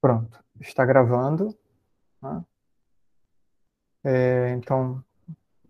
[0.00, 1.56] Pronto, está gravando.
[2.22, 2.44] Né?
[4.02, 5.04] É, então,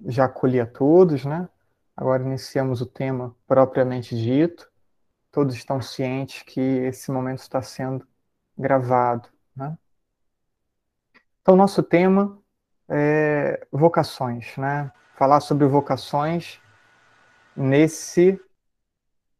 [0.06, 1.49] já acolhi a todos, né?
[1.96, 4.71] Agora iniciamos o tema propriamente dito.
[5.32, 8.06] Todos estão cientes que esse momento está sendo
[8.56, 9.77] gravado, né?
[11.43, 12.39] Então, nosso tema
[12.89, 14.93] é vocações, né?
[15.17, 16.61] Falar sobre vocações
[17.57, 18.41] nesse,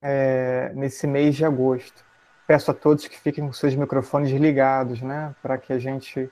[0.03, 2.05] é, nesse mês de agosto
[2.51, 6.29] peço a todos que fiquem com seus microfones ligados, né, para que a gente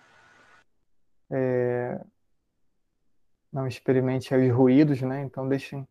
[1.30, 2.04] é,
[3.52, 5.22] não experimente os ruídos, né?
[5.22, 5.86] Então deixem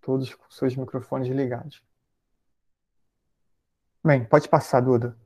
[0.00, 1.80] todos com seus microfones ligados.
[4.04, 5.16] Bem, pode passar, Duda.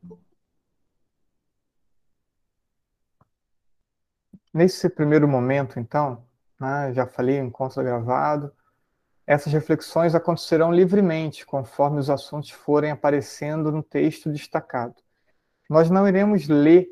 [4.52, 6.22] Nesse primeiro momento, então,
[6.60, 8.54] né, já falei, encontro gravado,
[9.26, 14.94] essas reflexões acontecerão livremente, conforme os assuntos forem aparecendo no texto destacado.
[15.68, 16.88] Nós não iremos ler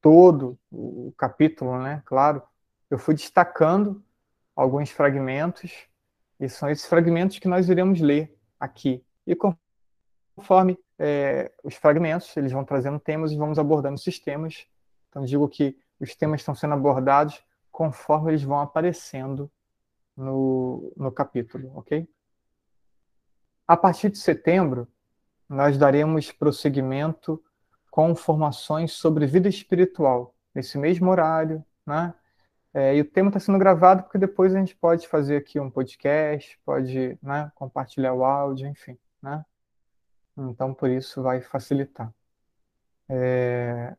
[0.00, 2.02] todo o capítulo, né?
[2.04, 2.42] Claro,
[2.88, 4.02] eu fui destacando
[4.54, 5.88] alguns fragmentos,
[6.38, 9.04] e são esses fragmentos que nós iremos ler aqui.
[9.26, 14.66] E conforme é, os fragmentos, eles vão trazendo temas e vamos abordando esses temas.
[15.08, 19.50] Então, digo que os temas estão sendo abordados conforme eles vão aparecendo
[20.16, 22.08] no, no capítulo, ok?
[23.66, 24.88] A partir de setembro,
[25.48, 27.42] nós daremos prosseguimento
[27.90, 32.14] com informações sobre vida espiritual, nesse mesmo horário, né?
[32.72, 35.68] É, e o tema está sendo gravado porque depois a gente pode fazer aqui um
[35.68, 39.44] podcast, pode né, compartilhar o áudio, enfim, né?
[40.36, 42.12] Então, por isso vai facilitar.
[43.08, 43.96] É...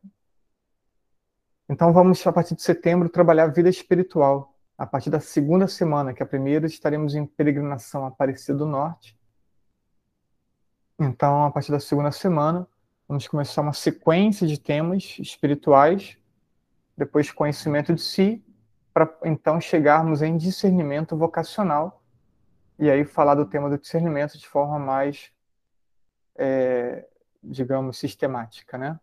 [1.68, 4.51] Então, vamos, a partir de setembro, trabalhar vida espiritual,
[4.82, 9.16] a partir da segunda semana, que é a primeira, estaremos em peregrinação Aparecida do Norte.
[10.98, 12.66] Então, a partir da segunda semana,
[13.06, 16.18] vamos começar uma sequência de temas espirituais,
[16.96, 18.44] depois conhecimento de si,
[18.92, 22.02] para então chegarmos em discernimento vocacional,
[22.76, 25.30] e aí falar do tema do discernimento de forma mais,
[26.34, 27.06] é,
[27.40, 28.98] digamos, sistemática, né?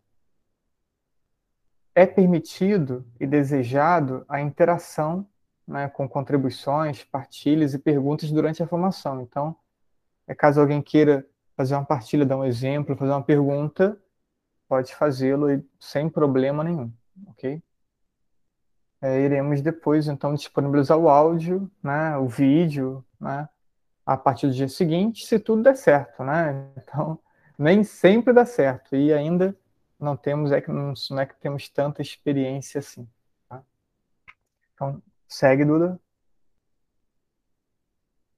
[1.96, 5.26] É permitido e desejado a interação
[5.70, 9.22] né, com contribuições, partilhas e perguntas durante a formação.
[9.22, 9.56] Então,
[10.28, 11.26] é caso alguém queira
[11.56, 13.98] fazer uma partilha, dar um exemplo, fazer uma pergunta,
[14.68, 16.92] pode fazê-lo sem problema nenhum,
[17.28, 17.62] ok?
[19.02, 23.48] É, iremos depois, então, disponibilizar o áudio, né, o vídeo, né,
[24.06, 26.68] a partir do dia seguinte, se tudo der certo, né?
[26.78, 27.20] Então,
[27.58, 29.56] nem sempre dá certo e ainda
[30.00, 33.08] não temos, é que não, não é que temos tanta experiência assim.
[33.48, 33.62] Tá?
[34.74, 36.00] Então, Segue, Duda.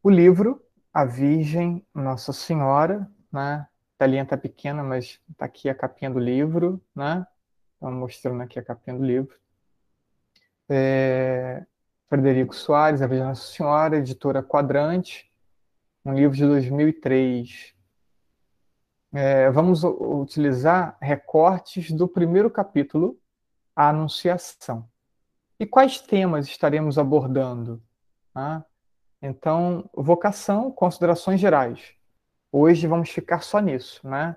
[0.04, 0.62] O livro,
[0.94, 3.66] A Virgem Nossa Senhora, né?
[3.98, 7.26] A linha tá pequena, mas tá aqui a capinha do livro, né?
[7.76, 9.40] Estamos mostrando aqui a capinha do livro.
[10.68, 11.66] É...
[12.10, 15.32] Frederico Soares, A Virgem Nossa Senhora, editora Quadrante,
[16.04, 17.74] um livro de 2003.
[19.14, 23.18] É, vamos utilizar recortes do primeiro capítulo,
[23.74, 24.91] A Anunciação.
[25.62, 27.80] E quais temas estaremos abordando?
[28.34, 28.64] Ah,
[29.22, 31.94] então, vocação, considerações gerais.
[32.52, 34.36] Hoje vamos ficar só nisso, né?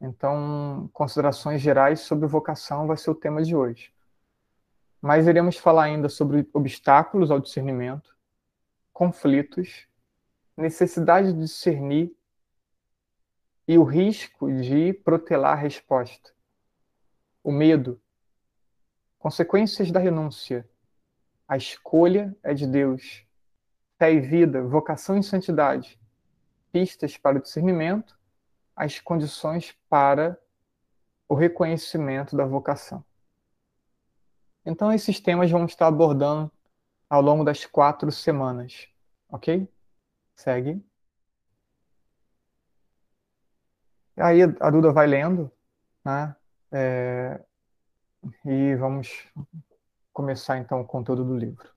[0.00, 3.92] Então, considerações gerais sobre vocação vai ser o tema de hoje.
[5.02, 8.14] Mas iremos falar ainda sobre obstáculos ao discernimento,
[8.92, 9.88] conflitos,
[10.56, 12.16] necessidade de discernir
[13.66, 16.30] e o risco de protelar a resposta,
[17.42, 18.00] o medo,
[19.24, 20.68] Consequências da renúncia.
[21.48, 23.24] A escolha é de Deus.
[23.98, 25.98] Fé e vida, vocação e santidade.
[26.70, 28.18] Pistas para o discernimento,
[28.76, 30.38] as condições para
[31.26, 33.02] o reconhecimento da vocação.
[34.62, 36.52] Então, esses temas vamos estar abordando
[37.08, 38.88] ao longo das quatro semanas.
[39.30, 39.66] Ok?
[40.36, 40.84] Segue.
[44.18, 45.50] Aí a Duda vai lendo,
[46.04, 46.36] né?
[46.70, 47.42] É,
[48.44, 49.26] e vamos
[50.12, 51.68] começar então o conteúdo do livro.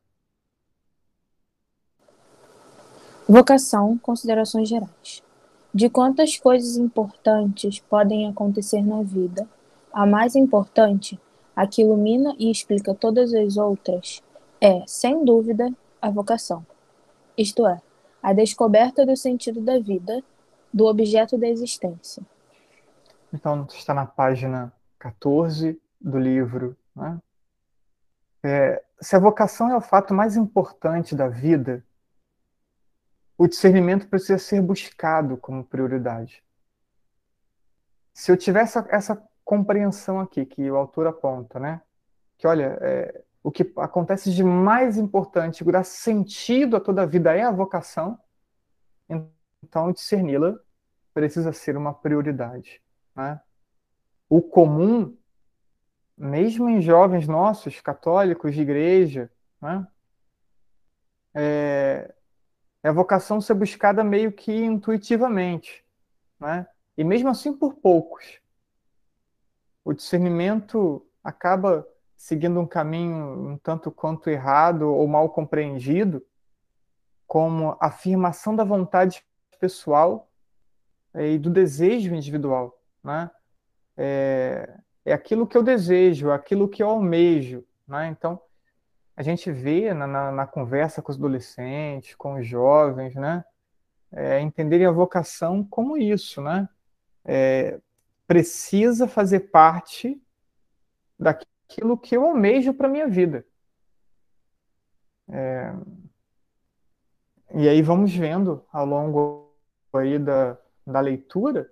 [3.28, 5.24] Vocação, considerações gerais.
[5.74, 9.48] De quantas coisas importantes podem acontecer na vida,
[9.92, 11.20] a mais importante,
[11.56, 14.24] a que ilumina e explica todas as outras,
[14.62, 15.70] é, sem dúvida,
[16.02, 16.66] a vocação.
[17.38, 17.82] Isto é,
[18.24, 20.24] a descoberta do sentido da vida,
[20.74, 22.24] do objeto da existência.
[23.34, 26.78] Então, está na página 14 do livro.
[26.96, 27.20] Né?
[28.44, 31.84] É, se a vocação é o fato mais importante da vida,
[33.38, 36.44] o discernimento precisa ser buscado como prioridade.
[38.14, 41.82] Se eu tiver essa, essa compreensão aqui que o autor aponta, né?
[42.38, 47.06] Que olha, é, o que acontece de mais importante, que dá sentido a toda a
[47.06, 48.20] vida é a vocação,
[49.64, 50.56] então discerni-la
[51.14, 52.82] precisa ser uma prioridade,
[53.16, 53.40] né?
[54.30, 55.18] O comum,
[56.18, 59.31] mesmo em jovens nossos, católicos de igreja,
[59.62, 59.88] né?
[61.34, 62.14] É,
[62.81, 65.86] é a vocação ser buscada meio que intuitivamente,
[66.40, 66.68] né?
[66.98, 68.40] E mesmo assim por poucos.
[69.86, 76.25] O discernimento acaba seguindo um caminho um tanto quanto errado ou mal compreendido,
[77.28, 79.24] como afirmação da vontade
[79.60, 80.30] pessoal
[81.13, 83.30] é, e do desejo individual, né?
[83.96, 88.09] É, é aquilo que eu desejo, aquilo que eu almejo, né?
[88.09, 88.42] Então,
[89.15, 93.45] a gente vê na, na, na conversa com os adolescentes, com os jovens, né?
[94.12, 96.68] É, entenderem a vocação como isso, né?
[97.24, 97.80] É,
[98.27, 100.21] precisa fazer parte
[101.18, 103.45] daquilo que eu almejo para minha vida.
[105.30, 105.74] É,
[107.56, 109.56] e aí vamos vendo ao longo
[109.94, 111.71] aí da, da leitura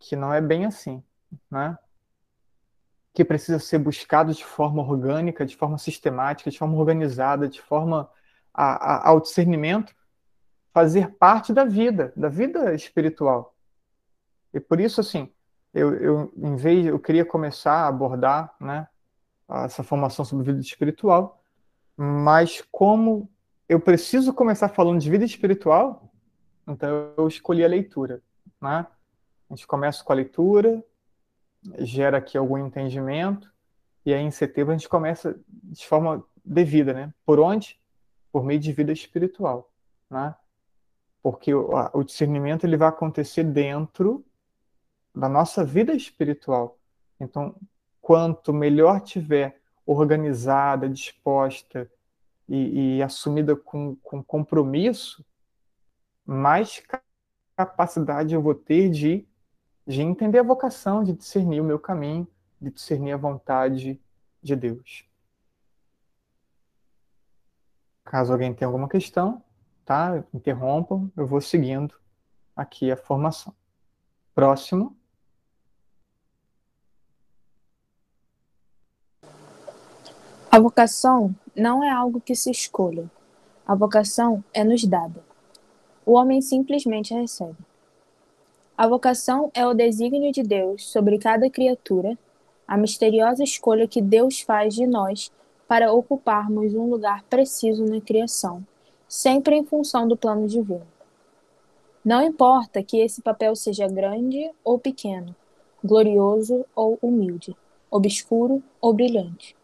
[0.00, 1.00] que não é bem assim,
[1.48, 1.78] né?
[3.12, 8.10] Que precisa ser buscado de forma orgânica, de forma sistemática, de forma organizada, de forma
[8.52, 9.94] a, a, ao discernimento
[10.72, 13.54] fazer parte da vida, da vida espiritual.
[14.54, 15.30] E por isso, assim,
[15.72, 18.88] eu, eu em vez, eu queria começar a abordar, né,
[19.64, 21.42] essa formação sobre vida espiritual,
[21.96, 23.30] mas como
[23.68, 26.10] eu preciso começar falando de vida espiritual,
[26.66, 28.22] então eu escolhi a leitura,
[28.60, 28.86] né?
[29.50, 30.82] A gente começa com a leitura,
[31.78, 33.52] gera aqui algum entendimento,
[34.04, 37.14] e aí em setembro a gente começa de forma devida, né?
[37.24, 37.80] Por onde?
[38.32, 39.70] Por meio de vida espiritual,
[40.10, 40.34] né?
[41.22, 44.24] Porque o, o discernimento ele vai acontecer dentro
[45.14, 46.78] da nossa vida espiritual.
[47.20, 47.54] Então,
[48.00, 51.90] quanto melhor tiver organizada, disposta
[52.48, 55.24] e, e assumida com, com compromisso,
[56.24, 56.82] mais
[57.56, 59.26] capacidade eu vou ter de,
[59.86, 62.26] de entender a vocação, de discernir o meu caminho,
[62.60, 64.00] de discernir a vontade
[64.42, 65.04] de Deus.
[68.04, 69.42] Caso alguém tenha alguma questão,
[69.84, 70.22] tá?
[70.34, 71.94] Interrompam, eu vou seguindo
[72.54, 73.54] aqui a formação.
[74.34, 74.96] Próximo.
[80.50, 83.10] A vocação não é algo que se escolha.
[83.66, 85.24] A vocação é nos dada.
[86.04, 87.56] O homem simplesmente recebe.
[88.82, 92.18] A vocação é o desígnio de Deus sobre cada criatura,
[92.66, 95.30] a misteriosa escolha que Deus faz de nós
[95.68, 98.66] para ocuparmos um lugar preciso na criação,
[99.06, 100.84] sempre em função do plano divino.
[102.04, 105.32] Não importa que esse papel seja grande ou pequeno,
[105.84, 107.56] glorioso ou humilde,
[107.88, 109.54] obscuro ou brilhante.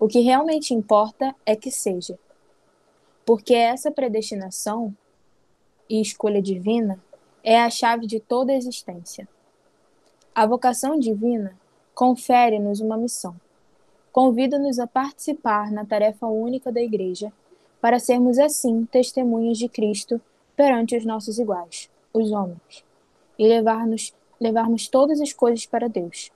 [0.00, 2.18] O que realmente importa é que seja.
[3.24, 4.92] Porque essa predestinação
[5.88, 6.98] e escolha divina
[7.50, 9.26] é a chave de toda a existência.
[10.34, 11.58] A vocação divina
[11.94, 13.34] confere-nos uma missão.
[14.12, 17.32] Convida-nos a participar na tarefa única da Igreja,
[17.80, 20.20] para sermos assim testemunhas de Cristo
[20.54, 22.84] perante os nossos iguais, os homens,
[23.38, 26.30] e levar-nos levarmos todas as coisas para Deus.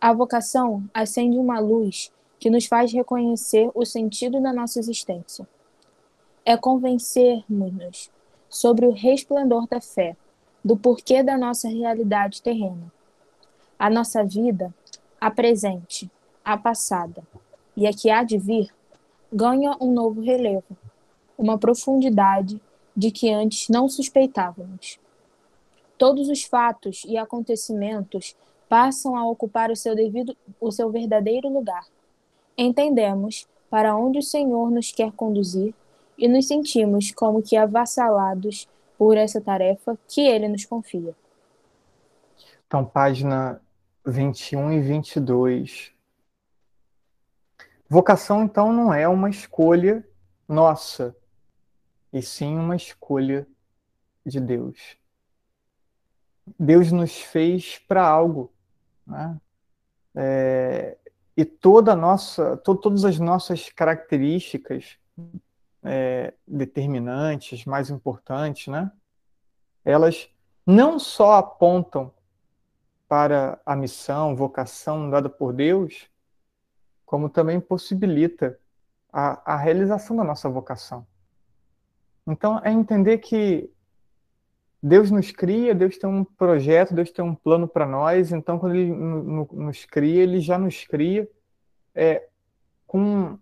[0.00, 5.44] A vocação acende uma luz que nos faz reconhecer o sentido da nossa existência.
[6.44, 8.12] É convencermos-nos
[8.50, 10.16] sobre o resplendor da fé,
[10.62, 12.92] do porquê da nossa realidade terrena.
[13.78, 14.74] A nossa vida,
[15.18, 16.10] a presente,
[16.44, 17.22] a passada
[17.76, 18.68] e a que há de vir,
[19.32, 20.76] ganha um novo relevo,
[21.38, 22.60] uma profundidade
[22.94, 24.98] de que antes não suspeitávamos.
[25.96, 28.36] Todos os fatos e acontecimentos
[28.68, 31.86] passam a ocupar o seu devido, o seu verdadeiro lugar
[32.62, 35.74] entendemos para onde o Senhor nos quer conduzir
[36.20, 41.16] e nos sentimos como que avassalados por essa tarefa que ele nos confia.
[42.66, 43.60] Então, página
[44.04, 45.92] 21 e 22.
[47.88, 50.06] Vocação, então, não é uma escolha
[50.46, 51.16] nossa,
[52.12, 53.46] e sim uma escolha
[54.24, 54.96] de Deus.
[56.58, 58.52] Deus nos fez para algo.
[59.06, 59.40] Né?
[60.14, 60.98] É,
[61.36, 64.98] e toda nossa, to, todas as nossas características
[65.82, 68.90] é, determinantes, mais importantes, né?
[69.84, 70.28] Elas
[70.66, 72.12] não só apontam
[73.08, 76.08] para a missão, vocação dada por Deus,
[77.04, 78.58] como também possibilita
[79.12, 81.06] a, a realização da nossa vocação.
[82.26, 83.72] Então, é entender que
[84.82, 88.76] Deus nos cria, Deus tem um projeto, Deus tem um plano para nós, então quando
[88.76, 91.28] Ele nos cria, Ele já nos cria
[91.94, 92.28] é,
[92.86, 93.38] com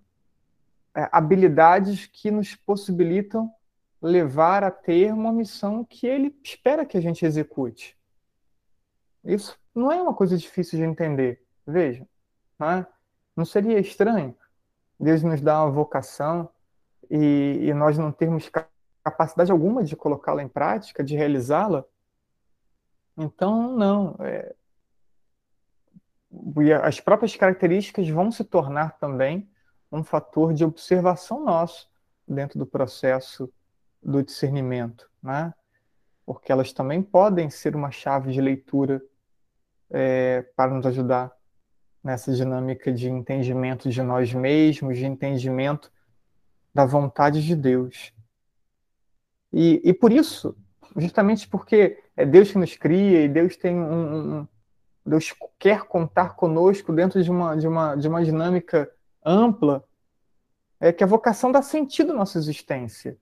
[1.13, 3.53] habilidades que nos possibilitam
[4.01, 7.97] levar a ter uma missão que Ele espera que a gente execute.
[9.25, 12.07] Isso não é uma coisa difícil de entender, veja.
[12.59, 12.87] Não, é?
[13.37, 14.37] não seria estranho
[14.99, 16.49] Deus nos dar uma vocação
[17.11, 18.51] e, e nós não termos
[19.05, 21.85] capacidade alguma de colocá-la em prática, de realizá-la?
[23.17, 24.17] Então, não.
[24.21, 24.55] É...
[26.83, 29.49] As próprias características vão se tornar também
[29.91, 31.89] um fator de observação nosso
[32.27, 33.51] dentro do processo
[34.03, 35.53] do discernimento, né?
[36.25, 39.03] porque elas também podem ser uma chave de leitura
[39.91, 41.33] é, para nos ajudar
[42.05, 45.91] nessa dinâmica de entendimento de nós mesmos, de entendimento
[46.75, 48.13] da vontade de Deus.
[49.53, 50.55] E, e por isso,
[50.97, 54.49] justamente porque é Deus que nos cria e Deus tem um, um
[55.05, 58.91] Deus quer contar conosco dentro de uma, de uma, de uma dinâmica
[59.29, 59.85] ampla,
[60.81, 63.19] é que a vocação dá sentido à nossa existência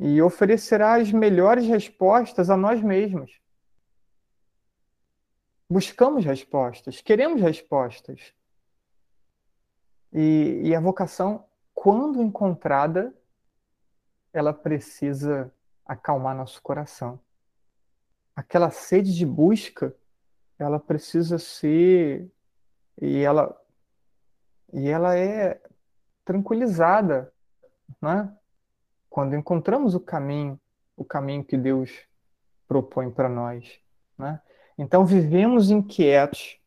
[0.00, 3.40] e oferecerá as melhores respostas a nós mesmos.
[5.68, 8.32] Buscamos respostas, queremos respostas.
[10.12, 13.14] E, e a vocação, quando encontrada,
[14.32, 15.52] ela precisa
[15.84, 17.20] acalmar nosso coração.
[18.34, 19.94] Aquela sede de busca,
[20.58, 22.30] ela precisa ser
[23.00, 23.60] e ela
[24.72, 25.60] e ela é
[26.24, 27.32] tranquilizada,
[28.00, 28.32] né?
[29.08, 30.60] Quando encontramos o caminho,
[30.96, 31.90] o caminho que Deus
[32.66, 33.80] propõe para nós,
[34.16, 34.40] né?
[34.76, 36.58] Então vivemos inquietos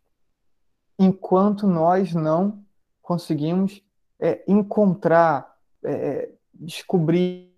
[0.98, 2.64] enquanto nós não
[3.02, 3.84] conseguimos
[4.20, 7.52] é, encontrar, é, descobrir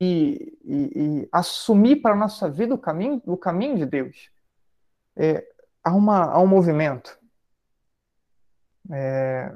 [0.00, 4.30] e, e, e, assumir para a nossa vida o caminho, o caminho de Deus.
[5.16, 5.46] É,
[5.84, 7.18] há, uma, há um movimento.
[8.90, 9.54] É,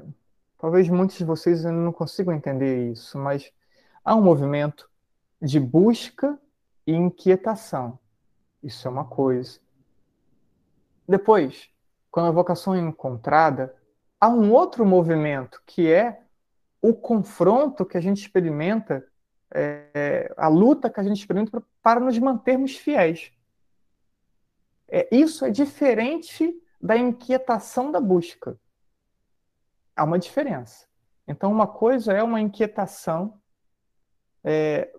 [0.65, 3.53] talvez muitos de vocês ainda não consigam entender isso, mas
[4.03, 4.89] há um movimento
[5.39, 6.39] de busca
[6.87, 7.99] e inquietação.
[8.63, 9.59] Isso é uma coisa.
[11.07, 11.69] Depois,
[12.09, 13.75] quando a vocação é encontrada,
[14.19, 16.23] há um outro movimento que é
[16.81, 19.05] o confronto que a gente experimenta
[19.53, 23.31] é, a luta que a gente experimenta para nos mantermos fiéis.
[24.87, 28.59] É, isso é diferente da inquietação da busca.
[29.95, 30.85] Há uma diferença.
[31.27, 33.39] Então, uma coisa é uma inquietação
[34.43, 34.91] é,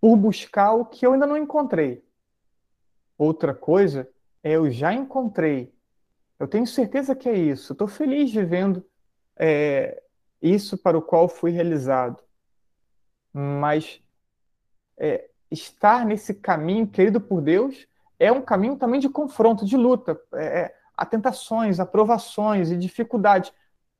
[0.00, 2.04] por buscar o que eu ainda não encontrei.
[3.16, 4.08] Outra coisa
[4.42, 5.74] é eu já encontrei.
[6.38, 7.72] Eu tenho certeza que é isso.
[7.72, 8.84] Estou feliz de vendo
[9.36, 10.02] é,
[10.40, 12.22] isso para o qual fui realizado
[13.32, 14.00] mas
[14.98, 17.86] é, estar nesse caminho querido por Deus
[18.18, 20.20] é um caminho também de confronto, de luta.
[20.34, 23.52] É, é há tentações, aprovações e dificuldades,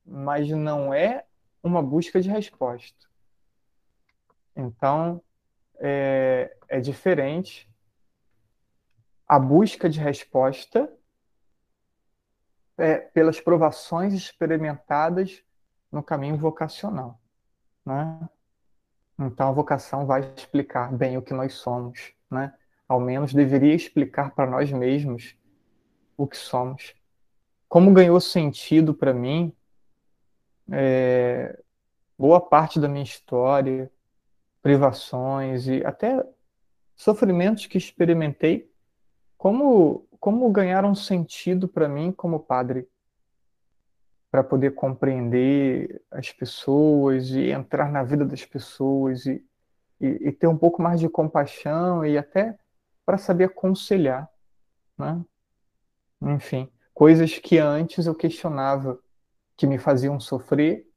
[0.09, 1.25] mas não é
[1.63, 3.07] uma busca de resposta.
[4.57, 5.23] Então,
[5.79, 7.69] é, é diferente
[9.27, 10.91] a busca de resposta
[12.79, 15.43] é, pelas provações experimentadas
[15.93, 17.21] no caminho vocacional.
[17.85, 18.29] Né?
[19.19, 22.55] Então a vocação vai explicar bem o que nós somos, né?
[22.89, 25.37] Ao menos deveria explicar para nós mesmos
[26.17, 26.95] o que somos.
[27.69, 29.55] Como ganhou sentido para mim
[30.71, 31.59] é,
[32.19, 33.91] boa parte da minha história,
[34.63, 36.25] privações e até
[36.97, 38.71] sofrimentos que experimentei,
[39.37, 42.89] como como ganharam sentido para mim como padre
[44.31, 49.43] para poder compreender as pessoas e entrar na vida das pessoas e,
[50.01, 52.59] e, e ter um pouco mais de compaixão e até
[53.07, 54.29] para saber aconselhar,
[54.99, 55.25] né?
[56.21, 58.99] Enfim, coisas que antes eu questionava
[59.59, 60.89] que me faziam sofrer,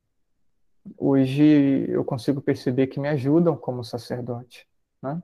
[0.95, 4.67] hoje eu consigo perceber que me ajudam como sacerdote,
[5.01, 5.21] né?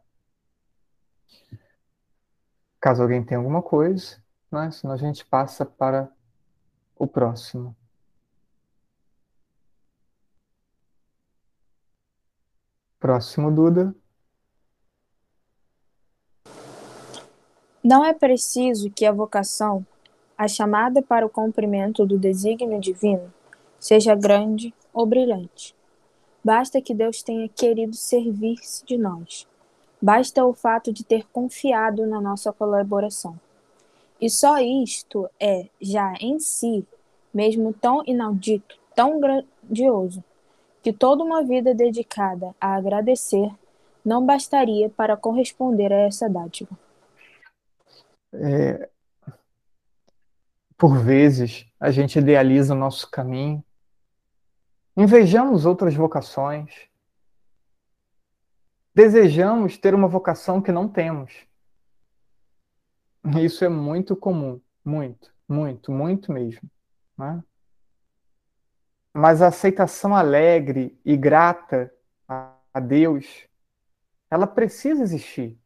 [2.81, 4.71] Caso alguém tenha alguma coisa, né?
[4.71, 6.11] senão a gente passa para
[6.95, 7.75] o próximo.
[12.99, 13.95] Próximo, Duda.
[17.83, 19.85] Não é preciso que a vocação,
[20.37, 23.33] a chamada para o cumprimento do desígnio divino,
[23.79, 25.75] seja grande ou brilhante.
[26.43, 29.47] Basta que Deus tenha querido servir-se de nós.
[30.01, 33.37] Basta o fato de ter confiado na nossa colaboração.
[34.21, 36.85] E só isto é, já em si,
[37.33, 40.23] mesmo tão inaudito, tão grandioso,
[40.81, 43.51] que toda uma vida dedicada a agradecer
[44.05, 46.77] não bastaria para corresponder a essa dádiva.
[48.33, 48.89] É,
[50.77, 53.63] por vezes, a gente idealiza o nosso caminho,
[54.95, 56.87] invejamos outras vocações,
[58.93, 61.33] desejamos ter uma vocação que não temos.
[63.41, 66.69] Isso é muito comum, muito, muito, muito mesmo.
[67.17, 67.43] Né?
[69.13, 71.91] Mas a aceitação alegre e grata
[72.27, 73.47] a Deus,
[74.29, 75.57] ela precisa existir.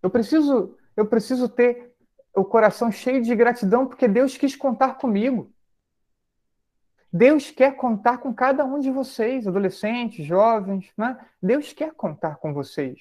[0.00, 1.91] Eu preciso, eu preciso ter
[2.34, 5.52] o coração cheio de gratidão porque Deus quis contar comigo.
[7.12, 11.18] Deus quer contar com cada um de vocês, adolescentes, jovens, né?
[11.42, 12.98] Deus quer contar com vocês.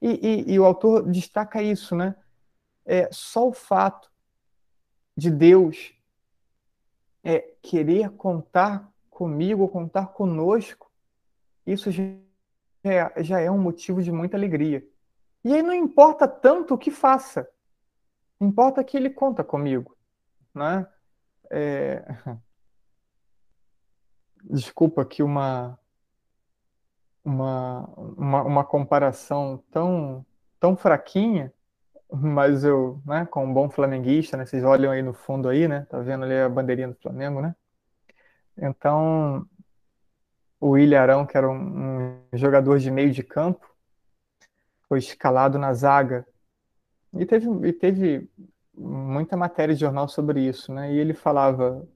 [0.00, 0.10] E,
[0.48, 2.14] e, e o autor destaca isso, né?
[2.86, 4.08] É, só o fato
[5.16, 5.94] de Deus
[7.24, 10.90] é, querer contar comigo, contar conosco,
[11.66, 12.04] isso já
[12.84, 14.86] é, já é um motivo de muita alegria.
[15.42, 17.48] E aí não importa tanto o que faça,
[18.40, 19.96] importa que ele conta comigo,
[20.54, 20.86] né?
[21.50, 22.04] É...
[24.44, 25.78] Desculpa aqui uma,
[27.24, 30.24] uma, uma, uma comparação tão,
[30.60, 31.52] tão fraquinha,
[32.12, 35.86] mas eu, né, como um bom flamenguista, né, vocês olham aí no fundo aí, né,
[35.88, 37.56] tá vendo ali a bandeirinha do Flamengo, né?
[38.56, 39.48] Então,
[40.60, 43.68] o Ilharão, que era um, um jogador de meio de campo,
[44.88, 46.26] foi escalado na zaga.
[47.16, 48.28] E teve, e teve
[48.76, 50.92] muita matéria de jornal sobre isso, né?
[50.92, 51.86] E ele falava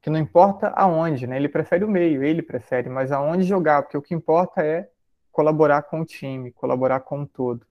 [0.00, 1.36] que não importa aonde, né?
[1.36, 4.88] Ele prefere o meio, ele prefere, mas aonde jogar, porque o que importa é
[5.32, 7.66] colaborar com o time, colaborar com o todo.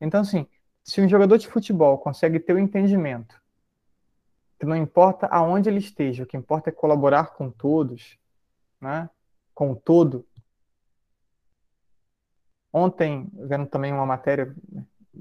[0.00, 0.46] Então, assim,
[0.82, 3.40] se um jogador de futebol consegue ter o entendimento
[4.58, 8.18] que não importa aonde ele esteja, o que importa é colaborar com todos,
[8.80, 9.08] né?
[9.54, 10.26] com o todo.
[12.72, 14.54] Ontem, vendo também uma matéria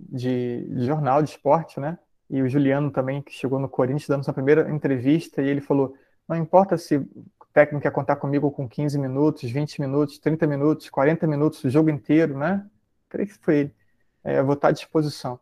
[0.10, 1.98] de, de, jornal de esporte, né?
[2.30, 5.96] E o Juliano também, que chegou no Corinthians, dando sua primeira entrevista, e ele falou:
[6.28, 7.08] não importa se o
[7.54, 11.90] técnico quer contar comigo com 15 minutos, 20 minutos, 30 minutos, 40 minutos, o jogo
[11.90, 12.66] inteiro, né?
[13.10, 13.76] Creio que foi ele.
[14.24, 15.40] É, vou estar à disposição.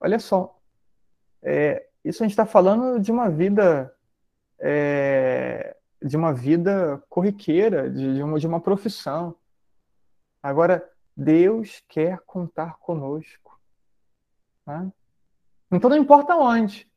[0.00, 0.58] Olha só,
[1.42, 3.94] é, isso a gente está falando de uma vida
[4.58, 9.36] é, de uma vida corriqueira, de, de, uma, de uma profissão.
[10.42, 13.41] Agora, Deus quer contar conosco.
[14.66, 14.92] Né?
[15.70, 16.90] Então, não importa onde,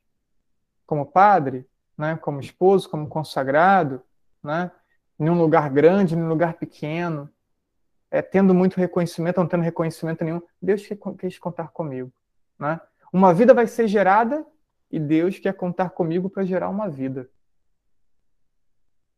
[0.86, 4.02] como padre, né, como esposo, como consagrado,
[4.42, 4.70] né,
[5.18, 7.30] em um lugar grande, em um lugar pequeno,
[8.10, 10.98] é, tendo muito reconhecimento, não tendo reconhecimento nenhum, Deus quer
[11.40, 12.12] contar comigo.
[12.58, 12.80] Né?
[13.12, 14.46] Uma vida vai ser gerada
[14.90, 17.28] e Deus quer contar comigo para gerar uma vida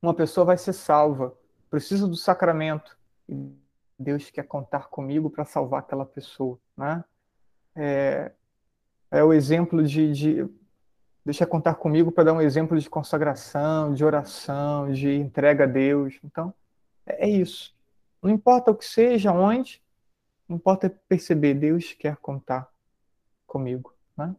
[0.00, 1.36] uma pessoa vai ser salva,
[1.68, 2.96] precisa do sacramento.
[3.28, 3.52] E
[3.98, 6.58] Deus quer contar comigo para salvar aquela pessoa.
[6.76, 7.04] Né?
[7.74, 8.32] É,
[9.10, 10.48] é o exemplo de, de.
[11.24, 16.18] Deixa contar comigo para dar um exemplo de consagração, de oração, de entrega a Deus.
[16.24, 16.54] Então,
[17.06, 17.74] é, é isso.
[18.22, 19.82] Não importa o que seja, onde,
[20.48, 22.68] não importa perceber, Deus quer contar
[23.46, 23.94] comigo.
[24.16, 24.34] Né?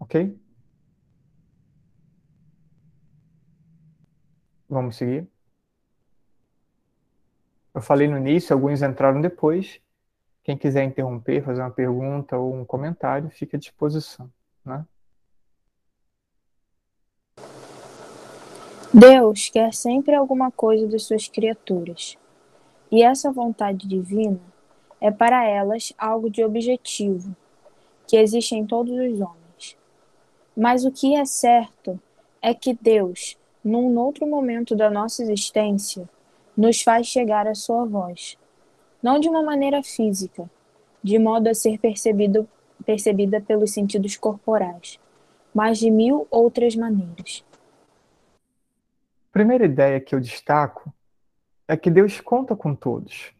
[0.00, 0.38] Ok?
[4.68, 5.28] Vamos seguir.
[7.74, 9.80] Eu falei no início, alguns entraram depois.
[10.50, 14.28] Quem quiser interromper, fazer uma pergunta ou um comentário, fique à disposição.
[14.64, 14.84] Né?
[18.92, 22.18] Deus quer sempre alguma coisa das suas criaturas.
[22.90, 24.40] E essa vontade divina
[25.00, 27.36] é para elas algo de objetivo,
[28.08, 29.78] que existe em todos os homens.
[30.56, 32.00] Mas o que é certo
[32.42, 36.08] é que Deus num outro momento da nossa existência,
[36.56, 38.38] nos faz chegar a sua voz,
[39.02, 40.50] não de uma maneira física,
[41.02, 42.48] de modo a ser percebido,
[42.84, 44.98] percebida pelos sentidos corporais,
[45.54, 47.44] mas de mil outras maneiras.
[49.30, 50.92] A primeira ideia que eu destaco
[51.66, 53.32] é que Deus conta com todos.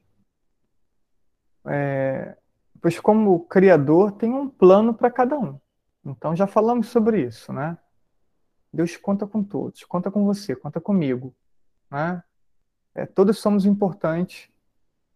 [1.66, 2.36] É,
[2.80, 5.58] pois, como Criador, tem um plano para cada um.
[6.04, 7.76] Então, já falamos sobre isso, né?
[8.72, 11.34] Deus conta com todos, conta com você, conta comigo.
[11.90, 12.22] Né?
[12.94, 14.48] É, todos somos importantes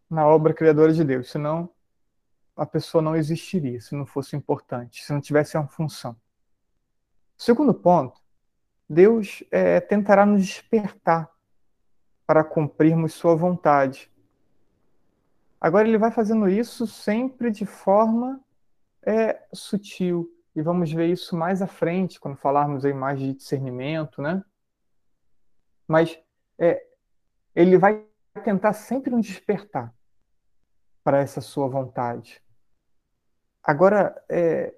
[0.08, 1.68] na obra criadora de Deus, senão
[2.56, 6.16] a pessoa não existiria, se não fosse importante, se não tivesse uma função.
[7.36, 8.20] Segundo ponto,
[8.88, 11.28] Deus é, tentará nos despertar
[12.26, 14.10] para cumprirmos Sua vontade.
[15.60, 18.40] Agora, Ele vai fazendo isso sempre de forma
[19.02, 24.22] é, sutil, e vamos ver isso mais à frente, quando falarmos aí mais de discernimento,
[24.22, 24.44] né?
[25.86, 26.18] Mas
[26.58, 26.86] é,
[27.54, 28.04] ele vai
[28.42, 29.94] tentar sempre nos despertar
[31.02, 32.42] para essa sua vontade.
[33.62, 34.74] Agora, é,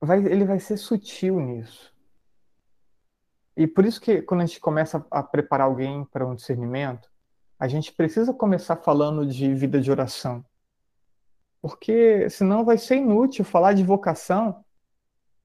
[0.00, 1.94] vai, ele vai ser sutil nisso.
[3.56, 7.10] E por isso que quando a gente começa a preparar alguém para um discernimento,
[7.58, 10.44] a gente precisa começar falando de vida de oração.
[11.60, 14.64] Porque senão vai ser inútil falar de vocação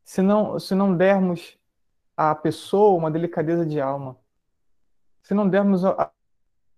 [0.05, 1.57] se não, se não dermos
[2.15, 4.17] à pessoa uma delicadeza de alma.
[5.21, 5.81] Se não dermos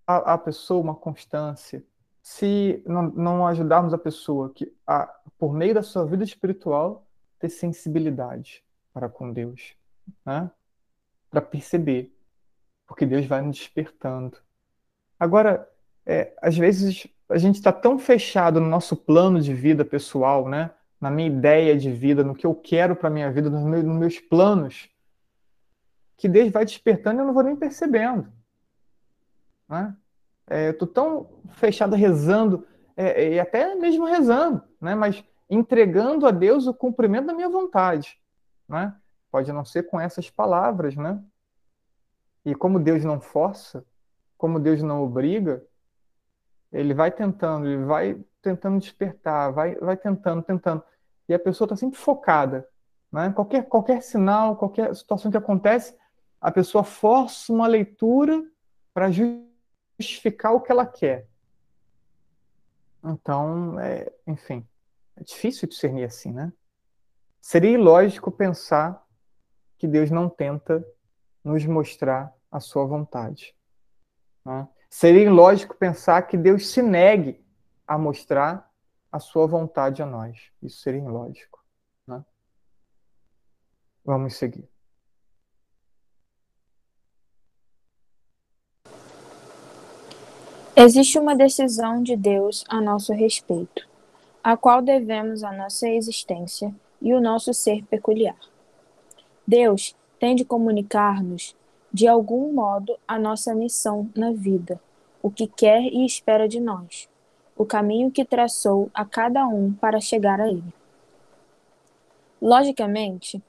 [0.07, 1.83] à, à, pessoa uma constância.
[2.23, 7.05] Se não, não ajudarmos a pessoa que, a, por meio da sua vida espiritual,
[7.37, 9.75] ter sensibilidade para com Deus.
[10.25, 10.49] Né?
[11.29, 12.11] Para perceber.
[12.87, 14.37] Porque Deus vai nos despertando.
[15.19, 15.69] Agora,
[16.05, 20.71] é, às vezes a gente está tão fechado no nosso plano de vida pessoal, né?
[20.99, 23.97] na minha ideia de vida, no que eu quero para minha vida, nos meus, nos
[23.97, 24.89] meus planos,
[26.17, 28.31] que Deus vai despertando e eu não vou nem percebendo.
[29.67, 29.95] Né?
[30.49, 34.95] É, eu estou tão fechado rezando, é, e até mesmo rezando, né?
[34.95, 38.19] mas entregando a Deus o cumprimento da minha vontade.
[38.67, 38.95] Né?
[39.31, 41.21] Pode não ser com essas palavras, né?
[42.45, 43.85] E como Deus não força,
[44.37, 45.61] como Deus não obriga,
[46.71, 50.83] ele vai tentando, ele vai tentando despertar, vai, vai tentando, tentando.
[51.27, 52.67] E a pessoa está sempre focada.
[53.11, 53.31] Né?
[53.31, 55.97] Qualquer, qualquer sinal, qualquer situação que acontece,
[56.39, 58.41] a pessoa força uma leitura
[58.93, 59.46] para justificar
[60.51, 61.27] o que ela quer.
[63.03, 64.67] Então, é, enfim,
[65.15, 66.51] é difícil discernir assim, né?
[67.41, 69.05] Seria ilógico pensar
[69.77, 70.85] que Deus não tenta
[71.43, 73.55] nos mostrar a sua vontade.
[74.43, 74.67] Né?
[74.89, 77.43] Seria ilógico pensar que Deus se negue
[77.85, 78.69] a mostrar
[79.11, 80.51] a sua vontade a nós.
[80.61, 81.63] Isso seria ilógico.
[82.05, 82.23] Né?
[84.03, 84.67] Vamos seguir.
[90.79, 93.89] Existe uma decisão de Deus a nosso respeito,
[94.43, 98.37] a qual devemos a nossa existência e o nosso ser peculiar.
[99.45, 101.55] Deus tem de comunicar-nos
[101.91, 104.79] de algum modo, a nossa missão na vida,
[105.19, 107.09] o que quer e espera de nós,
[107.57, 110.71] o caminho que traçou a cada um para chegar a ele.
[112.39, 113.41] Logicamente,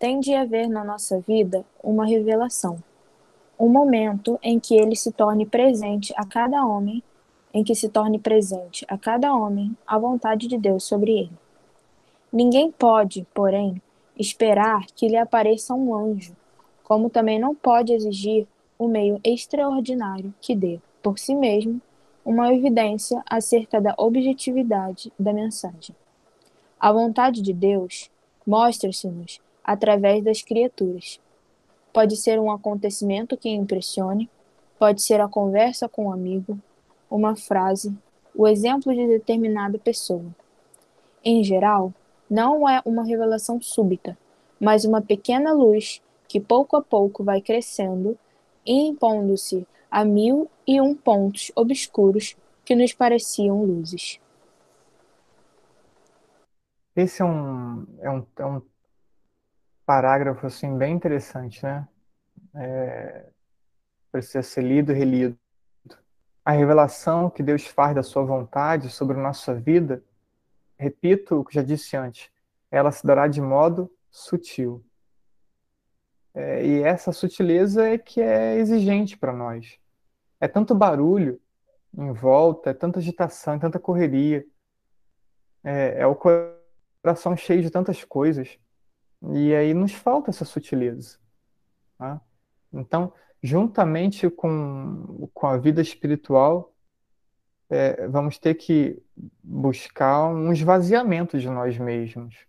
[0.00, 2.82] tem de haver na nossa vida uma revelação,
[3.62, 7.02] um momento em que ele se torne presente a cada homem,
[7.54, 11.38] em que se torne presente a cada homem a vontade de Deus sobre ele.
[12.32, 13.80] Ninguém pode, porém,
[14.18, 16.34] esperar que lhe apareça um anjo
[16.92, 18.46] como também não pode exigir
[18.78, 21.80] o um meio extraordinário que dê, por si mesmo,
[22.22, 25.96] uma evidência acerca da objetividade da mensagem.
[26.78, 28.10] A vontade de Deus
[28.46, 31.18] mostra-se-nos através das criaturas.
[31.92, 34.30] Pode ser um acontecimento que impressione,
[34.78, 36.58] pode ser a conversa com um amigo,
[37.10, 37.94] uma frase,
[38.34, 40.24] o exemplo de determinada pessoa.
[41.24, 41.92] Em geral,
[42.28, 44.16] não é uma revelação súbita,
[44.58, 48.18] mas uma pequena luz que pouco a pouco vai crescendo
[48.64, 54.18] e impondo-se a mil e um pontos obscuros que nos pareciam luzes.
[56.96, 58.62] Esse é um, é um, é um
[59.92, 61.86] parágrafo assim, bem interessante, né?
[62.54, 63.26] É,
[64.10, 65.38] precisa ser lido e relido.
[66.42, 70.02] A revelação que Deus faz da sua vontade sobre a nossa vida,
[70.78, 72.30] repito o que já disse antes,
[72.70, 74.82] ela se dará de modo sutil.
[76.32, 79.78] É, e essa sutileza é que é exigente para nós.
[80.40, 81.38] É tanto barulho
[81.94, 84.42] em volta, é tanta agitação, é tanta correria.
[85.62, 88.58] É, é o coração cheio de tantas coisas.
[89.30, 91.18] E aí nos falta essa sutileza.
[91.96, 92.20] Tá?
[92.72, 96.74] Então, juntamente com, com a vida espiritual,
[97.70, 99.02] é, vamos ter que
[99.42, 102.46] buscar um esvaziamento de nós mesmos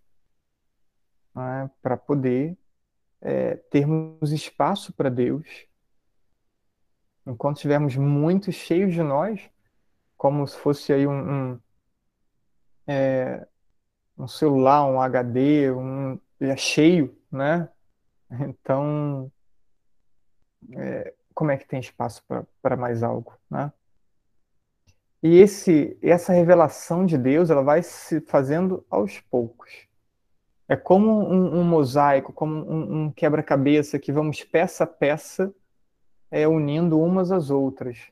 [1.33, 2.57] né, para poder
[3.21, 5.65] é, termos espaço para Deus.
[7.25, 9.49] Enquanto estivermos muito cheios de nós,
[10.17, 11.59] como se fosse aí um, um,
[12.86, 13.47] é,
[14.17, 17.69] um celular, um HD, um, é cheio, né?
[18.32, 19.32] Então,
[20.71, 22.23] é, como é que tem espaço
[22.62, 23.71] para mais algo, né?
[25.21, 29.88] E esse, essa revelação de Deus, ela vai se fazendo aos poucos.
[30.67, 35.53] É como um, um mosaico, como um, um quebra-cabeça que vamos peça a peça
[36.29, 38.12] é, unindo umas às outras.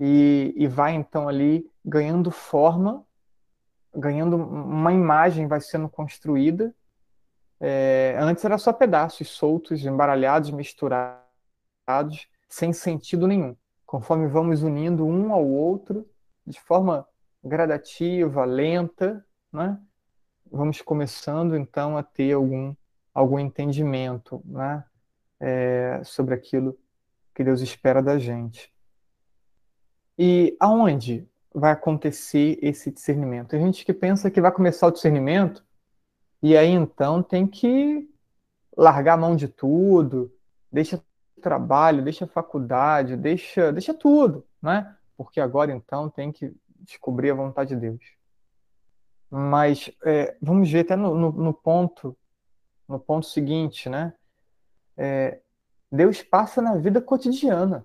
[0.00, 3.04] E, e vai então ali ganhando forma,
[3.94, 6.74] ganhando uma imagem, vai sendo construída.
[7.60, 11.18] É, antes era só pedaços soltos, embaralhados, misturados,
[12.48, 13.56] sem sentido nenhum.
[13.84, 16.08] conforme vamos unindo um ao outro
[16.46, 17.06] de forma
[17.42, 19.78] gradativa, lenta, né?
[20.50, 22.74] vamos começando então a ter algum,
[23.14, 24.84] algum entendimento né?
[25.40, 26.76] É, sobre aquilo
[27.34, 28.72] que Deus espera da gente.
[30.18, 33.50] E aonde vai acontecer esse discernimento?
[33.50, 35.64] Tem gente que pensa que vai começar o discernimento
[36.42, 38.08] e aí então tem que
[38.76, 40.32] largar a mão de tudo,
[40.70, 41.02] deixa
[41.40, 44.96] trabalho, deixa faculdade, deixa, deixa tudo, né?
[45.16, 48.00] Porque agora então tem que descobrir a vontade de Deus.
[49.30, 52.16] Mas é, vamos ver até no, no, no, ponto
[52.86, 54.14] no ponto seguinte, né?
[54.96, 55.40] É,
[55.90, 57.84] Deus passa na vida cotidiana.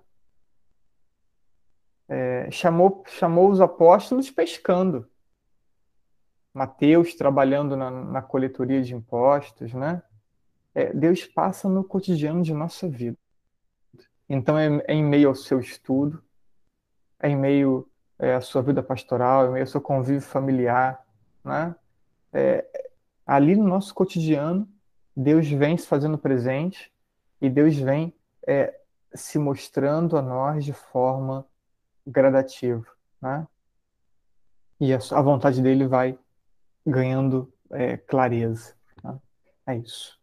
[2.08, 5.08] É, chamou, chamou os apóstolos pescando.
[6.54, 10.00] Mateus trabalhando na, na coletoria de impostos, né?
[10.72, 13.18] É, Deus passa no cotidiano de nossa vida.
[14.28, 16.22] Então é, é em meio ao seu estudo,
[17.18, 17.88] é em meio
[18.18, 21.04] é, à sua vida pastoral, é em meio ao seu convívio familiar,
[21.44, 21.74] né?
[22.32, 22.64] É,
[23.26, 24.68] ali no nosso cotidiano,
[25.16, 26.92] Deus vem se fazendo presente
[27.40, 28.14] e Deus vem
[28.46, 28.78] é,
[29.12, 31.44] se mostrando a nós de forma
[32.06, 32.86] gradativa,
[33.20, 33.46] né?
[34.80, 36.18] E a, a vontade dele vai
[36.86, 38.74] ganhando é, clareza.
[39.02, 39.18] Né?
[39.66, 40.18] É isso.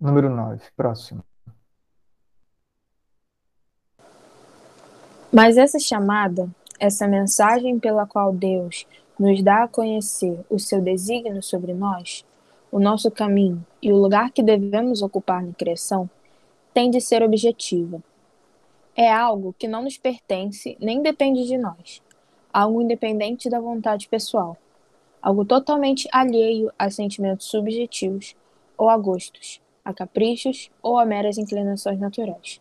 [0.00, 1.24] Número 9, próximo.
[5.32, 6.48] Mas essa chamada,
[6.80, 8.86] essa mensagem pela qual Deus
[9.18, 12.24] nos dá a conhecer o seu desígnio sobre nós,
[12.70, 16.08] o nosso caminho e o lugar que devemos ocupar na criação,
[16.72, 18.02] tem de ser objetiva.
[18.96, 22.02] É algo que não nos pertence nem depende de nós,
[22.52, 24.56] algo independente da vontade pessoal,
[25.20, 28.36] algo totalmente alheio a sentimentos subjetivos
[28.76, 32.60] ou a gostos, a caprichos ou a meras inclinações naturais.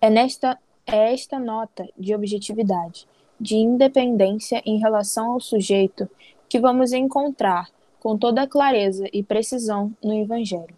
[0.00, 3.08] É nesta é esta nota de objetividade,
[3.40, 6.08] de independência em relação ao sujeito
[6.48, 10.76] que vamos encontrar com toda clareza e precisão no Evangelho.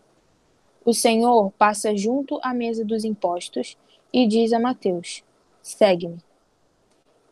[0.85, 3.77] O Senhor passa junto à mesa dos impostos
[4.13, 5.25] e diz a Mateus:
[5.61, 6.26] Segue-me.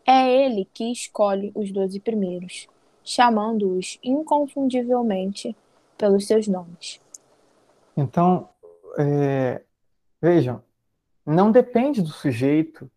[0.06, 2.68] É ele que escolhe os doze primeiros,
[3.02, 5.56] chamando-os inconfundivelmente
[5.96, 7.00] pelos seus nomes.
[7.96, 8.50] Então,
[8.98, 9.62] é,
[10.20, 10.62] vejam,
[11.24, 12.90] não depende do sujeito.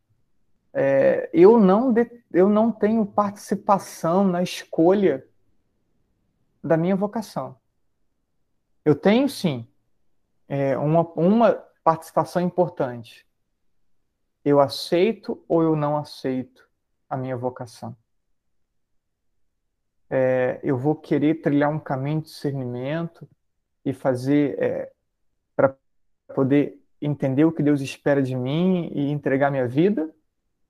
[0.74, 5.26] É, eu, não de, eu não tenho participação na escolha
[6.62, 7.56] da minha vocação.
[8.84, 9.66] Eu tenho, sim,
[10.48, 13.26] é, uma, uma participação importante.
[14.44, 16.67] Eu aceito ou eu não aceito
[17.10, 17.96] a minha vocação.
[20.10, 23.28] É, eu vou querer trilhar um caminho de discernimento
[23.84, 24.92] e fazer é,
[25.56, 25.76] para
[26.34, 30.14] poder entender o que Deus espera de mim e entregar minha vida?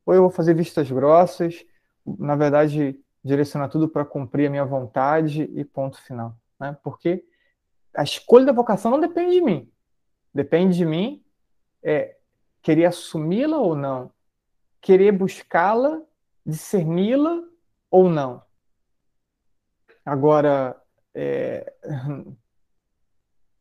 [0.05, 1.65] Ou eu vou fazer vistas grossas,
[2.05, 6.35] na verdade, direcionar tudo para cumprir a minha vontade e ponto final?
[6.59, 6.77] Né?
[6.83, 7.23] Porque
[7.95, 9.71] a escolha da vocação não depende de mim.
[10.33, 11.23] Depende de mim
[11.83, 12.17] é,
[12.61, 14.11] querer assumi-la ou não,
[14.81, 16.01] querer buscá-la,
[16.47, 17.43] discerni-la
[17.91, 18.41] ou não.
[20.05, 20.81] Agora,
[21.13, 21.73] é,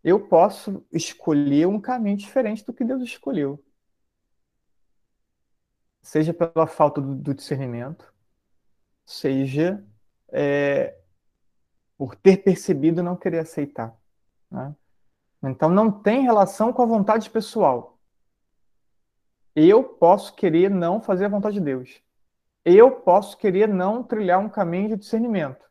[0.05, 3.63] eu posso escolher um caminho diferente do que Deus escolheu.
[6.01, 8.15] Seja pela falta do, do discernimento,
[9.05, 9.85] seja
[10.29, 10.97] é,
[11.99, 13.99] por ter percebido não querer aceitar.
[14.49, 14.77] Né?
[15.43, 17.99] Então não tem relação com a vontade pessoal.
[19.57, 22.06] Eu posso querer não fazer a vontade de Deus.
[22.69, 25.65] Eu posso querer não trilhar um caminho de discernimento.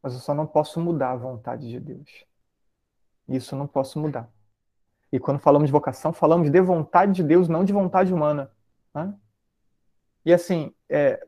[0.00, 2.24] Mas eu só não posso mudar a vontade de Deus.
[3.28, 4.30] Isso eu não posso mudar.
[5.10, 8.48] E quando falamos de vocação, falamos de vontade de Deus, não de vontade humana.
[8.94, 9.12] Né?
[10.24, 11.20] E assim, é,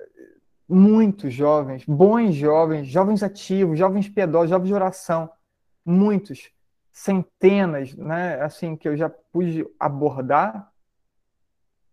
[0.69, 5.29] muitos jovens, bons jovens, jovens ativos, jovens piedosos, jovens de oração,
[5.85, 6.53] muitos,
[6.93, 10.73] centenas, né, assim, que eu já pude abordar,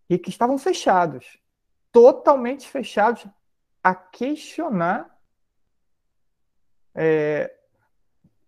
[0.08, 1.40] e que estavam fechados,
[1.96, 3.26] totalmente fechados
[3.82, 5.18] a questionar
[6.94, 7.58] é,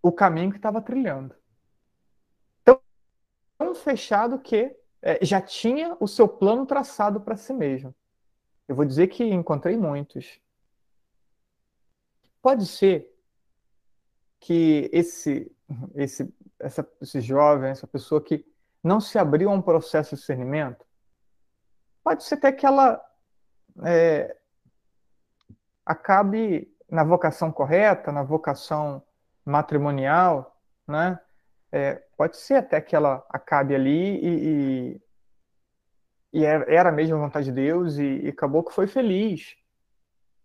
[0.03, 1.35] o caminho que estava trilhando
[3.59, 7.95] tão fechado que é, já tinha o seu plano traçado para si mesmo.
[8.67, 10.41] Eu vou dizer que encontrei muitos.
[12.41, 13.13] Pode ser
[14.39, 15.51] que esse,
[15.95, 18.47] esse, essa, esse jovem, essa pessoa que
[18.83, 20.87] não se abriu a um processo de discernimento,
[22.03, 23.05] pode ser até que ela
[23.85, 24.37] é,
[25.85, 29.03] acabe na vocação correta, na vocação
[29.45, 31.19] matrimonial, né?
[31.71, 35.01] É, pode ser até que ela acabe ali e,
[36.33, 39.57] e, e era mesmo a vontade de Deus e, e acabou que foi feliz.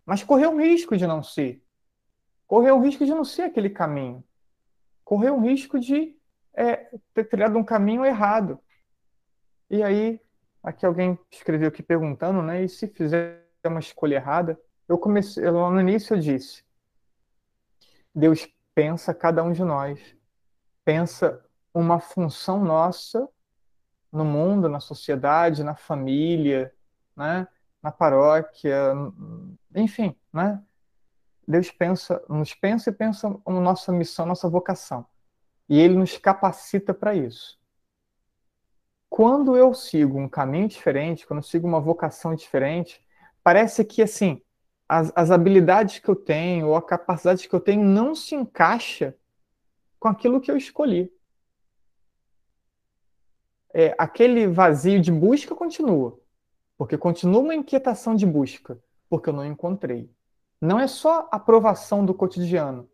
[0.05, 1.63] Mas correu um risco de não ser.
[2.45, 4.23] Correu um risco de não ser aquele caminho.
[5.03, 6.15] Correu um risco de
[6.53, 8.59] é, ter trilhado um caminho errado.
[9.69, 10.19] E aí,
[10.63, 12.63] aqui alguém escreveu aqui perguntando, né?
[12.63, 14.59] E se fizer uma escolha errada?
[14.87, 16.63] Eu comecei, lá no início eu disse,
[18.13, 20.15] Deus pensa cada um de nós,
[20.83, 23.27] pensa uma função nossa
[24.11, 26.73] no mundo, na sociedade, na família,
[27.15, 27.47] né?
[27.81, 28.93] na paróquia,
[29.75, 30.63] enfim, né?
[31.45, 35.05] Deus pensa, nos pensa e pensa na nossa missão, nossa vocação.
[35.67, 37.59] E ele nos capacita para isso.
[39.15, 42.99] Quando eu sigo um caminho diferente, quando eu sigo uma vocação diferente,
[43.43, 44.41] parece que assim,
[44.89, 49.15] as, as habilidades que eu tenho ou a capacidade que eu tenho não se encaixa
[49.99, 51.13] com aquilo que eu escolhi
[53.71, 56.19] é, aquele vazio de busca continua.
[56.75, 60.11] Porque continua uma inquietação de busca, porque eu não encontrei.
[60.59, 62.89] Não é só a aprovação do cotidiano,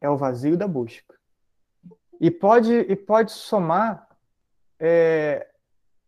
[0.00, 1.14] é o vazio da busca.
[2.20, 4.05] E pode, e pode somar
[4.78, 5.48] é,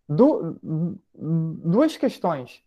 [0.09, 0.59] du,
[1.14, 2.62] duas questões: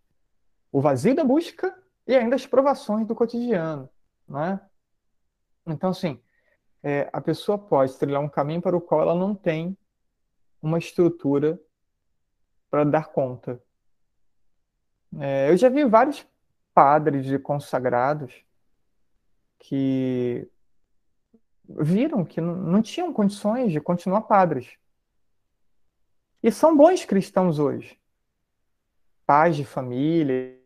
[0.72, 1.76] o vazio da busca
[2.08, 3.90] e ainda as provações do cotidiano.
[4.28, 4.60] Né?
[5.66, 6.20] Então, assim,
[6.84, 9.78] é, a pessoa pode trilhar um caminho para o qual ela não tem
[10.62, 11.60] uma estrutura
[12.70, 13.62] para dar conta.
[15.20, 16.26] É, eu já vi vários
[16.74, 18.34] padres consagrados
[19.60, 20.48] que
[21.68, 24.78] viram que não tinham condições de continuar padres.
[26.44, 28.00] E são bons cristãos hoje.
[29.26, 30.60] Pais de família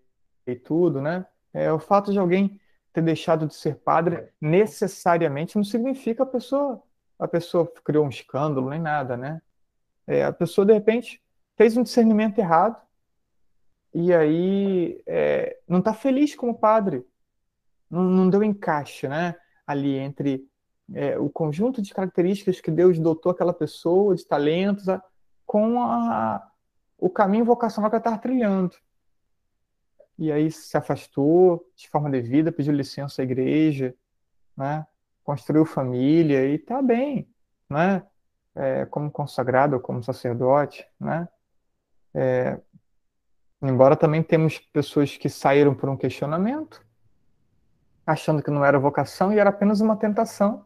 [0.48, 1.26] e tudo, né?
[1.54, 2.60] É, o fato de alguém
[2.92, 6.82] ter deixado de ser padre necessariamente não significa a pessoa
[7.18, 9.42] a pessoa criou um escândalo nem nada, né?
[10.06, 11.22] É, a pessoa, de repente,
[11.58, 12.80] fez um discernimento errado
[13.94, 17.06] e aí é, não está feliz como padre.
[17.90, 19.36] Não, não, deu encaixe né,
[19.66, 20.48] ali entre
[20.94, 25.02] é, o conjunto de características que Deus dotou aquela pessoa, de talentos, a,
[25.56, 26.52] com a,
[26.98, 28.76] o caminho vocacional que ela estava trilhando.
[30.18, 33.96] E aí se afastou de forma devida, pediu licença à igreja,
[34.56, 34.86] né?
[35.24, 37.30] construiu família e está bem.
[37.70, 38.04] Né?
[38.56, 41.28] é, como consagrado como sacerdote, né?
[42.14, 42.58] É,
[43.62, 46.82] embora também temos pessoas que saíram por um questionamento,
[48.08, 50.66] achando que não era vocação e era apenas uma tentação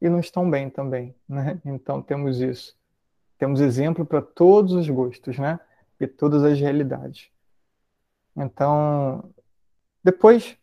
[0.00, 1.60] e não estão bem também, né?
[1.64, 2.77] Então temos isso.
[3.38, 5.60] Temos exemplo para todos os gostos, né?
[6.00, 7.30] E todas as realidades.
[8.36, 9.32] Então,
[10.02, 10.56] depois,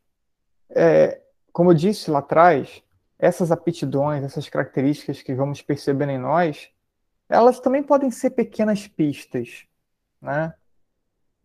[0.69, 2.83] é, como eu disse lá atrás,
[3.17, 6.69] essas aptidões, essas características que vamos percebendo em nós,
[7.29, 9.65] elas também podem ser pequenas pistas,
[10.21, 10.53] né?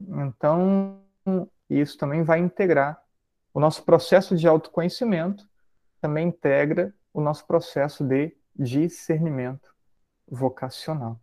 [0.00, 1.00] Então,
[1.68, 3.02] isso também vai integrar
[3.54, 5.48] o nosso processo de autoconhecimento,
[6.00, 9.70] também integra o nosso processo de discernimento
[10.30, 11.18] vocacional.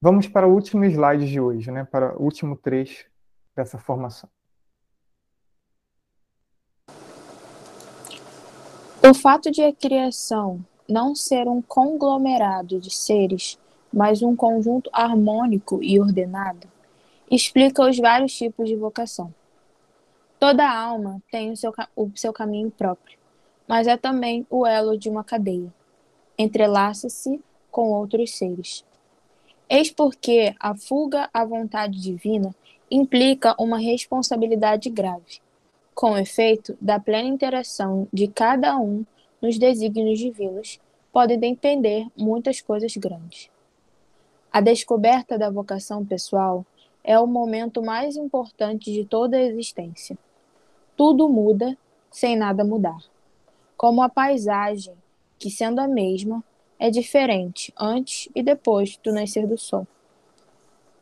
[0.00, 1.84] Vamos para o último slide de hoje, né?
[1.84, 3.06] Para o último trecho
[3.54, 4.28] dessa formação.
[9.02, 13.58] O fato de a criação não ser um conglomerado de seres,
[13.92, 16.66] mas um conjunto harmônico e ordenado,
[17.30, 19.32] explica os vários tipos de vocação.
[20.38, 23.18] Toda alma tem o seu, o seu caminho próprio,
[23.66, 25.72] mas é também o elo de uma cadeia.
[26.36, 27.42] Entrelaça-se
[27.74, 28.84] com outros seres.
[29.68, 32.54] Eis porque a fuga à vontade divina
[32.88, 35.42] implica uma responsabilidade grave
[35.94, 39.06] com efeito, da plena interação de cada um
[39.40, 40.80] nos desígnios divinos,
[41.12, 43.48] podem depender muitas coisas grandes.
[44.52, 46.66] A descoberta da vocação pessoal
[47.04, 50.18] é o momento mais importante de toda a existência.
[50.96, 51.76] Tudo muda
[52.10, 52.98] sem nada mudar.
[53.76, 54.94] Como a paisagem,
[55.38, 56.42] que sendo a mesma,
[56.84, 59.86] é diferente antes e depois do nascer do sol.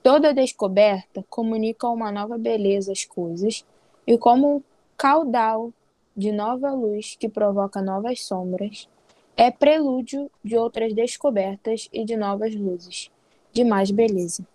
[0.01, 3.67] Toda descoberta comunica uma nova beleza às coisas,
[4.07, 4.63] e como
[4.97, 5.73] caudal
[6.17, 8.89] de nova luz que provoca novas sombras,
[9.37, 13.11] é prelúdio de outras descobertas e de novas luzes,
[13.53, 14.47] de mais beleza.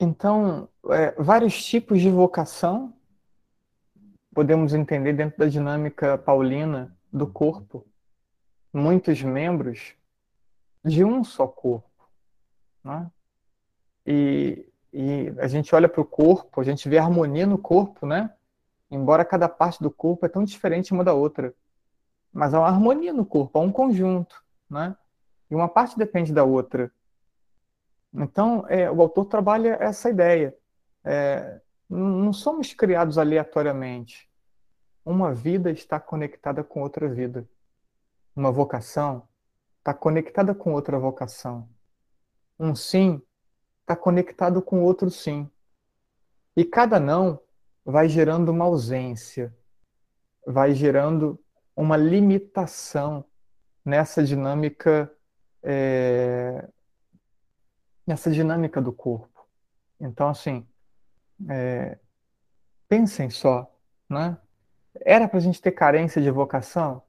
[0.00, 2.92] Então, é, vários tipos de vocação
[4.34, 7.86] podemos entender dentro da dinâmica paulina do corpo.
[8.72, 9.94] Muitos membros
[10.84, 11.88] de um só corpo.
[12.84, 13.10] Né?
[14.06, 18.32] E e a gente olha para o corpo, a gente vê harmonia no corpo, né?
[18.90, 21.54] Embora cada parte do corpo é tão diferente uma da outra.
[22.32, 24.96] Mas há uma harmonia no corpo, há um conjunto, né?
[25.50, 26.90] E uma parte depende da outra.
[28.12, 30.56] Então, é, o autor trabalha essa ideia.
[31.04, 34.28] É, não somos criados aleatoriamente.
[35.04, 37.48] Uma vida está conectada com outra vida.
[38.38, 39.26] Uma vocação
[39.80, 41.68] está conectada com outra vocação.
[42.56, 43.20] Um sim
[43.80, 45.50] está conectado com outro sim.
[46.56, 47.40] E cada não
[47.84, 49.52] vai gerando uma ausência,
[50.46, 51.36] vai gerando
[51.74, 53.24] uma limitação
[53.84, 55.12] nessa dinâmica
[55.60, 56.68] é,
[58.06, 59.48] nessa dinâmica do corpo.
[59.98, 60.64] Então, assim,
[61.48, 61.98] é,
[62.88, 63.68] pensem só,
[64.08, 64.38] né?
[65.00, 67.02] Era para a gente ter carência de vocação?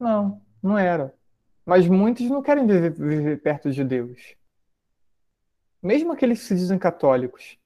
[0.00, 1.14] Não, não era.
[1.64, 4.34] Mas muitos não querem viver, viver perto de Deus.
[5.82, 7.58] Mesmo aqueles que se dizem católicos.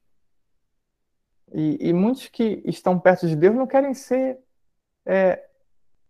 [1.53, 4.37] E, e muitos que estão perto de Deus não querem ser
[5.05, 5.47] é,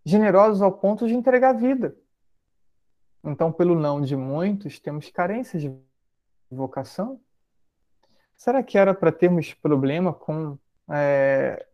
[0.04, 1.96] generosos ao ponto de entregar a vida.
[3.24, 5.72] Então, pelo não de muitos, temos carência de
[6.50, 7.22] vocação?
[8.36, 10.58] Será que era para termos problema com
[10.90, 11.66] é,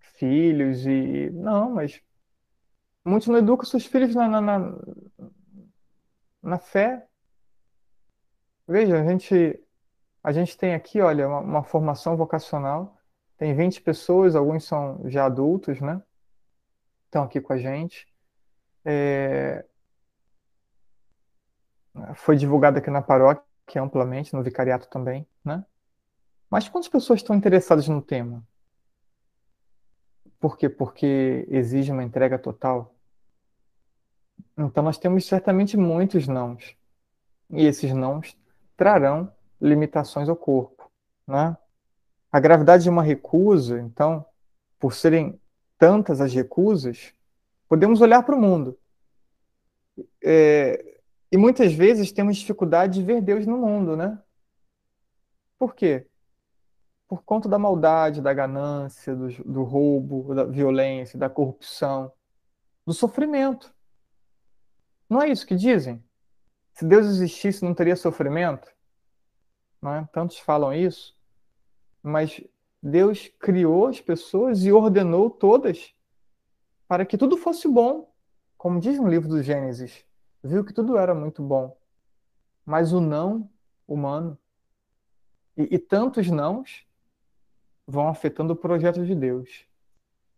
[0.00, 1.30] filhos e.
[1.30, 2.00] Não, mas
[3.06, 4.78] muitos não educam seus filhos na, na, na,
[6.42, 7.06] na fé.
[8.66, 9.60] Veja, a gente,
[10.22, 12.98] a gente tem aqui, olha, uma, uma formação vocacional.
[13.38, 16.02] Tem 20 pessoas, alguns são já adultos, né?
[17.04, 18.06] Estão aqui com a gente.
[18.84, 19.64] É,
[22.14, 23.46] foi divulgado aqui na paróquia
[23.82, 25.64] amplamente, no vicariato também, né?
[26.50, 28.42] Mas quantas pessoas estão interessadas no tema?
[30.38, 30.68] Por quê?
[30.68, 32.95] Porque exige uma entrega total.
[34.56, 36.76] Então nós temos certamente muitos nãos.
[37.50, 38.36] E esses nãos
[38.76, 40.90] trarão limitações ao corpo,
[41.26, 41.56] né?
[42.30, 44.24] A gravidade de uma recusa, então,
[44.78, 45.40] por serem
[45.78, 47.14] tantas as recusas,
[47.68, 48.78] podemos olhar para o mundo.
[50.22, 50.98] É,
[51.30, 54.18] e muitas vezes temos dificuldade de ver Deus no mundo, né?
[55.58, 56.06] Por quê?
[57.08, 62.12] Por conta da maldade, da ganância, do, do roubo, da violência, da corrupção,
[62.84, 63.75] do sofrimento.
[65.08, 66.02] Não é isso que dizem?
[66.72, 68.68] Se Deus existisse, não teria sofrimento?
[69.80, 70.08] Não é?
[70.12, 71.16] Tantos falam isso.
[72.02, 72.40] Mas
[72.82, 75.94] Deus criou as pessoas e ordenou todas
[76.86, 78.12] para que tudo fosse bom,
[78.56, 80.06] como diz no livro do Gênesis
[80.46, 81.76] viu que tudo era muito bom,
[82.64, 83.50] mas o não
[83.86, 84.38] humano
[85.56, 86.86] e, e tantos nãos
[87.86, 89.66] vão afetando o projeto de Deus.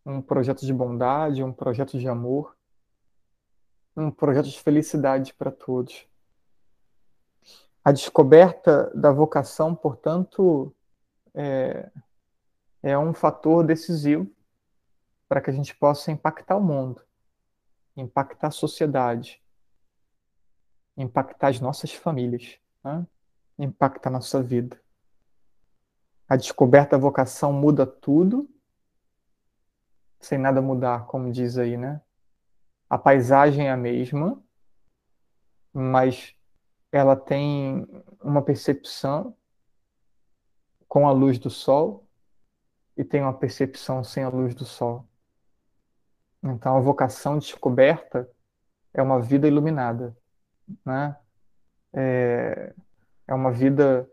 [0.05, 2.57] Um projeto de bondade, um projeto de amor,
[3.99, 6.07] um projeto de felicidade para todos.
[7.84, 10.74] A descoberta da vocação, portanto,
[11.34, 11.90] é,
[12.82, 14.30] é um fator decisivo
[15.28, 17.03] para que a gente possa impactar o mundo,
[17.96, 19.42] impactar a sociedade,
[20.96, 23.07] impactar as nossas famílias, né?
[23.59, 24.80] impactar a nossa vida.
[26.28, 28.49] A descoberta da vocação muda tudo,
[30.20, 32.01] sem nada mudar, como diz aí, né?
[32.89, 34.43] A paisagem é a mesma,
[35.72, 36.34] mas
[36.91, 37.86] ela tem
[38.22, 39.36] uma percepção
[40.86, 42.07] com a luz do sol
[42.97, 45.07] e tem uma percepção sem a luz do sol.
[46.43, 48.30] Então, a vocação descoberta
[48.95, 50.16] é uma vida iluminada
[50.84, 51.16] né?
[51.93, 52.74] É,
[53.26, 54.09] é uma vida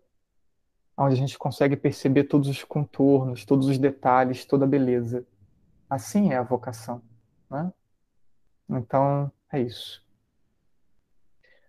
[0.98, 5.26] onde a gente consegue perceber todos os contornos, todos os detalhes, toda a beleza.
[5.90, 7.02] Assim é a vocação,
[7.50, 7.72] né?
[8.70, 10.04] Então, é isso.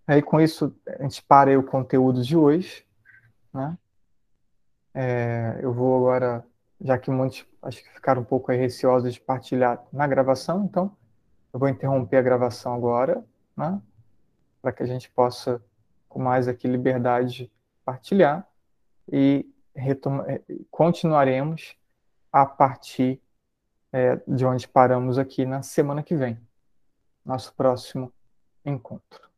[0.06, 2.86] Aí, com isso, a gente para aí o conteúdo de hoje,
[3.52, 3.76] né?
[4.94, 6.44] É, eu vou agora,
[6.80, 10.96] já que muitos acho que ficaram um pouco receosos de partilhar na gravação, então
[11.52, 13.22] eu vou interromper a gravação agora,
[13.56, 13.80] né?
[14.62, 15.62] para que a gente possa,
[16.08, 17.52] com mais aqui liberdade,
[17.84, 18.48] partilhar
[19.10, 21.76] e eh, continuaremos
[22.32, 23.20] a partir
[23.92, 26.38] é, de onde paramos aqui na semana que vem,
[27.26, 28.12] nosso próximo
[28.64, 29.28] encontro.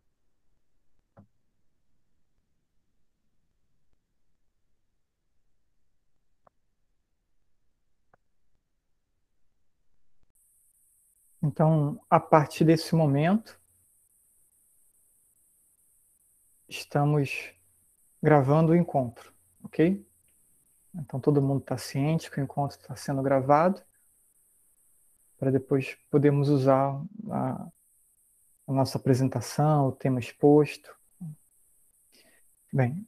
[11.43, 13.59] Então, a partir desse momento,
[16.69, 17.55] estamos
[18.23, 19.33] gravando o encontro,
[19.63, 20.07] ok?
[20.95, 23.83] Então todo mundo está ciente que o encontro está sendo gravado
[25.39, 27.69] para depois podermos usar a,
[28.69, 30.95] a, nossa apresentação, o tema exposto.
[32.73, 33.07] Bem,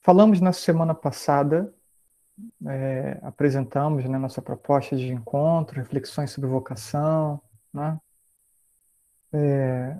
[0.00, 1.72] falamos na semana passada,
[2.66, 7.40] é, apresentamos né, nossa proposta de encontro, reflexões sobre vocação,
[7.72, 7.98] né?
[9.32, 9.96] É,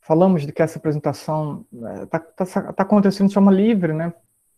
[0.00, 1.66] falamos de que essa apresentação
[2.02, 4.12] está é, tá, tá, acontecendo de forma livre, né?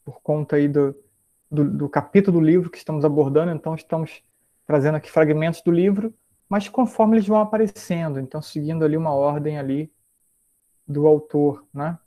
[0.04, 0.94] Por conta aí do,
[1.50, 4.22] do, do capítulo do livro que estamos abordando, então estamos
[4.66, 6.14] trazendo aqui fragmentos do livro,
[6.52, 9.90] mas conforme eles vão aparecendo, então seguindo ali uma ordem ali
[10.86, 11.98] do autor, né?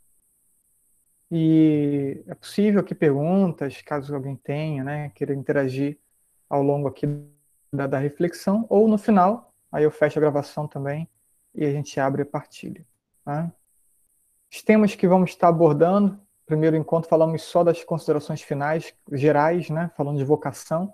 [1.31, 5.97] E é possível aqui perguntas, caso alguém tenha, né, queira interagir
[6.47, 7.07] ao longo aqui
[7.73, 11.09] da, da reflexão, ou no final, aí eu fecho a gravação também
[11.55, 12.85] e a gente abre a partilha.
[13.25, 13.51] Né?
[14.53, 19.89] Os temas que vamos estar abordando, primeiro encontro falamos só das considerações finais, gerais, né,
[19.97, 20.93] falando de vocação.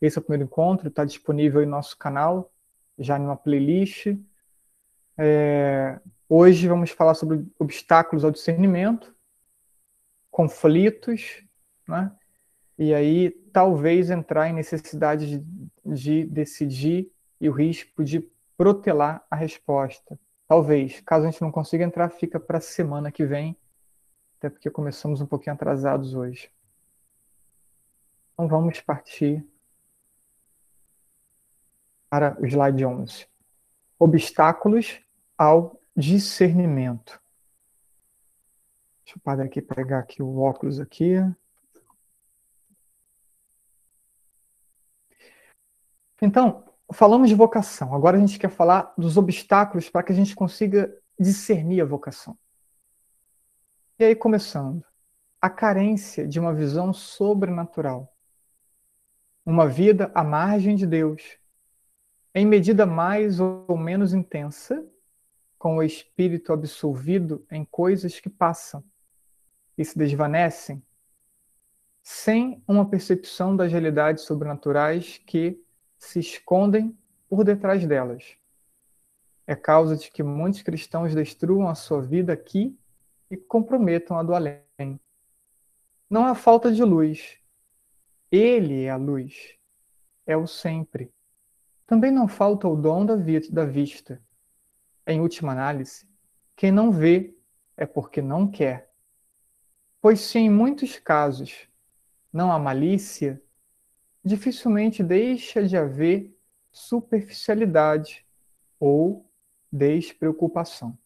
[0.00, 2.51] Esse é o primeiro encontro, está disponível em nosso canal,
[2.98, 4.16] já em uma playlist.
[5.18, 9.14] É, hoje vamos falar sobre obstáculos ao discernimento,
[10.30, 11.42] conflitos,
[11.86, 12.10] né?
[12.78, 15.46] e aí talvez entrar em necessidade de,
[15.84, 18.20] de decidir e o risco de
[18.56, 20.18] protelar a resposta.
[20.48, 23.56] Talvez, caso a gente não consiga entrar, fica para a semana que vem,
[24.38, 26.50] até porque começamos um pouquinho atrasados hoje.
[28.34, 29.46] Então vamos partir
[32.12, 33.26] para o slide 11.
[33.98, 35.00] Obstáculos
[35.38, 37.18] ao discernimento.
[39.02, 41.14] Deixa eu parar aqui, pegar aqui o óculos aqui.
[46.20, 47.94] Então, falamos de vocação.
[47.94, 52.38] Agora a gente quer falar dos obstáculos para que a gente consiga discernir a vocação.
[53.98, 54.84] E aí, começando,
[55.40, 58.14] a carência de uma visão sobrenatural.
[59.46, 61.40] Uma vida à margem de Deus,
[62.34, 64.86] em medida mais ou menos intensa,
[65.58, 68.82] com o espírito absolvido em coisas que passam
[69.76, 70.82] e se desvanecem,
[72.02, 75.62] sem uma percepção das realidades sobrenaturais que
[75.98, 76.96] se escondem
[77.28, 78.36] por detrás delas.
[79.46, 82.76] É causa de que muitos cristãos destruam a sua vida aqui
[83.30, 85.00] e comprometam a do além.
[86.08, 87.38] Não há falta de luz.
[88.30, 89.56] Ele é a luz.
[90.26, 91.12] É o sempre.
[91.92, 93.14] Também não falta o dom da,
[93.66, 94.18] vista.
[95.06, 96.08] Em última análise,
[96.56, 97.36] quem não vê
[97.76, 98.90] é porque não quer.
[100.00, 101.68] Pois se em muitos casos
[102.32, 103.42] não há malícia,
[104.24, 106.34] dificilmente deixa de haver
[106.72, 108.24] superficialidade
[108.80, 109.30] ou
[109.70, 110.96] despreocupação.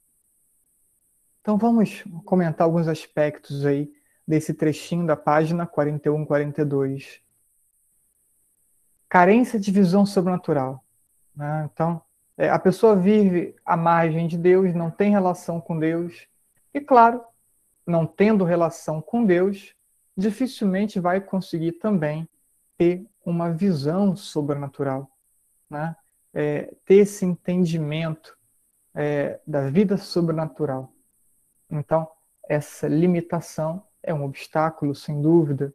[1.41, 3.93] Então vamos comentar alguns aspectos aí
[4.25, 7.26] desse trechinho da página 41 42.
[9.09, 10.85] Carência de visão sobrenatural.
[11.35, 11.69] Né?
[11.73, 12.03] Então,
[12.37, 16.27] é, a pessoa vive à margem de Deus, não tem relação com Deus,
[16.75, 17.23] e claro,
[17.87, 19.75] não tendo relação com Deus,
[20.17, 22.29] dificilmente vai conseguir também
[22.77, 25.11] ter uma visão sobrenatural,
[25.71, 25.97] né?
[26.35, 28.37] É, ter esse entendimento
[28.95, 30.93] é, da vida sobrenatural.
[31.71, 32.07] Então,
[32.47, 35.73] essa limitação é um obstáculo, sem dúvida.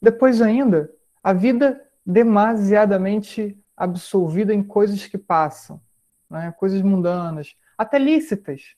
[0.00, 0.90] Depois ainda,
[1.22, 5.78] a vida demasiadamente absolvida em coisas que passam,
[6.30, 6.50] né?
[6.52, 8.74] coisas mundanas, até lícitas,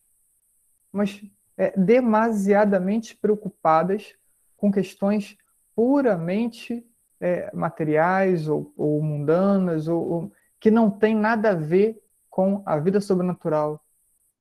[0.91, 1.23] mas
[1.57, 4.17] é, demasiadamente preocupadas
[4.57, 5.39] com questões
[5.77, 6.85] puramente
[7.21, 12.79] é, materiais ou, ou mundanas, ou, ou, que não tem nada a ver com a
[12.81, 13.81] vida sobrenatural,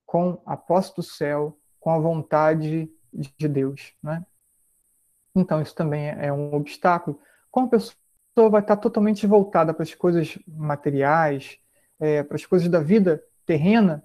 [0.04, 3.94] com a posse do céu, com a vontade de Deus.
[4.02, 4.26] Né?
[5.36, 7.20] Então, isso também é, é um obstáculo.
[7.52, 7.99] Como a pessoa
[8.48, 11.58] vai estar totalmente voltada para as coisas materiais,
[12.00, 14.04] é, para as coisas da vida terrena,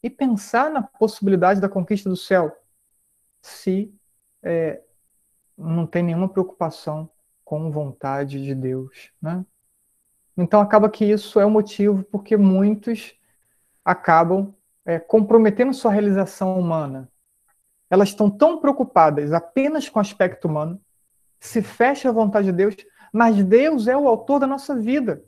[0.00, 2.56] e pensar na possibilidade da conquista do céu,
[3.42, 3.92] se
[4.40, 4.80] é,
[5.58, 7.10] não tem nenhuma preocupação
[7.44, 9.44] com vontade de Deus, né?
[10.36, 13.14] Então acaba que isso é o motivo porque muitos
[13.84, 17.08] acabam é, comprometendo sua realização humana.
[17.88, 20.80] Elas estão tão preocupadas apenas com o aspecto humano,
[21.38, 22.74] se fecha a vontade de Deus,
[23.14, 25.24] mas Deus é o autor da nossa vida.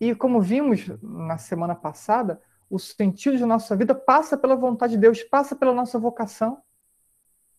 [0.00, 2.40] E como vimos na semana passada,
[2.70, 6.62] o sentido de nossa vida passa pela vontade de Deus, passa pela nossa vocação.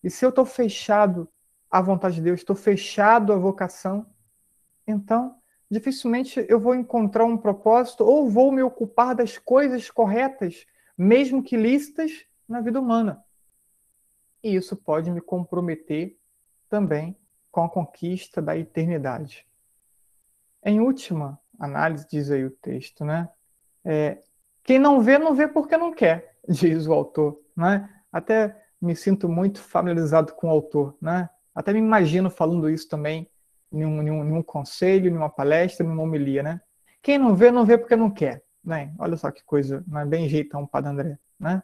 [0.02, 1.28] E se eu estou fechado
[1.70, 4.06] à vontade de Deus, estou fechado à vocação,
[4.88, 5.36] então
[5.70, 10.66] dificilmente eu vou encontrar um propósito ou vou me ocupar das coisas corretas,
[10.98, 13.22] mesmo que lícitas, na vida humana.
[14.42, 16.18] E isso pode me comprometer
[16.70, 17.18] também
[17.52, 19.46] com a conquista da eternidade.
[20.64, 23.30] Em última análise, diz aí o texto, né?
[23.84, 24.20] É,
[24.64, 27.40] quem não vê, não vê porque não quer, diz o autor.
[27.56, 27.90] Né?
[28.12, 30.96] Até me sinto muito familiarizado com o autor.
[31.02, 31.30] Né?
[31.54, 33.30] Até me imagino falando isso também
[33.72, 36.44] em um, em um, em um conselho, em uma palestra, em uma homilia.
[36.44, 36.62] Né?
[37.02, 38.44] Quem não vê, não vê porque não quer.
[38.64, 38.94] Né?
[39.00, 41.20] Olha só que coisa, é bem jeitão, Padre André.
[41.40, 41.64] Né?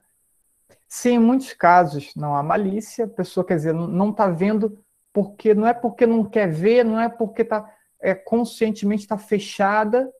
[0.87, 4.83] Se em muitos casos não há malícia, a pessoa, quer dizer, não está vendo
[5.17, 10.13] porque não é porque não quer ver, não é porque está é, conscientemente está fechada,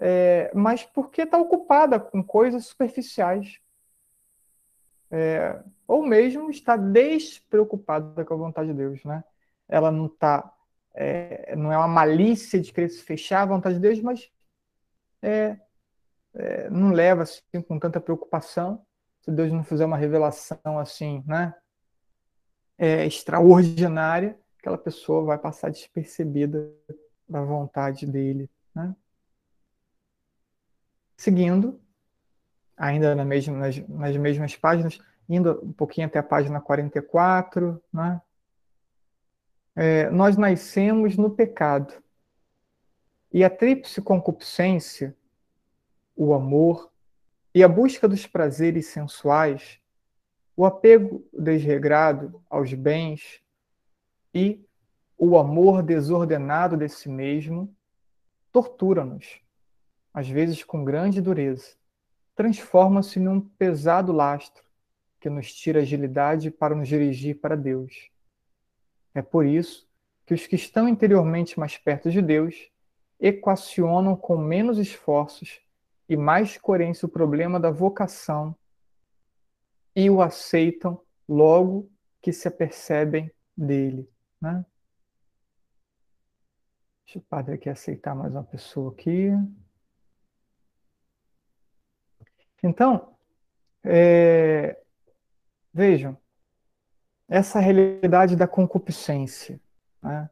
[0.00, 3.58] é, mas porque está ocupada com coisas superficiais.
[5.10, 9.22] É, ou mesmo está despreocupada com a vontade de Deus, né?
[9.68, 10.54] Ela não está,
[10.94, 14.32] é, não é uma malícia de querer se fechar à vontade de Deus, mas
[15.20, 15.60] é,
[16.32, 18.82] é, não leva assim com tanta preocupação
[19.20, 21.54] se Deus não fizer uma revelação assim, né?
[22.78, 26.72] É, extraordinária, aquela pessoa vai passar despercebida
[27.28, 28.94] da vontade dele, né?
[31.16, 31.80] Seguindo,
[32.76, 38.22] ainda na mesma, nas, nas mesmas páginas, indo um pouquinho até a página 44, né?
[39.74, 41.92] É, nós nascemos no pecado.
[43.32, 45.16] E a tríplice concupiscência,
[46.16, 46.90] o amor
[47.54, 49.77] e a busca dos prazeres sensuais,
[50.58, 53.40] o apego desregrado aos bens
[54.34, 54.66] e
[55.16, 57.72] o amor desordenado de si mesmo
[58.50, 59.40] tortura-nos,
[60.12, 61.76] às vezes com grande dureza
[62.34, 64.64] transforma-se num pesado lastro
[65.20, 68.10] que nos tira agilidade para nos dirigir para Deus.
[69.14, 69.88] É por isso
[70.26, 72.68] que os que estão interiormente mais perto de Deus
[73.20, 75.60] equacionam com menos esforços
[76.08, 78.56] e mais coerência o problema da vocação
[79.98, 81.90] e o aceitam logo
[82.22, 84.08] que se apercebem dele.
[84.40, 84.64] Né?
[87.04, 89.30] Deixa o padre aqui aceitar mais uma pessoa aqui.
[92.62, 93.12] Então,
[93.82, 94.80] é,
[95.74, 96.16] vejam,
[97.28, 99.60] essa realidade da concupiscência,
[100.00, 100.30] né?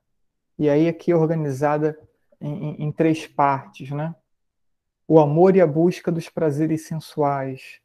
[0.56, 1.98] e aí aqui organizada
[2.40, 4.14] em, em, em três partes, né?
[5.08, 7.80] O amor e a busca dos prazeres sensuais,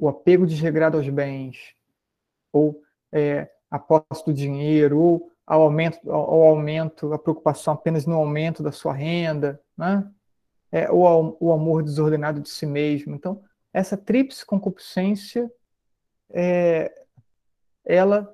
[0.00, 1.74] o apego desregrado aos bens,
[2.50, 2.82] ou
[3.12, 8.62] é, a posse do dinheiro, ou ao aumento, ao aumento, a preocupação apenas no aumento
[8.62, 10.10] da sua renda, né?
[10.72, 13.14] É, ou o amor desordenado de si mesmo.
[13.14, 13.42] Então,
[13.72, 15.52] essa tríplice concupiscência,
[16.30, 16.92] é,
[17.84, 18.32] ela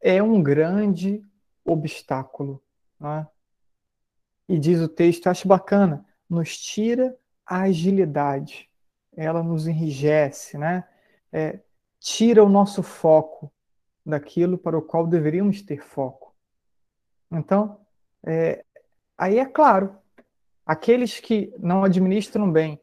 [0.00, 1.22] é um grande
[1.62, 2.62] obstáculo.
[2.98, 3.26] Né?
[4.48, 8.70] E diz o texto, acho bacana, nos tira a agilidade,
[9.14, 10.84] ela nos enrijece, né?
[11.36, 11.60] É,
[12.00, 13.52] tira o nosso foco
[14.04, 16.34] daquilo para o qual deveríamos ter foco.
[17.30, 17.78] Então,
[18.24, 18.64] é,
[19.18, 19.94] aí é claro,
[20.64, 22.80] aqueles que não administram bem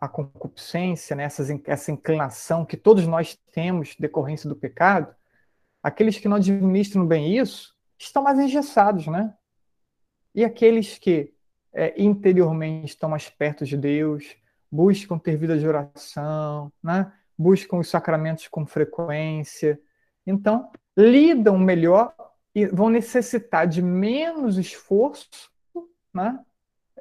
[0.00, 1.28] a concupiscência, né,
[1.66, 5.14] essa inclinação que todos nós temos decorrência do pecado,
[5.80, 9.32] aqueles que não administram bem isso estão mais engessados, né?
[10.34, 11.32] E aqueles que
[11.72, 14.36] é, interiormente estão mais perto de Deus,
[14.70, 17.12] buscam ter vida de oração, né?
[17.36, 19.80] Buscam os sacramentos com frequência,
[20.26, 22.14] então lidam melhor
[22.54, 25.52] e vão necessitar de menos esforço
[26.14, 26.38] né?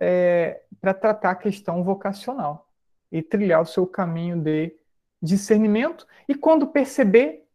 [0.01, 2.67] É, para tratar a questão vocacional
[3.11, 4.75] e trilhar o seu caminho de
[5.21, 7.47] discernimento, e quando perceber,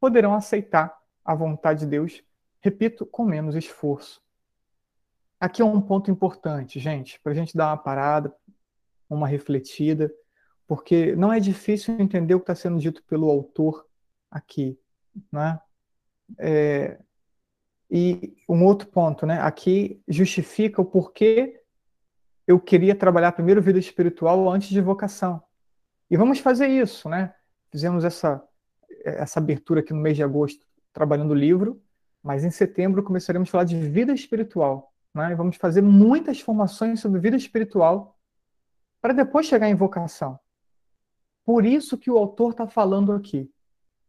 [0.00, 2.24] poderão aceitar a vontade de Deus,
[2.60, 4.22] repito, com menos esforço.
[5.38, 8.34] Aqui é um ponto importante, gente, para a gente dar uma parada,
[9.08, 10.12] uma refletida,
[10.66, 13.86] porque não é difícil entender o que está sendo dito pelo autor
[14.30, 14.78] aqui,
[15.30, 15.60] né?
[16.38, 16.98] É,
[17.90, 19.40] e um outro ponto, né?
[19.40, 21.60] Aqui justifica o porquê
[22.46, 25.42] eu queria trabalhar primeiro vida espiritual antes de vocação.
[26.10, 27.34] E vamos fazer isso, né?
[27.70, 28.42] Fizemos essa,
[29.04, 31.82] essa abertura aqui no mês de agosto, trabalhando o livro,
[32.22, 34.92] mas em setembro começaremos a falar de vida espiritual.
[35.14, 35.32] Né?
[35.32, 38.16] E vamos fazer muitas formações sobre vida espiritual
[39.00, 40.38] para depois chegar em vocação.
[41.46, 43.50] Por isso que o autor está falando aqui.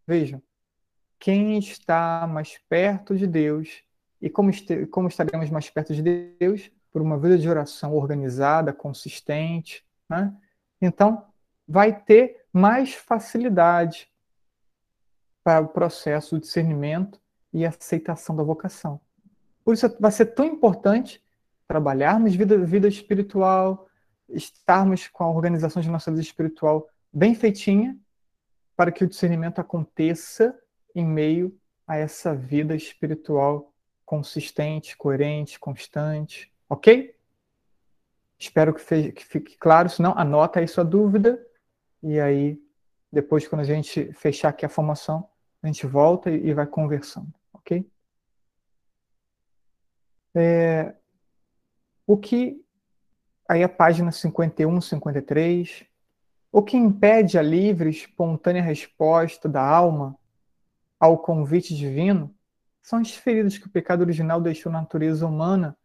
[0.06, 0.42] Vejam,
[1.18, 3.84] quem está mais perto de Deus,
[4.22, 4.52] e como,
[4.92, 6.70] como estaremos mais perto de Deus?
[6.98, 10.36] por uma vida de oração organizada, consistente, né?
[10.82, 11.26] então
[11.68, 14.12] vai ter mais facilidade
[15.44, 17.22] para o processo de discernimento
[17.54, 19.00] e aceitação da vocação.
[19.64, 21.24] Por isso vai ser tão importante
[21.68, 23.88] trabalharmos vida, vida espiritual,
[24.28, 27.98] estarmos com a organização de nossa vida espiritual bem feitinha,
[28.76, 30.58] para que o discernimento aconteça
[30.94, 31.58] em meio
[31.88, 33.74] a essa vida espiritual
[34.06, 37.16] consistente, coerente, constante, Ok?
[38.38, 39.90] Espero que, que fique claro.
[39.90, 41.44] Se não, anota aí sua dúvida.
[42.04, 42.62] E aí,
[43.12, 45.30] depois, quando a gente fechar aqui a formação,
[45.64, 47.34] a gente volta e, vai conversando.
[47.54, 47.90] Ok?
[50.36, 50.94] É,
[52.06, 52.64] o que.
[53.50, 55.86] Aí a página 51, 53.
[56.52, 60.18] O que impede a livre, espontânea resposta da alma
[61.00, 62.34] ao convite divino
[62.82, 65.78] são as feridas que o pecado original deixou na natureza humana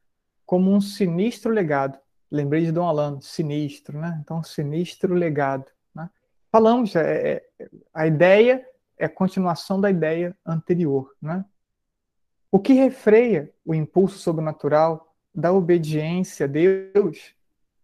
[0.46, 1.98] como um sinistro legado.
[2.30, 4.20] Lembrei de Dom Alano, sinistro, né?
[4.22, 5.66] Então, sinistro legado.
[5.94, 6.08] Né?
[6.50, 8.64] Falamos, é, é, a ideia
[8.96, 11.44] é a continuação da ideia anterior, né?
[12.50, 17.34] O que refreia o impulso sobrenatural da obediência a Deus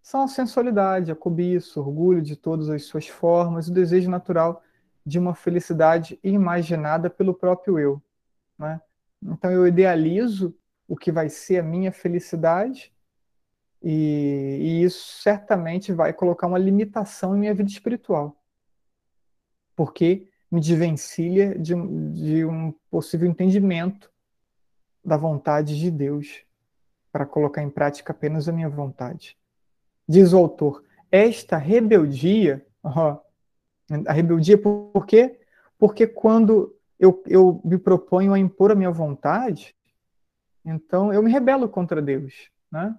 [0.08, 4.62] são a sensualidade, a cobiça, o orgulho de todas as suas formas, o desejo natural
[5.04, 8.02] de uma felicidade imaginada pelo próprio eu.
[8.58, 8.80] Né?
[9.22, 10.56] Então eu idealizo
[10.88, 12.90] o que vai ser a minha felicidade
[13.82, 18.34] e, e, isso certamente vai colocar uma limitação em minha vida espiritual,
[19.76, 21.74] porque me desvencilha de,
[22.14, 24.10] de um possível entendimento
[25.04, 26.46] da vontade de Deus
[27.12, 29.37] para colocar em prática apenas a minha vontade.
[30.08, 33.18] Diz o autor, esta rebeldia, ó,
[34.06, 35.40] a rebeldia por quê?
[35.78, 39.76] Porque quando eu, eu me proponho a impor a minha vontade,
[40.64, 42.96] então eu me rebelo contra Deus, né?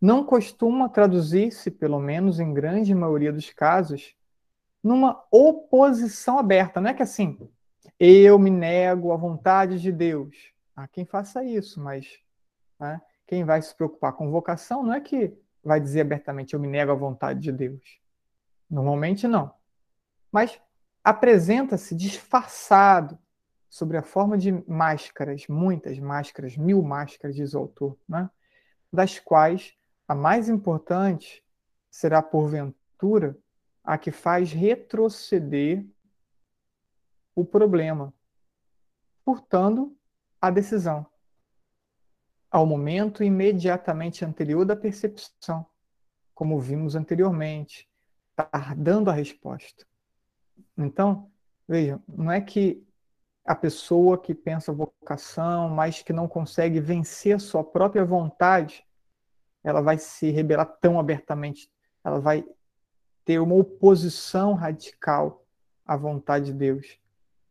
[0.00, 4.14] Não costuma traduzir-se, pelo menos em grande maioria dos casos,
[4.82, 6.80] numa oposição aberta.
[6.80, 7.36] Não é que assim,
[7.98, 10.52] eu me nego à vontade de Deus.
[10.76, 12.20] Há quem faça isso, mas
[12.78, 16.66] né, quem vai se preocupar com vocação não é que vai dizer abertamente eu me
[16.66, 18.00] nego à vontade de Deus.
[18.70, 19.54] Normalmente não.
[20.32, 20.58] Mas
[21.04, 23.18] apresenta-se disfarçado
[23.68, 28.30] sobre a forma de máscaras, muitas máscaras, mil máscaras, diz o autor, né?
[28.90, 29.76] das quais
[30.06, 31.44] a mais importante
[31.90, 33.36] será, porventura,
[33.84, 35.84] a que faz retroceder
[37.34, 38.12] o problema,
[39.22, 39.94] furtando
[40.40, 41.06] a decisão
[42.50, 45.66] ao momento imediatamente anterior da percepção,
[46.34, 47.88] como vimos anteriormente,
[48.34, 49.86] tardando a resposta.
[50.76, 51.30] Então,
[51.66, 52.86] veja, não é que
[53.44, 58.86] a pessoa que pensa vocação, mas que não consegue vencer a sua própria vontade,
[59.64, 61.70] ela vai se rebelar tão abertamente,
[62.04, 62.44] ela vai
[63.24, 65.44] ter uma oposição radical
[65.84, 66.98] à vontade de Deus.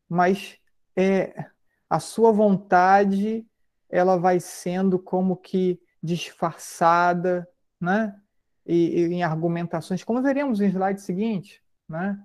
[0.08, 0.58] Mas
[0.95, 1.45] é
[1.89, 3.45] a sua vontade
[3.90, 7.48] ela vai sendo como que disfarçada,
[7.80, 8.20] né?
[8.66, 12.22] E, e, em argumentações, como veremos no slide seguinte, né?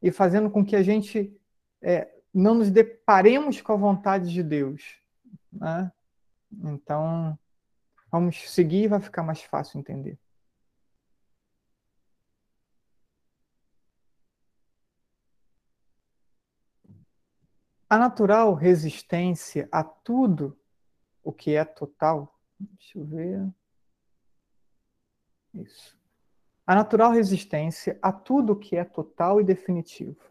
[0.00, 1.36] E fazendo com que a gente
[1.82, 4.96] é, não nos deparemos com a vontade de Deus,
[5.52, 5.92] né?
[6.50, 7.38] Então,
[8.10, 10.18] vamos seguir e vai ficar mais fácil entender.
[17.90, 20.58] A natural resistência a tudo
[21.28, 22.40] o que é total.
[22.58, 23.46] Deixa eu ver.
[25.52, 25.94] Isso.
[26.66, 30.24] A natural resistência a tudo que é total e definitivo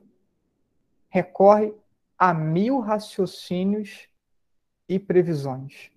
[1.07, 1.71] recorre
[2.17, 4.09] a mil raciocínios
[4.89, 5.91] e previsões.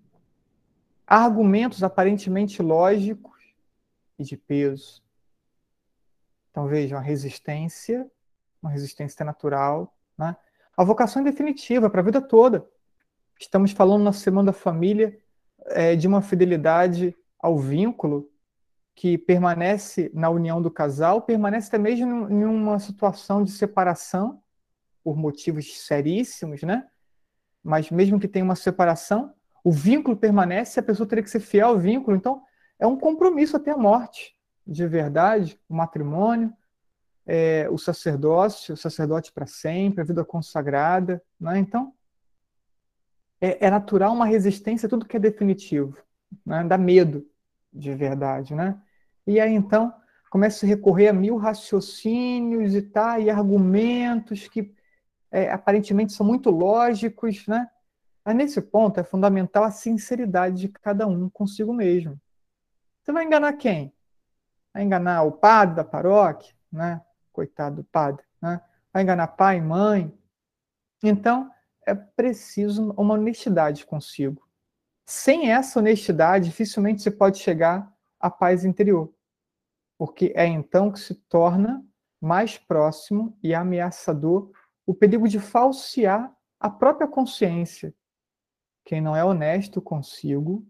[1.07, 3.41] Argumentos aparentemente lógicos
[4.19, 5.03] e de peso.
[6.51, 8.11] Então vejam, a resistência,
[8.63, 10.37] uma resistência natural, né?
[10.77, 12.69] a vocação definitiva para a vida toda.
[13.41, 15.19] Estamos falando na Semana da Família
[15.69, 18.31] é, de uma fidelidade ao vínculo
[18.95, 24.43] que permanece na união do casal, permanece até mesmo em uma situação de separação
[25.03, 26.87] por motivos seríssimos, né?
[27.65, 29.33] Mas mesmo que tenha uma separação,
[29.65, 32.15] o vínculo permanece, a pessoa teria que ser fiel ao vínculo.
[32.15, 32.43] Então,
[32.79, 34.37] é um compromisso até a morte,
[34.67, 36.53] de verdade, o matrimônio,
[37.27, 41.59] é, o sacerdócio, o sacerdote para sempre, a vida consagrada, né?
[41.59, 41.95] Então,
[43.41, 45.97] é, é, natural uma resistência a tudo que é definitivo,
[46.45, 46.63] né?
[46.65, 47.27] dá medo
[47.73, 48.81] de verdade, né?
[49.27, 49.95] E aí então
[50.31, 54.75] começa a recorrer a mil raciocínios e tá, e argumentos que
[55.31, 57.69] é, aparentemente são muito lógicos, né?
[58.25, 62.21] Mas nesse ponto é fundamental a sinceridade de cada um consigo mesmo.
[63.03, 63.93] Você vai enganar quem?
[64.73, 67.01] Vai enganar o padre da paróquia, né?
[67.33, 68.61] Coitado do padre, né?
[68.93, 70.13] Vai enganar pai e mãe.
[71.03, 71.51] Então,
[71.87, 74.47] é preciso uma honestidade consigo.
[75.07, 79.13] Sem essa honestidade, dificilmente você pode chegar à paz interior,
[79.99, 81.85] porque é então que se torna
[82.21, 84.53] mais próximo e ameaçador
[84.87, 87.95] o perigo de falsear a própria consciência.
[88.85, 90.67] Quem não é honesto consigo,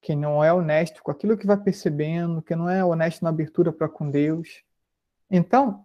[0.00, 3.72] quem não é honesto com aquilo que vai percebendo, quem não é honesto na abertura
[3.72, 4.62] para com Deus,
[5.30, 5.84] então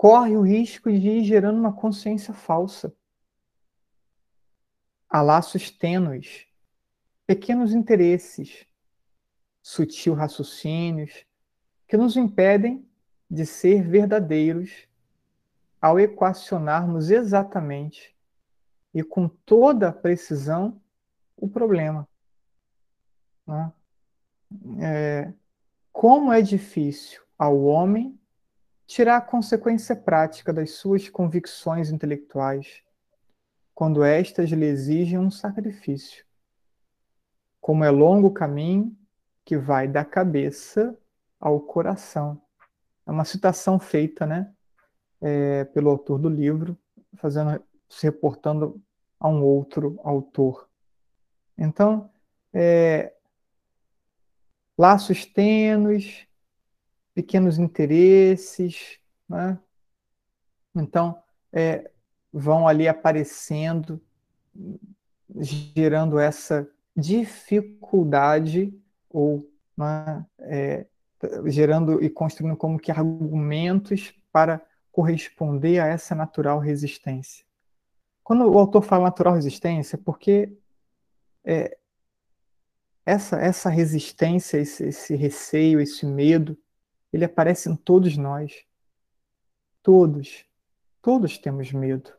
[0.00, 2.90] corre o risco de ir gerando uma consciência falsa.
[5.06, 6.46] Há laços tênues,
[7.26, 8.66] pequenos interesses,
[9.60, 11.26] sutil raciocínios,
[11.86, 12.88] que nos impedem
[13.30, 14.88] de ser verdadeiros
[15.82, 18.16] ao equacionarmos exatamente
[18.94, 20.80] e com toda a precisão
[21.36, 22.08] o problema.
[23.46, 23.72] Né?
[24.80, 25.32] É,
[25.92, 28.18] como é difícil ao homem
[28.90, 32.82] tirar a consequência prática das suas convicções intelectuais,
[33.72, 36.26] quando estas lhe exigem um sacrifício.
[37.60, 38.98] Como é longo o caminho
[39.44, 40.98] que vai da cabeça
[41.38, 42.42] ao coração.
[43.06, 44.52] É uma citação feita, né,
[45.20, 46.76] é, pelo autor do livro,
[47.14, 48.82] fazendo, se reportando
[49.20, 50.68] a um outro autor.
[51.56, 52.10] Então,
[52.52, 53.14] é,
[54.76, 56.26] laços tênues,
[57.14, 58.98] pequenos interesses,
[59.28, 59.58] né?
[60.74, 61.20] então
[61.52, 61.90] é,
[62.32, 64.00] vão ali aparecendo,
[65.38, 68.72] gerando essa dificuldade
[69.08, 70.86] ou né, é,
[71.46, 77.44] gerando e construindo como que argumentos para corresponder a essa natural resistência.
[78.22, 80.56] Quando o autor fala natural resistência, é porque
[81.44, 81.76] é,
[83.04, 86.56] essa, essa resistência, esse, esse receio, esse medo,
[87.12, 88.64] ele aparece em todos nós.
[89.82, 90.44] Todos.
[91.02, 92.12] Todos temos medo.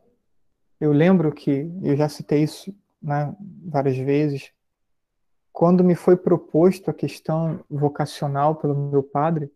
[0.80, 4.52] Eu lembro que, eu já citei isso né, várias vezes,
[5.52, 9.52] quando me foi proposto a questão vocacional pelo meu padre,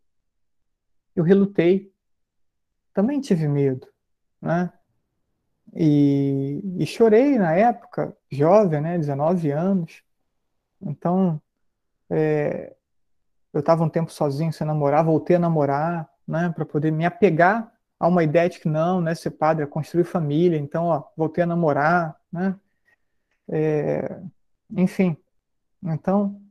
[1.16, 1.92] eu relutei.
[2.94, 3.88] Também tive medo,
[4.42, 4.72] né?
[5.74, 10.04] E, e chorei na época, jovem, né, 19 anos.
[10.82, 11.42] Então,
[12.10, 12.76] é,
[13.56, 17.72] eu estava um tempo sozinho sem namorar, voltei a namorar, né, para poder me apegar
[17.98, 21.44] a uma ideia de que não, né, ser padre é construir família, então, ó, voltei
[21.44, 22.54] a namorar, né,
[23.48, 24.20] é,
[24.72, 25.16] enfim,
[25.82, 26.42] então,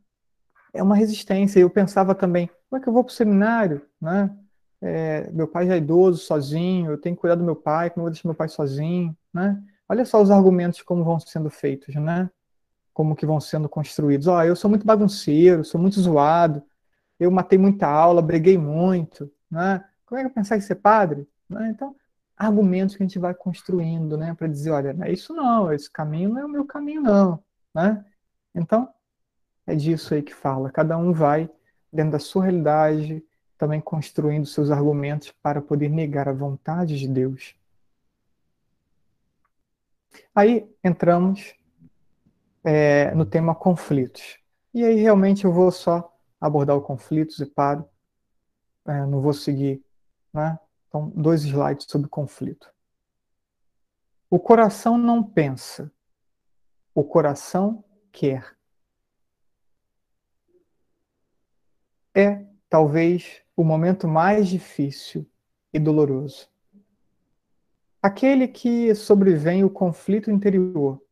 [0.72, 1.60] é uma resistência.
[1.60, 4.34] Eu pensava também, como é que eu vou para o seminário, né,
[4.80, 8.00] é, meu pai já é idoso, sozinho, eu tenho que cuidar do meu pai, como
[8.00, 11.94] eu vou deixar meu pai sozinho, né, olha só os argumentos como vão sendo feitos,
[11.96, 12.30] né,
[12.94, 14.26] como que vão sendo construídos.
[14.28, 16.62] Ó, eu sou muito bagunceiro, sou muito zoado,
[17.18, 19.84] eu matei muita aula, breguei muito, né?
[20.04, 21.28] Como é que eu pensar em ser padre?
[21.48, 21.70] Né?
[21.70, 21.94] Então,
[22.36, 25.90] argumentos que a gente vai construindo, né, para dizer, olha, não é isso não, esse
[25.90, 27.42] caminho não é o meu caminho não,
[27.74, 28.04] né?
[28.54, 28.88] Então,
[29.66, 30.70] é disso aí que fala.
[30.70, 31.48] Cada um vai
[31.92, 33.24] dentro da sua realidade,
[33.56, 37.54] também construindo seus argumentos para poder negar a vontade de Deus.
[40.34, 41.54] Aí entramos
[42.62, 44.38] é, no tema conflitos.
[44.72, 47.88] E aí realmente eu vou só abordar os conflitos e paro.
[48.86, 49.82] É, não vou seguir.
[50.32, 50.58] Né?
[50.88, 52.72] Então, dois slides sobre conflito.
[54.28, 55.92] O coração não pensa,
[56.94, 58.56] o coração quer.
[62.12, 65.28] É, talvez, o momento mais difícil
[65.72, 66.48] e doloroso.
[68.02, 71.02] Aquele que sobrevém o conflito interior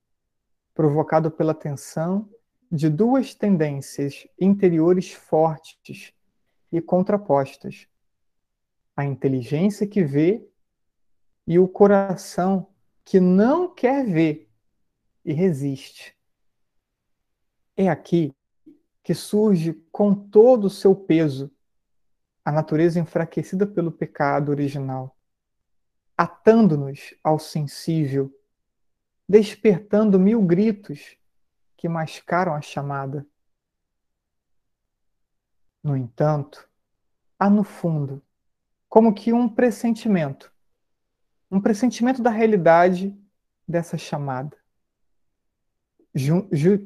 [0.75, 2.29] provocado pela tensão
[2.73, 6.15] de duas tendências interiores fortes
[6.73, 7.87] e contrapostas:
[8.97, 10.43] a inteligência que vê
[11.47, 12.69] e o coração
[13.05, 14.49] que não quer ver
[15.23, 16.17] e resiste.
[17.77, 18.35] É aqui
[19.03, 21.51] que surge com todo o seu peso
[22.43, 25.15] a natureza enfraquecida pelo pecado original,
[26.17, 28.35] atando-nos ao sensível
[29.29, 31.19] despertando mil gritos
[31.83, 33.27] que mascaram a chamada.
[35.83, 36.71] No entanto,
[37.37, 38.23] há no fundo
[38.89, 40.53] como que um pressentimento,
[41.51, 43.13] um pressentimento da realidade
[43.67, 44.57] dessa chamada,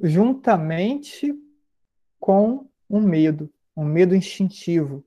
[0.03, 1.31] juntamente
[2.19, 5.05] com um medo, um medo instintivo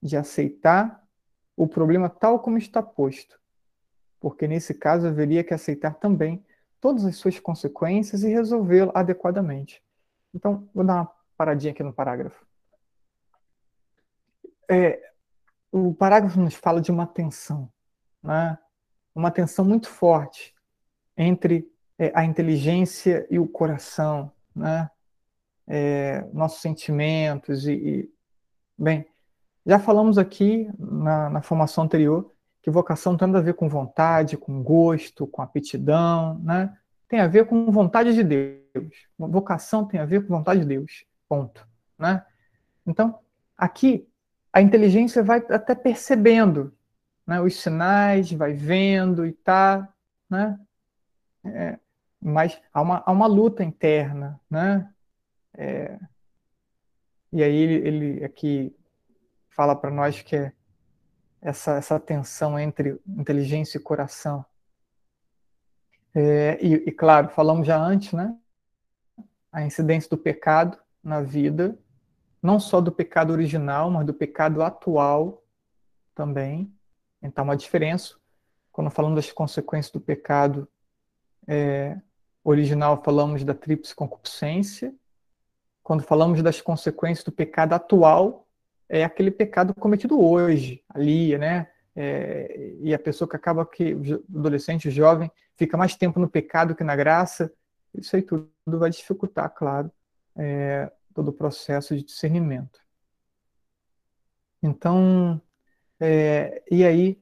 [0.00, 1.04] de aceitar
[1.56, 3.40] o problema tal como está posto,
[4.20, 6.46] porque nesse caso haveria que aceitar também
[6.82, 9.80] todas as suas consequências e resolvê-lo adequadamente.
[10.34, 12.44] Então, vou dar uma paradinha aqui no parágrafo.
[14.68, 15.00] É,
[15.70, 17.72] o parágrafo nos fala de uma tensão,
[18.20, 18.58] né?
[19.14, 20.52] uma tensão muito forte
[21.16, 24.90] entre é, a inteligência e o coração, né?
[25.64, 28.14] É, nossos sentimentos e, e,
[28.76, 29.06] bem,
[29.64, 32.31] já falamos aqui na, na formação anterior
[32.62, 36.72] que vocação tem a ver com vontade, com gosto, com aptidão, né?
[37.08, 39.08] Tem a ver com vontade de Deus.
[39.18, 41.04] Vocação tem a ver com vontade de Deus.
[41.28, 41.66] Ponto,
[41.98, 42.24] né?
[42.86, 43.18] Então,
[43.58, 44.08] aqui
[44.52, 46.72] a inteligência vai até percebendo,
[47.26, 49.88] né, os sinais, vai vendo e tá,
[50.28, 50.58] né?
[51.44, 51.78] É,
[52.20, 54.88] mas há uma, há uma luta interna, né?
[55.54, 55.98] É,
[57.32, 58.76] e aí ele, ele aqui
[59.50, 60.52] fala para nós que é
[61.42, 64.44] essa, essa tensão entre inteligência e coração.
[66.14, 68.36] É, e, e, claro, falamos já antes, né?
[69.50, 71.76] A incidência do pecado na vida,
[72.40, 75.42] não só do pecado original, mas do pecado atual
[76.14, 76.72] também.
[77.20, 78.14] Então, uma diferença.
[78.70, 80.68] Quando falamos das consequências do pecado
[81.46, 81.98] é,
[82.44, 84.94] original, falamos da tríplice concupiscência.
[85.82, 88.41] Quando falamos das consequências do pecado atual,
[88.92, 91.66] é aquele pecado cometido hoje, ali, né?
[91.96, 96.28] É, e a pessoa que acaba que, o adolescente, o jovem, fica mais tempo no
[96.28, 97.50] pecado que na graça,
[97.94, 99.90] isso aí tudo vai dificultar, claro,
[100.36, 102.80] é, todo o processo de discernimento.
[104.62, 105.40] Então,
[105.98, 107.18] é, e aí,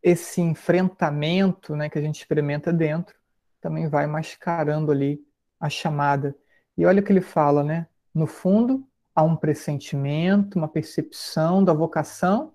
[0.00, 3.16] esse enfrentamento né, que a gente experimenta dentro
[3.60, 5.20] também vai mascarando ali
[5.58, 6.36] a chamada.
[6.78, 7.88] E olha o que ele fala, né?
[8.14, 12.54] No fundo, há um pressentimento, uma percepção da vocação,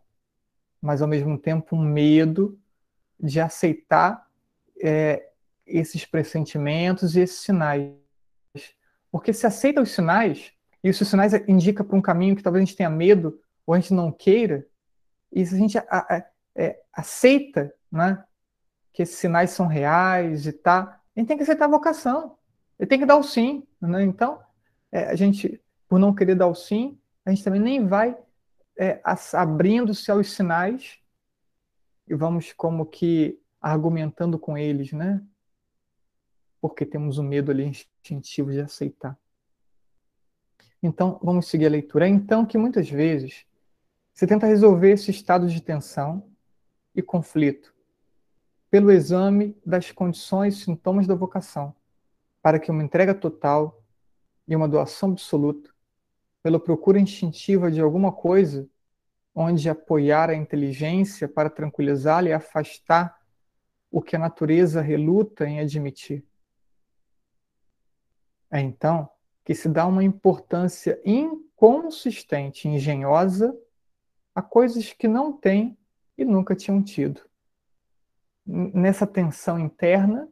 [0.82, 2.60] mas ao mesmo tempo um medo
[3.20, 4.28] de aceitar
[4.82, 5.30] é,
[5.66, 7.94] esses pressentimentos e esses sinais.
[9.12, 10.52] Porque se aceita os sinais,
[10.84, 13.80] e os sinais indicam para um caminho que talvez a gente tenha medo ou a
[13.80, 14.66] gente não queira,
[15.32, 18.24] e se a gente a, a, é, aceita né,
[18.94, 22.38] que esses sinais são reais e tá, a gente tem que aceitar a vocação.
[22.80, 23.68] Ele tem que dar o sim.
[23.80, 24.04] Né?
[24.04, 24.40] Então,
[24.92, 28.16] é, a gente por não querer dar o sim, a gente também nem vai
[28.78, 29.02] é,
[29.34, 31.00] abrindo-se aos sinais
[32.08, 35.22] e vamos como que argumentando com eles, né?
[36.62, 39.18] Porque temos o um medo ali instintivo de aceitar.
[40.82, 42.06] Então, vamos seguir a leitura.
[42.06, 43.46] É então que muitas vezes
[44.14, 46.24] você tenta resolver esse estado de tensão
[46.96, 47.74] e conflito
[48.70, 51.76] pelo exame das condições e sintomas da vocação,
[52.42, 53.84] para que uma entrega total
[54.48, 55.72] e uma doação absoluta
[56.42, 58.68] pela procura instintiva de alguma coisa
[59.34, 63.18] onde apoiar a inteligência para tranquilizá-la e afastar
[63.92, 66.26] o que a natureza reluta em admitir.
[68.52, 69.10] É então
[69.44, 73.58] que se dá uma importância inconsistente, engenhosa,
[74.34, 75.78] a coisas que não têm
[76.18, 77.22] e nunca tinham tido.
[78.46, 80.30] Nessa tensão interna,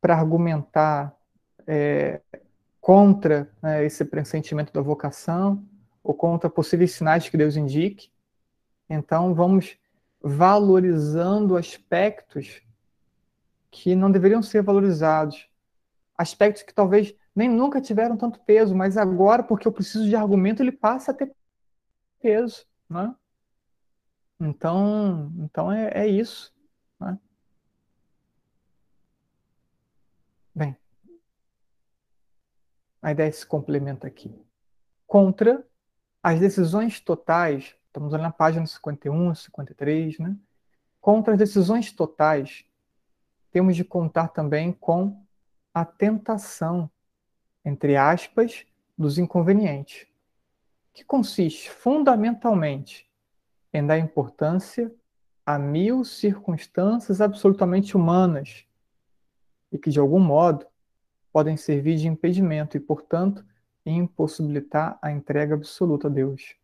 [0.00, 1.14] para argumentar
[1.66, 2.20] é,
[2.90, 5.64] contra né, esse pressentimento da vocação
[6.02, 8.10] ou contra possíveis sinais que Deus indique.
[8.88, 9.78] Então, vamos
[10.20, 12.60] valorizando aspectos
[13.70, 15.48] que não deveriam ser valorizados.
[16.18, 20.60] Aspectos que talvez nem nunca tiveram tanto peso, mas agora, porque eu preciso de argumento,
[20.60, 21.32] ele passa a ter
[22.20, 22.66] peso.
[22.88, 23.14] Né?
[24.40, 26.52] Então, então é, é isso.
[26.98, 27.16] Né?
[30.52, 30.76] Bem,
[33.02, 34.34] a ideia se complementa aqui.
[35.06, 35.64] Contra
[36.22, 40.36] as decisões totais, estamos na página 51, 53, né?
[41.00, 42.64] Contra as decisões totais,
[43.50, 45.24] temos de contar também com
[45.72, 46.90] a tentação,
[47.64, 50.06] entre aspas, dos inconvenientes,
[50.92, 53.08] que consiste fundamentalmente
[53.72, 54.92] em dar importância
[55.46, 58.66] a mil circunstâncias absolutamente humanas
[59.72, 60.66] e que, de algum modo,
[61.32, 63.44] podem servir de impedimento e, portanto,
[63.84, 66.56] impossibilitar a entrega absoluta a Deus.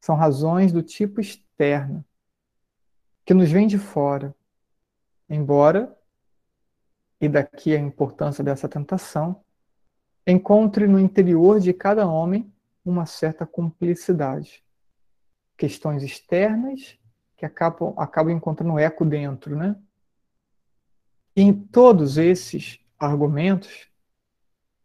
[0.00, 2.04] São razões do tipo externo,
[3.24, 4.34] que nos vêm de fora,
[5.28, 5.96] embora,
[7.20, 9.44] e daqui a importância dessa tentação,
[10.26, 12.52] encontre no interior de cada homem
[12.84, 14.64] uma certa cumplicidade.
[15.56, 16.98] Questões externas
[17.36, 19.76] que acabam, acabam encontrando eco dentro, né?
[21.36, 23.88] E em todos esses argumentos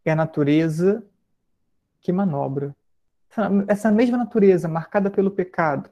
[0.06, 1.06] é a natureza
[2.00, 2.76] que manobra.
[3.68, 5.90] Essa mesma natureza marcada pelo pecado,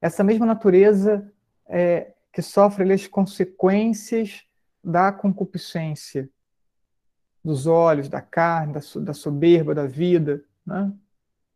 [0.00, 1.32] essa mesma natureza
[1.66, 4.44] é, que sofre as consequências
[4.82, 6.28] da concupiscência,
[7.44, 10.44] dos olhos, da carne, da, da soberba da vida.
[10.64, 10.92] Né?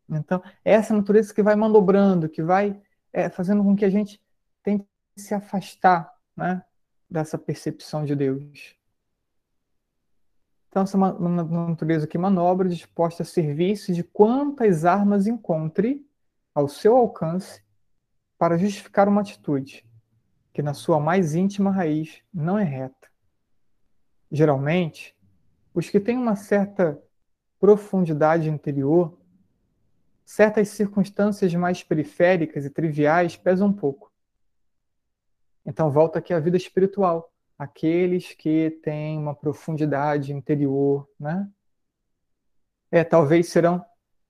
[0.09, 2.81] Então, é essa natureza que vai manobrando, que vai
[3.13, 4.21] é, fazendo com que a gente
[4.61, 4.85] tente
[5.15, 6.61] se afastar né,
[7.09, 8.75] dessa percepção de Deus.
[10.69, 16.05] Então, essa natureza que manobra, disposta a servir-se de quantas armas encontre
[16.53, 17.63] ao seu alcance
[18.37, 19.85] para justificar uma atitude
[20.53, 23.07] que, na sua mais íntima raiz, não é reta.
[24.31, 25.15] Geralmente,
[25.73, 27.01] os que têm uma certa
[27.59, 29.17] profundidade interior,
[30.25, 34.11] certas circunstâncias mais periféricas e triviais pesam um pouco.
[35.65, 41.49] Então, volta aqui à vida espiritual aqueles que têm uma profundidade interior, né?
[42.89, 43.83] É, talvez serão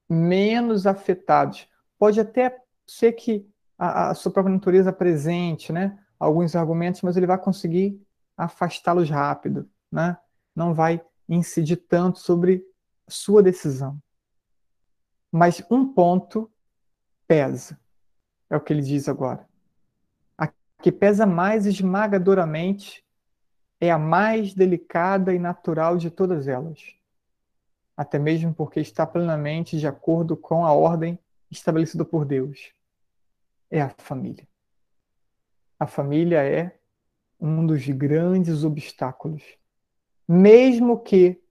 [0.09, 1.67] menos afetados
[1.97, 2.57] pode até
[2.88, 3.47] ser que
[3.78, 8.01] a, a sua própria natureza apresente, né, alguns argumentos, mas ele vai conseguir
[8.36, 10.17] afastá-los rápido, né?
[10.55, 12.63] Não vai incidir tanto sobre
[13.07, 13.99] sua decisão.
[15.32, 16.51] Mas um ponto
[17.28, 17.80] pesa,
[18.49, 19.47] é o que ele diz agora.
[20.38, 20.47] A
[20.82, 23.03] que pesa mais esmagadoramente
[23.80, 26.95] é a mais delicada e natural de todas elas,
[27.95, 31.19] até mesmo porque está plenamente de acordo com a ordem
[31.49, 32.71] estabelecida por Deus.
[33.69, 34.47] É a família.
[35.80, 36.80] A família é
[37.39, 39.43] um dos grandes obstáculos.
[40.28, 41.41] Mesmo que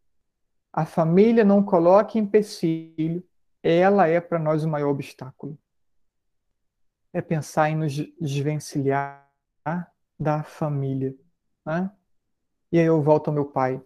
[0.72, 3.22] a família não coloque empecilho,
[3.62, 5.58] ela é para nós o maior obstáculo.
[7.12, 9.26] É pensar em nos desvencilhar
[10.18, 11.14] da família.
[11.64, 11.90] Né?
[12.72, 13.80] E aí eu volto ao meu pai.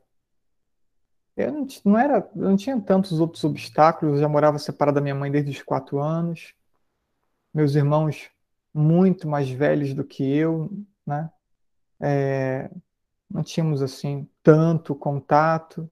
[1.37, 5.01] Eu não, não, era, eu não tinha tantos outros obstáculos, eu já morava separado da
[5.01, 6.55] minha mãe desde os quatro anos.
[7.53, 8.31] Meus irmãos
[8.72, 10.70] muito mais velhos do que eu,
[11.07, 11.31] né?
[12.01, 12.70] É,
[13.31, 15.91] não tínhamos assim tanto contato.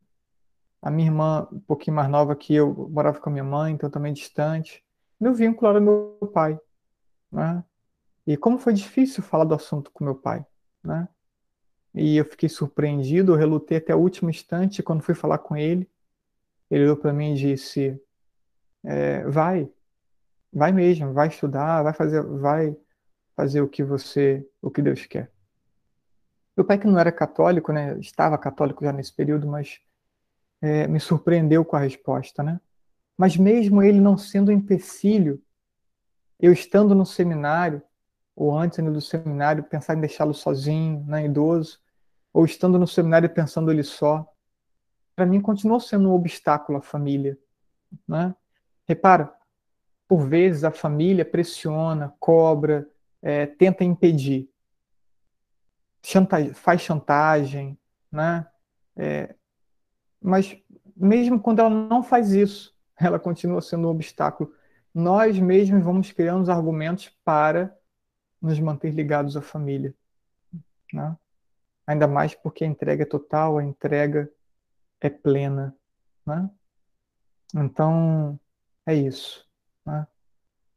[0.80, 3.90] A minha irmã, um pouquinho mais nova que eu, morava com a minha mãe, então
[3.90, 4.84] também distante.
[5.18, 6.58] Meu vínculo era meu pai,
[7.30, 7.64] né?
[8.26, 10.44] E como foi difícil falar do assunto com meu pai,
[10.82, 11.08] né?
[11.94, 15.88] E eu fiquei surpreendido, eu relutei até o último instante quando fui falar com ele.
[16.70, 18.00] Ele olhou para mim e disse:
[18.84, 19.70] é, "Vai,
[20.52, 22.76] vai mesmo, vai estudar, vai fazer, vai
[23.36, 25.30] fazer o que você, o que Deus quer."
[26.56, 27.98] Meu pai que não era católico, né?
[28.00, 29.80] Estava católico já nesse período, mas
[30.60, 32.60] é, me surpreendeu com a resposta, né?
[33.16, 35.42] Mas mesmo ele não sendo um empecilho,
[36.38, 37.82] eu estando no seminário,
[38.38, 41.80] ou antes do seminário, pensar em deixá-lo sozinho, né, idoso,
[42.32, 44.32] ou estando no seminário pensando ele só,
[45.16, 47.36] para mim continuou sendo um obstáculo a família,
[48.06, 48.32] né?
[48.86, 49.34] Repara,
[50.06, 52.88] por vezes a família pressiona, cobra,
[53.20, 54.48] é, tenta impedir,
[56.00, 57.76] chantagem, faz chantagem,
[58.10, 58.46] né?
[58.96, 59.34] É,
[60.22, 60.56] mas
[60.96, 64.54] mesmo quando ela não faz isso, ela continua sendo um obstáculo.
[64.94, 67.76] Nós mesmos vamos criando os argumentos para
[68.40, 69.94] nos manter ligados à família.
[70.92, 71.16] Né?
[71.86, 74.30] Ainda mais porque a entrega é total, a entrega
[75.00, 75.74] é plena.
[76.26, 76.50] Né?
[77.54, 78.38] Então,
[78.86, 79.46] é isso.
[79.84, 80.06] Né?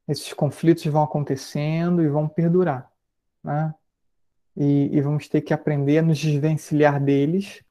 [0.07, 2.91] Esses conflitos vão acontecendo e vão perdurar.
[3.43, 3.73] Né?
[4.55, 7.63] E, e vamos ter que aprender a nos desvencilhar deles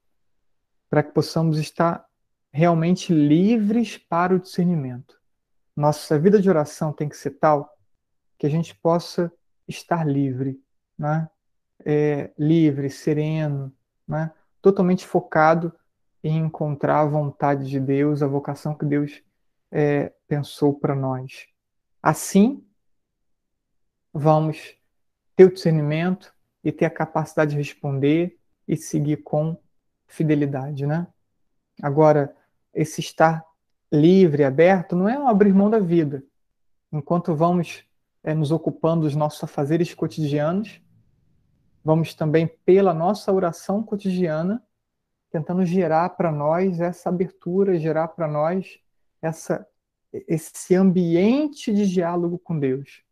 [0.88, 2.05] para que possamos estar
[2.53, 5.20] realmente livres para o discernimento.
[5.76, 7.76] Nossa vida de oração tem que ser tal
[8.36, 9.32] que a gente possa
[9.70, 10.60] estar livre,
[10.98, 11.28] né?
[11.84, 13.72] É, livre, sereno,
[14.06, 14.30] né?
[14.60, 15.72] totalmente focado
[16.22, 19.22] em encontrar a vontade de Deus, a vocação que Deus
[19.70, 21.46] é, pensou para nós.
[22.02, 22.62] Assim,
[24.12, 24.76] vamos
[25.34, 29.56] ter o discernimento e ter a capacidade de responder e seguir com
[30.06, 31.06] fidelidade, né?
[31.82, 32.36] Agora,
[32.74, 33.42] esse estar
[33.90, 36.22] livre, aberto, não é um abrir mão da vida.
[36.92, 37.84] Enquanto vamos
[38.22, 40.80] é, nos ocupando dos nossos afazeres cotidianos,
[41.84, 44.62] vamos também, pela nossa oração cotidiana,
[45.30, 48.78] tentando gerar para nós essa abertura, gerar para nós
[49.22, 49.66] essa,
[50.12, 53.02] esse ambiente de diálogo com Deus.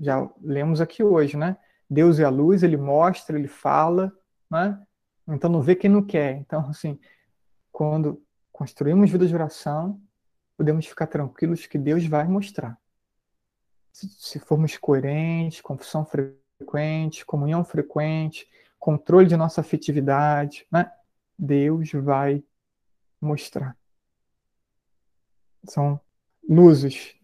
[0.00, 1.56] Já lemos aqui hoje, né?
[1.90, 4.12] Deus é a luz, ele mostra, ele fala,
[4.50, 4.80] né?
[5.26, 6.36] Então não vê quem não quer.
[6.36, 6.98] Então, assim,
[7.72, 8.22] quando
[8.52, 10.00] construímos vida de oração,
[10.56, 12.78] podemos ficar tranquilos que Deus vai mostrar
[14.06, 18.48] se formos coerentes, confissão frequente, comunhão frequente,
[18.78, 20.92] controle de nossa afetividade, né?
[21.38, 22.42] Deus vai
[23.20, 23.76] mostrar.
[25.64, 26.00] São
[26.48, 27.16] luzes,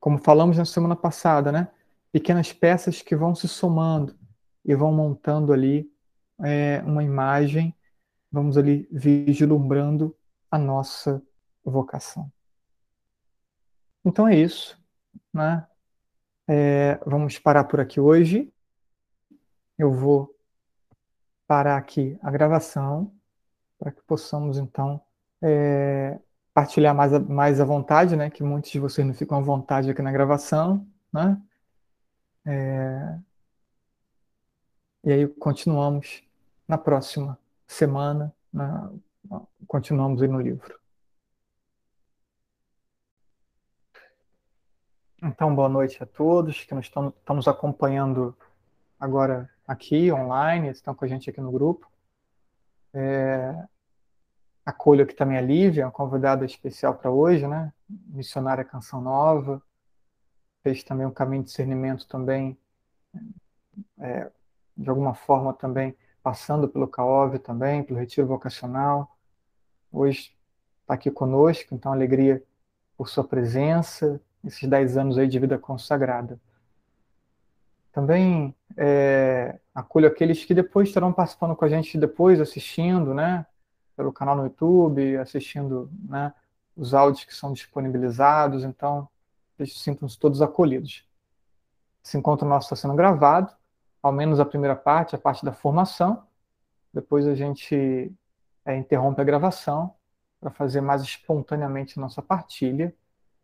[0.00, 1.68] como falamos na semana passada, né?
[2.12, 4.16] Pequenas peças que vão se somando
[4.64, 5.90] e vão montando ali
[6.40, 7.74] é, uma imagem,
[8.30, 10.16] vamos ali vislumbrando
[10.50, 11.22] a nossa
[11.64, 12.30] vocação.
[14.04, 14.78] Então é isso,
[15.32, 15.66] né?
[16.48, 18.52] É, vamos parar por aqui hoje.
[19.78, 20.34] Eu vou
[21.46, 23.12] parar aqui a gravação
[23.78, 25.00] para que possamos então
[25.42, 26.18] é,
[26.54, 28.30] partilhar mais, mais à vontade, né?
[28.30, 31.40] Que muitos de vocês não ficam à vontade aqui na gravação, né?
[32.44, 33.18] É,
[35.04, 36.22] e aí continuamos
[36.66, 38.90] na próxima semana, na,
[39.66, 40.78] continuamos aí no livro.
[45.22, 48.36] Então, boa noite a todos que nos estão, nos acompanhando
[49.00, 51.90] agora aqui, online, estão com a gente aqui no grupo.
[52.92, 53.66] É,
[54.64, 57.72] acolho aqui também a Lívia, uma convidada especial para hoje, né?
[57.88, 59.62] Missionária Canção Nova,
[60.62, 62.58] fez também um caminho de discernimento também,
[63.98, 64.30] é,
[64.76, 69.16] de alguma forma também passando pelo CAOV também, pelo retiro vocacional.
[69.90, 70.36] Hoje
[70.82, 72.42] está aqui conosco, então alegria
[72.98, 76.38] por sua presença, esses dez anos aí de vida consagrada.
[77.92, 83.46] Também é, acolho aqueles que depois estarão participando com a gente depois, assistindo, né,
[83.96, 86.32] pelo canal no YouTube, assistindo, né,
[86.76, 89.08] os áudios que são disponibilizados, então
[89.64, 91.08] sintam-se todos acolhidos.
[92.04, 93.52] Esse encontro nosso está sendo gravado,
[94.02, 96.22] ao menos a primeira parte, a parte da formação.
[96.92, 98.12] Depois a gente
[98.64, 99.94] é, interrompe a gravação
[100.38, 102.94] para fazer mais espontaneamente nossa partilha,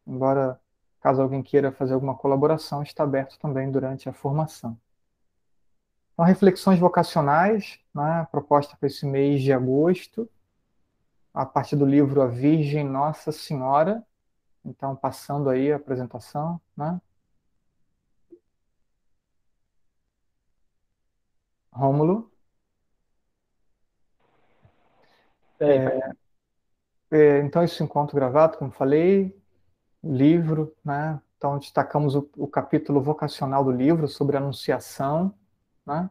[0.06, 0.60] embora
[1.02, 4.78] caso alguém queira fazer alguma colaboração, está aberto também durante a formação.
[6.12, 10.30] Então, reflexões vocacionais, né, proposta para esse mês de agosto,
[11.34, 14.04] a partir do livro A Virgem Nossa Senhora.
[14.64, 17.00] Então, passando aí a apresentação, né?
[21.72, 22.30] Rômulo.
[25.58, 26.12] É,
[27.10, 29.41] é, então, esse encontro gravado, como falei,
[30.02, 31.20] livro, né?
[31.36, 35.34] Então, destacamos o, o capítulo vocacional do livro sobre anunciação,
[35.84, 36.08] né?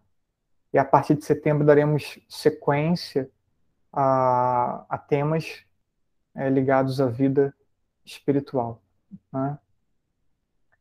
[0.74, 3.30] E a partir de setembro daremos sequência
[3.92, 5.66] a, a temas
[6.34, 7.54] é, ligados à vida
[8.06, 8.82] espiritual.
[9.32, 9.60] Né?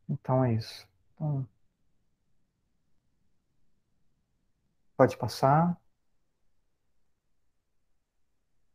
[0.08, 0.86] Então é isso.
[1.14, 1.46] Então,
[4.96, 5.76] pode passar.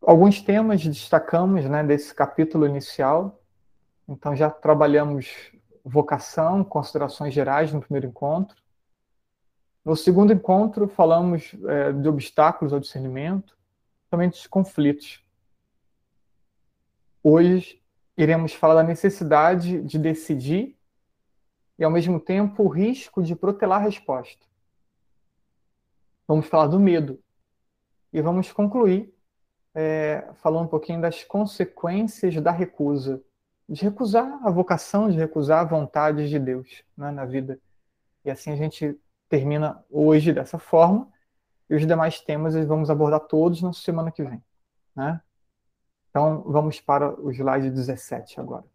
[0.02, 3.42] Alguns temas destacamos né, desse capítulo inicial.
[4.08, 5.52] Então já trabalhamos
[5.84, 8.56] vocação, considerações gerais no primeiro encontro.
[9.84, 13.56] No segundo encontro, falamos é, de obstáculos ao discernimento
[14.10, 15.24] também dos conflitos.
[17.22, 17.82] Hoje
[18.18, 20.78] iremos falar da necessidade de decidir
[21.78, 24.46] e, ao mesmo tempo, o risco de protelar a resposta.
[26.28, 27.20] Vamos falar do medo
[28.14, 29.14] e vamos concluir
[29.74, 33.22] é, falando um pouquinho das consequências da recusa,
[33.68, 37.60] de recusar a vocação, de recusar a vontade de Deus né, na vida.
[38.24, 41.12] E assim a gente termina hoje dessa forma
[41.70, 44.44] e os demais temas vamos abordar todos na semana que vem.
[44.96, 45.22] Né?
[46.10, 48.66] Então, vamos para o slide 17 agora.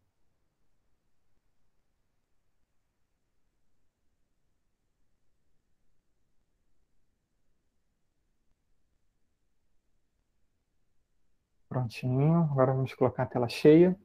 [11.69, 13.97] Prontinho, agora vamos colocar a tela cheia.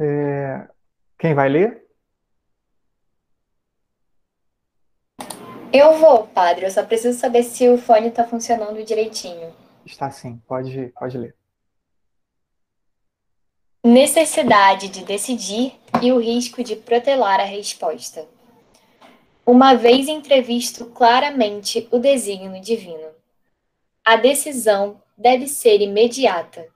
[0.00, 0.68] É...
[1.18, 1.84] Quem vai ler?
[5.72, 6.66] Eu vou, padre.
[6.66, 9.52] Eu só preciso saber se o fone está funcionando direitinho.
[9.84, 11.34] Está sim, pode, pode ler.
[13.84, 18.26] Necessidade de decidir e o risco de protelar a resposta.
[19.44, 23.08] Uma vez entrevisto claramente o desígnio divino,
[24.04, 26.66] a decisão deve ser imediata,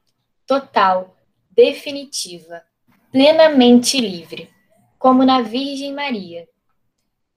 [0.46, 1.14] total,
[1.50, 2.62] definitiva,
[3.12, 4.48] plenamente livre,
[4.98, 6.48] como na Virgem Maria.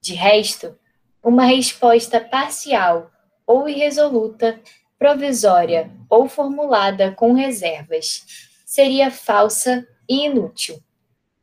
[0.02, 0.80] De resto,
[1.22, 3.12] uma resposta parcial
[3.46, 4.62] ou irresoluta,
[4.98, 8.26] provisória ou formulada com reservas
[8.66, 10.82] seria falsa e inútil,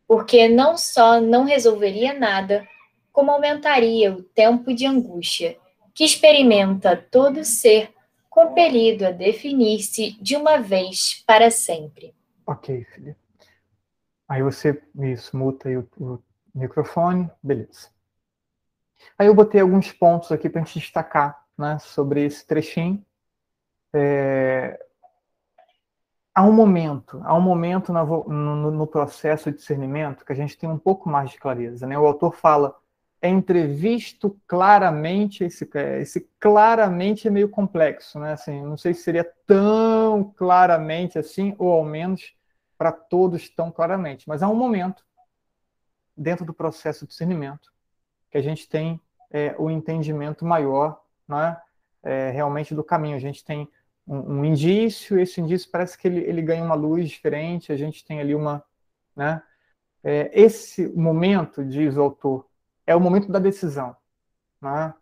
[0.08, 2.66] porque não só não resolveria nada,
[3.12, 5.58] como aumentaria o tempo de angústia
[5.94, 7.92] que experimenta todo ser
[8.30, 12.14] compelido a definir-se de uma vez para sempre.
[12.46, 13.14] Ok, filha.
[14.32, 16.22] Aí você isso, muta o, o
[16.54, 17.90] microfone, beleza.
[19.18, 23.04] Aí eu botei alguns pontos aqui para a gente destacar né, sobre esse trechinho.
[23.92, 24.82] É...
[26.34, 30.66] Há um momento, há um momento no, no, processo de discernimento que a gente tem
[30.66, 31.86] um pouco mais de clareza.
[31.86, 31.98] Né?
[31.98, 32.74] O autor fala,
[33.20, 35.68] é entrevisto claramente, esse,
[36.00, 38.32] esse claramente é meio complexo, né?
[38.32, 42.34] Assim, não sei se seria tão claramente assim, ou ao menos
[42.76, 45.04] para todos tão claramente, mas há um momento
[46.16, 47.72] dentro do processo de discernimento
[48.30, 49.00] que a gente tem
[49.30, 51.60] é, o entendimento maior né,
[52.02, 53.16] é, realmente do caminho.
[53.16, 53.68] A gente tem
[54.06, 58.04] um, um, indício, esse indício parece que ele, ele ganha uma luz diferente, a gente
[58.04, 58.64] tem ali uma.
[59.14, 59.42] Né,
[60.02, 62.48] é, esse momento, diz o autor,
[62.86, 63.96] é o momento da decisão.
[64.60, 64.94] Né?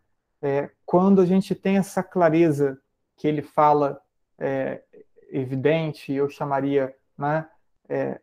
[0.43, 2.81] É, quando a gente tem essa clareza
[3.17, 4.01] que ele fala
[4.39, 4.83] é,
[5.31, 7.49] evidente, eu chamaria né,
[7.91, 8.21] é,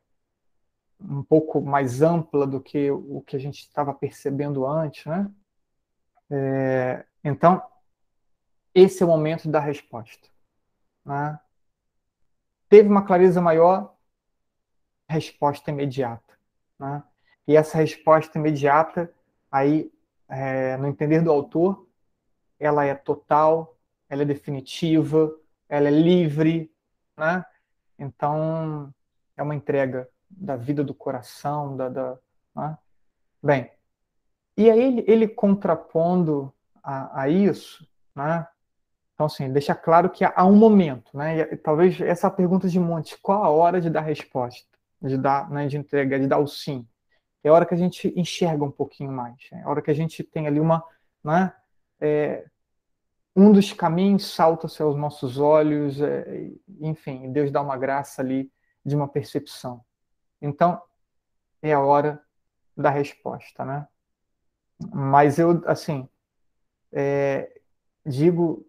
[1.00, 5.30] um pouco mais ampla do que o que a gente estava percebendo antes, né?
[6.30, 7.62] É, então,
[8.74, 10.28] esse é o momento da resposta.
[11.06, 11.40] Né?
[12.70, 13.96] Teve uma clareza maior,
[15.10, 16.38] resposta imediata.
[16.80, 17.04] Né?
[17.48, 19.14] E essa resposta imediata,
[19.52, 19.92] aí,
[20.28, 21.88] é, no entender do autor,
[22.60, 23.78] ela é total,
[24.10, 25.34] ela é definitiva,
[25.70, 26.72] ela é livre,
[27.16, 27.46] né?
[27.98, 28.94] Então,
[29.38, 32.18] é uma entrega da vida do coração, da, da
[32.56, 32.78] né?
[33.42, 33.72] bem.
[34.58, 36.52] E aí ele, ele contrapondo
[36.84, 38.46] a, a, isso, né?
[39.14, 41.40] Então, assim, deixa claro que há um momento, né?
[41.40, 44.68] E, talvez essa pergunta de monte, qual a hora de dar resposta,
[45.02, 46.88] de dar, né, de entrega, de dar o sim?
[47.44, 49.94] É a hora que a gente enxerga um pouquinho mais, é a hora que a
[49.94, 50.84] gente tem ali uma,
[51.24, 51.54] né?
[52.00, 52.46] É,
[53.36, 58.52] um dos caminhos salta-se aos nossos olhos, é, enfim, Deus dá uma graça ali
[58.88, 59.84] de uma percepção.
[60.42, 60.82] Então,
[61.62, 62.22] é a hora
[62.76, 63.86] da resposta, né?
[64.94, 66.08] Mas eu, assim,
[66.94, 67.60] é,
[68.06, 68.66] digo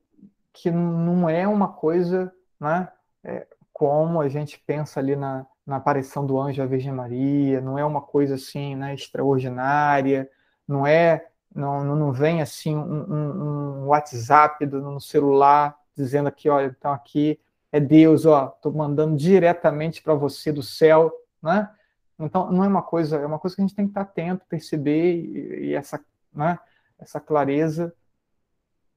[0.52, 2.90] que não é uma coisa, né?
[3.22, 7.78] É, como a gente pensa ali na, na aparição do anjo à Virgem Maria, não
[7.78, 8.94] é uma coisa assim, né?
[8.94, 10.28] Extraordinária,
[10.66, 16.74] não é, não, não vem assim um, um, um WhatsApp no celular dizendo aqui, olha,
[16.76, 17.38] então aqui
[17.70, 21.12] é Deus, ó, estou mandando diretamente para você do céu,
[21.42, 21.70] né?
[22.18, 24.44] Então, não é uma coisa, é uma coisa que a gente tem que estar atento,
[24.48, 26.58] perceber, e, e essa, né,
[26.98, 27.94] essa clareza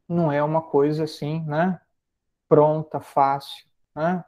[0.07, 1.80] não é uma coisa assim, né,
[2.49, 3.65] pronta, fácil,
[3.95, 4.23] né?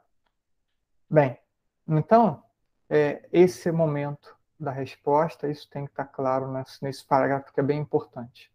[1.10, 1.38] Bem,
[1.86, 2.42] então,
[2.88, 7.62] é, esse momento da resposta, isso tem que estar claro nesse, nesse parágrafo que é
[7.62, 8.52] bem importante.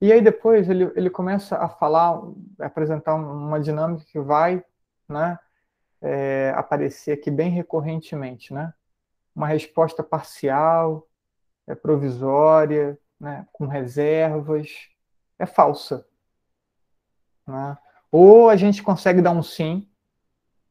[0.00, 2.20] E aí depois ele, ele começa a falar,
[2.60, 4.62] a apresentar uma dinâmica que vai
[5.08, 5.38] né,
[6.00, 8.72] é, aparecer aqui bem recorrentemente, né?
[9.34, 11.08] uma resposta parcial,
[11.66, 14.88] é provisória, né, com reservas,
[15.38, 16.06] é falsa.
[17.46, 17.76] Né?
[18.12, 19.88] Ou a gente consegue dar um sim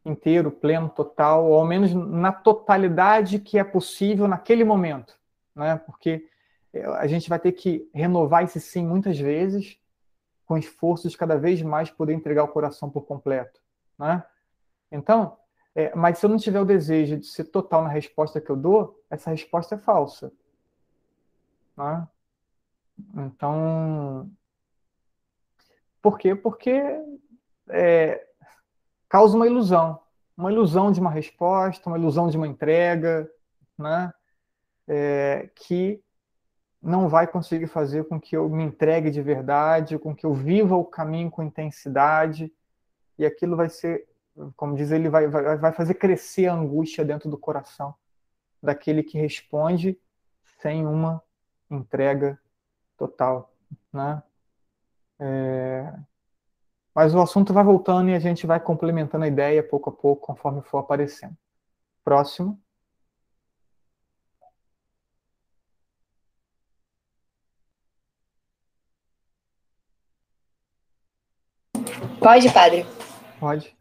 [0.05, 5.17] inteiro, pleno, total, ou ao menos na totalidade que é possível naquele momento,
[5.55, 5.77] né?
[5.77, 6.27] Porque
[6.73, 9.77] a gente vai ter que renovar esse sim muitas vezes,
[10.45, 13.61] com esforços cada vez mais poder entregar o coração por completo,
[13.97, 14.23] né?
[14.91, 15.37] Então,
[15.75, 18.55] é, mas se eu não tiver o desejo de ser total na resposta que eu
[18.55, 20.31] dou, essa resposta é falsa.
[21.75, 22.07] Né?
[23.15, 24.29] Então,
[26.01, 26.35] por quê?
[26.35, 26.81] Porque
[27.69, 28.27] é,
[29.09, 29.99] causa uma ilusão.
[30.35, 33.29] Uma ilusão de uma resposta, uma ilusão de uma entrega,
[33.77, 34.11] né?
[34.87, 36.03] É, que
[36.81, 40.75] não vai conseguir fazer com que eu me entregue de verdade, com que eu viva
[40.75, 42.51] o caminho com intensidade,
[43.17, 44.07] e aquilo vai ser
[44.55, 47.93] como diz ele, vai, vai, vai fazer crescer a angústia dentro do coração
[48.61, 49.99] daquele que responde
[50.61, 51.21] sem uma
[51.69, 52.39] entrega
[52.97, 53.53] total,
[53.91, 54.23] né?
[55.19, 55.93] É...
[56.95, 60.27] Mas o assunto vai voltando e a gente vai complementando a ideia pouco a pouco,
[60.27, 61.35] conforme for aparecendo.
[62.03, 62.59] Próximo.
[72.19, 73.02] Pode, padre.
[73.43, 73.75] Pode.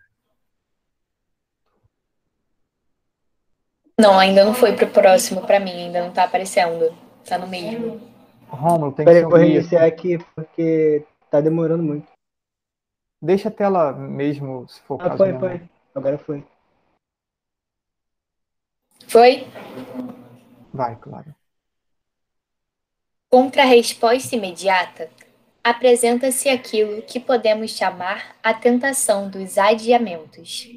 [3.97, 6.93] Não, ainda não foi pro próximo para mim, ainda não tá aparecendo.
[7.25, 8.01] Tá no mesmo.
[8.49, 12.11] Romulo, tem que Peraí, vou reiniciar aqui porque tá demorando muito.
[13.23, 15.19] Deixa a tela mesmo, se for o ah, caso.
[15.19, 15.71] foi, foi.
[15.95, 16.45] Agora foi.
[19.07, 19.47] Foi?
[20.75, 21.33] Vai, claro.
[23.31, 25.09] Contra a resposta imediata,
[25.63, 30.69] apresenta-se aquilo que podemos chamar a tentação dos adiamentos.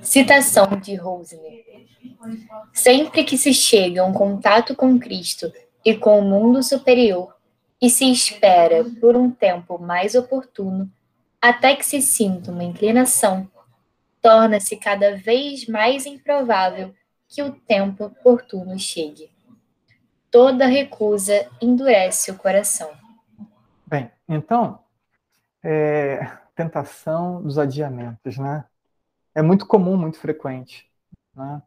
[0.00, 1.64] Citação de Rosner.
[2.72, 5.52] Sempre que se chega a um contato com Cristo
[5.84, 7.34] e com o mundo superior,
[7.80, 10.90] e se espera por um tempo mais oportuno,
[11.40, 13.48] até que se sinta uma inclinação,
[14.20, 16.92] torna-se cada vez mais improvável
[17.28, 19.30] que o tempo oportuno chegue.
[20.30, 22.90] Toda recusa endurece o coração.
[24.28, 24.84] Então,
[25.62, 28.64] é, tentação dos adiamentos, né?
[29.34, 30.90] É muito comum, muito frequente,
[31.34, 31.62] né?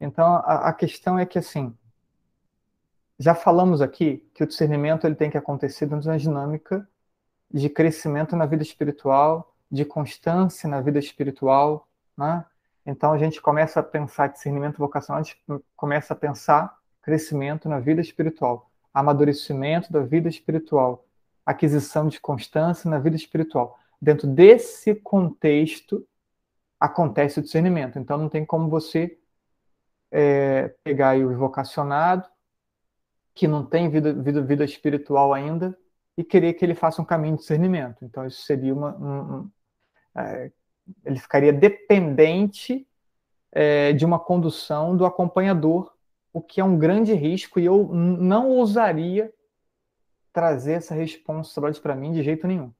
[0.00, 1.76] Então, a, a questão é que, assim,
[3.18, 6.88] já falamos aqui que o discernimento ele tem que acontecer dentro de uma dinâmica
[7.50, 12.44] de crescimento na vida espiritual, de constância na vida espiritual, né?
[12.86, 15.38] Então a gente começa a pensar discernimento vocacional, a gente
[15.76, 21.04] começa a pensar crescimento na vida espiritual, amadurecimento da vida espiritual,
[21.50, 23.78] aquisição de constância na vida espiritual.
[24.00, 26.06] Dentro desse contexto
[26.78, 27.98] acontece o discernimento.
[27.98, 29.18] Então não tem como você
[30.10, 32.28] é, pegar aí o vocacionado,
[33.34, 35.76] que não tem vida, vida, vida espiritual ainda,
[36.16, 38.04] e querer que ele faça um caminho de discernimento.
[38.04, 38.96] Então, isso seria uma.
[38.96, 39.50] Um, um,
[40.16, 40.50] é,
[41.04, 42.86] ele ficaria dependente
[43.52, 45.92] é, de uma condução do acompanhador
[46.32, 49.32] o que é um grande risco e eu não ousaria
[50.32, 52.72] trazer essa responsabilidade para mim de jeito nenhum.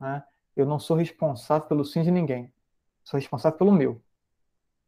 [0.00, 0.22] Né?
[0.54, 2.52] Eu não sou responsável pelo sim de ninguém,
[3.04, 4.00] sou responsável pelo meu.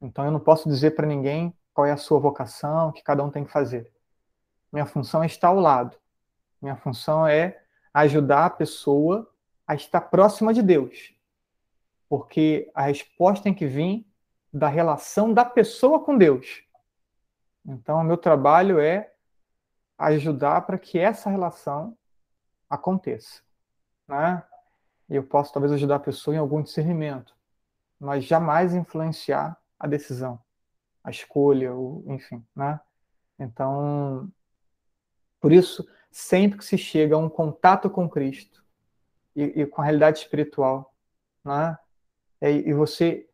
[0.01, 3.23] Então eu não posso dizer para ninguém qual é a sua vocação, o que cada
[3.23, 3.93] um tem que fazer.
[4.73, 5.97] Minha função é estar ao lado.
[6.61, 7.63] Minha função é
[7.93, 9.31] ajudar a pessoa
[9.67, 11.15] a estar próxima de Deus.
[12.09, 14.07] Porque a resposta tem que vir
[14.53, 16.63] da relação da pessoa com Deus.
[17.67, 19.13] Então, o meu trabalho é
[19.99, 21.97] ajudar para que essa relação
[22.71, 23.43] aconteça.
[24.07, 24.43] Né?
[25.09, 27.35] Eu posso talvez ajudar a pessoa em algum discernimento,
[27.99, 30.41] mas jamais influenciar a decisão,
[31.03, 32.45] a escolha, o, enfim.
[32.55, 32.79] Né?
[33.39, 34.31] Então,
[35.41, 38.65] por isso, sempre que se chega a um contato com Cristo
[39.35, 40.95] e, e com a realidade espiritual,
[41.45, 41.77] né?
[42.41, 43.29] e, e você,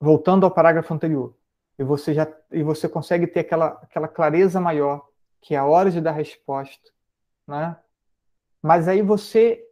[0.00, 1.36] voltando ao parágrafo anterior,
[1.78, 5.06] e você já e você consegue ter aquela, aquela clareza maior,
[5.46, 6.90] que é a hora de dar resposta,
[7.46, 7.76] né?
[8.60, 9.64] Mas aí você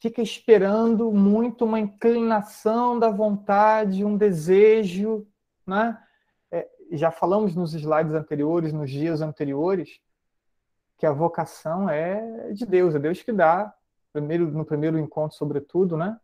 [0.00, 5.24] fica esperando muito uma inclinação da vontade, um desejo,
[5.64, 5.96] né?
[6.50, 10.00] É, já falamos nos slides anteriores, nos dias anteriores,
[10.98, 13.72] que a vocação é de Deus, é Deus que dá,
[14.12, 16.18] primeiro, no primeiro encontro, sobretudo, né?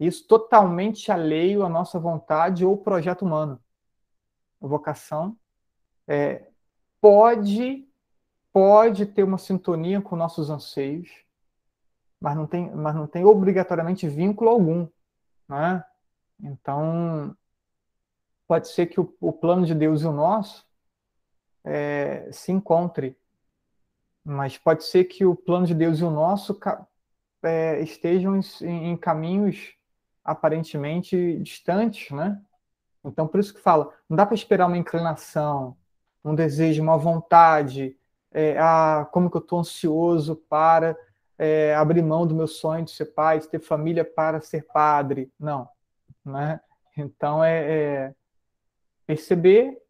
[0.00, 3.62] Isso totalmente alheio à nossa vontade ou projeto humano.
[4.60, 5.38] A vocação
[6.08, 6.48] é,
[7.00, 7.87] pode
[8.52, 11.10] pode ter uma sintonia com nossos anseios,
[12.20, 14.88] mas não tem, mas não tem obrigatoriamente vínculo algum,
[15.48, 15.84] né?
[16.40, 17.36] Então
[18.46, 20.66] pode ser que o, o plano de Deus e o nosso
[21.64, 23.16] é, se encontre,
[24.24, 26.58] mas pode ser que o plano de Deus e o nosso
[27.42, 29.74] é, estejam em, em caminhos
[30.24, 32.40] aparentemente distantes, né?
[33.04, 35.76] Então, por isso que fala, não dá para esperar uma inclinação,
[36.24, 37.96] um desejo, uma vontade,
[38.32, 40.96] é, ah, como que eu estou ansioso para
[41.38, 45.32] é, abrir mão do meu sonho de ser pai, de ter família para ser padre.
[45.38, 45.68] Não,
[46.24, 46.60] né?
[46.96, 48.14] Então, é, é
[49.06, 49.80] perceber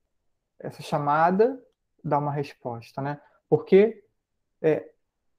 [0.58, 1.60] essa chamada,
[2.04, 3.20] dar uma resposta, né?
[3.48, 4.04] Porque
[4.60, 4.90] é,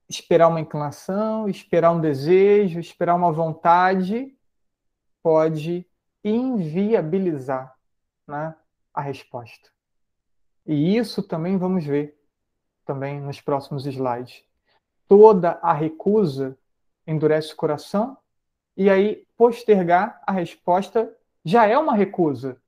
[0.10, 4.36] esperar uma inclinação, esperar um desejo, esperar uma vontade
[5.22, 5.86] pode
[6.24, 7.76] inviabilizar
[8.28, 8.56] né,
[8.94, 9.70] a resposta.
[10.66, 12.19] E isso também vamos ver
[12.90, 14.44] também nos próximos slides.
[15.08, 16.58] Toda a recusa
[17.06, 18.18] endurece o coração
[18.76, 22.60] e aí postergar a resposta já é uma recusa.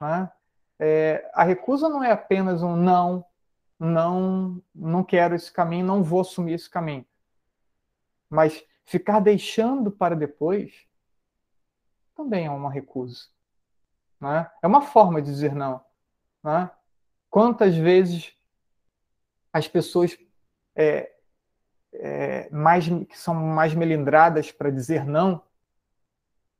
[0.00, 0.32] Né?
[0.78, 3.22] É, a recusa não é apenas um não,
[3.78, 7.04] não, não quero esse caminho, não vou assumir esse caminho.
[8.30, 10.86] Mas ficar deixando para depois
[12.16, 13.26] também é uma recusa.
[14.18, 14.50] Né?
[14.62, 15.84] É uma forma de dizer não.
[16.42, 16.70] Né?
[17.28, 18.34] Quantas vezes
[19.52, 20.16] as pessoas
[20.74, 21.12] é,
[21.92, 25.42] é, mais, que são mais melindradas para dizer não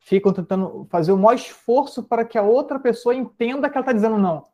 [0.00, 3.92] ficam tentando fazer o maior esforço para que a outra pessoa entenda que ela está
[3.92, 4.48] dizendo não.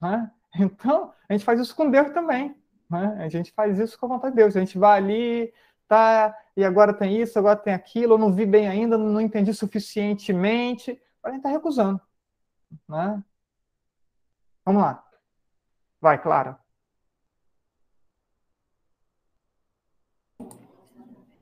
[0.00, 0.30] Né?
[0.56, 2.54] Então, a gente faz isso com Deus também.
[2.88, 3.16] Né?
[3.18, 4.56] A gente faz isso com a vontade de Deus.
[4.56, 5.52] A gente vai ali,
[5.88, 9.52] tá, e agora tem isso, agora tem aquilo, eu não vi bem ainda, não entendi
[9.52, 11.02] suficientemente.
[11.24, 12.00] A gente está recusando.
[12.88, 13.20] Né?
[14.64, 15.04] Vamos lá.
[16.00, 16.56] Vai, Clara.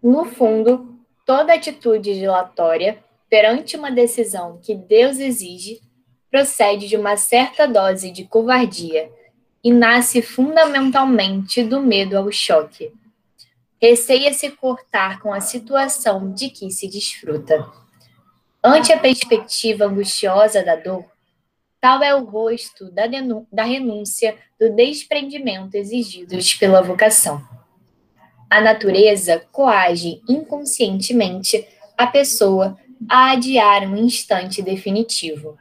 [0.02, 5.80] No fundo, toda atitude dilatória perante uma decisão que Deus exige
[6.30, 9.10] procede de uma certa dose de covardia
[9.62, 12.92] e nasce fundamentalmente do medo ao choque.
[13.80, 17.70] Receia-se cortar com a situação de que se desfruta.
[18.62, 21.04] Ante a perspectiva angustiosa da dor,
[21.80, 23.04] tal é o rosto da,
[23.52, 27.42] da renúncia do desprendimento exigidos pela vocação.
[28.52, 31.66] A natureza coage inconscientemente
[31.96, 35.58] a pessoa a adiar um instante definitivo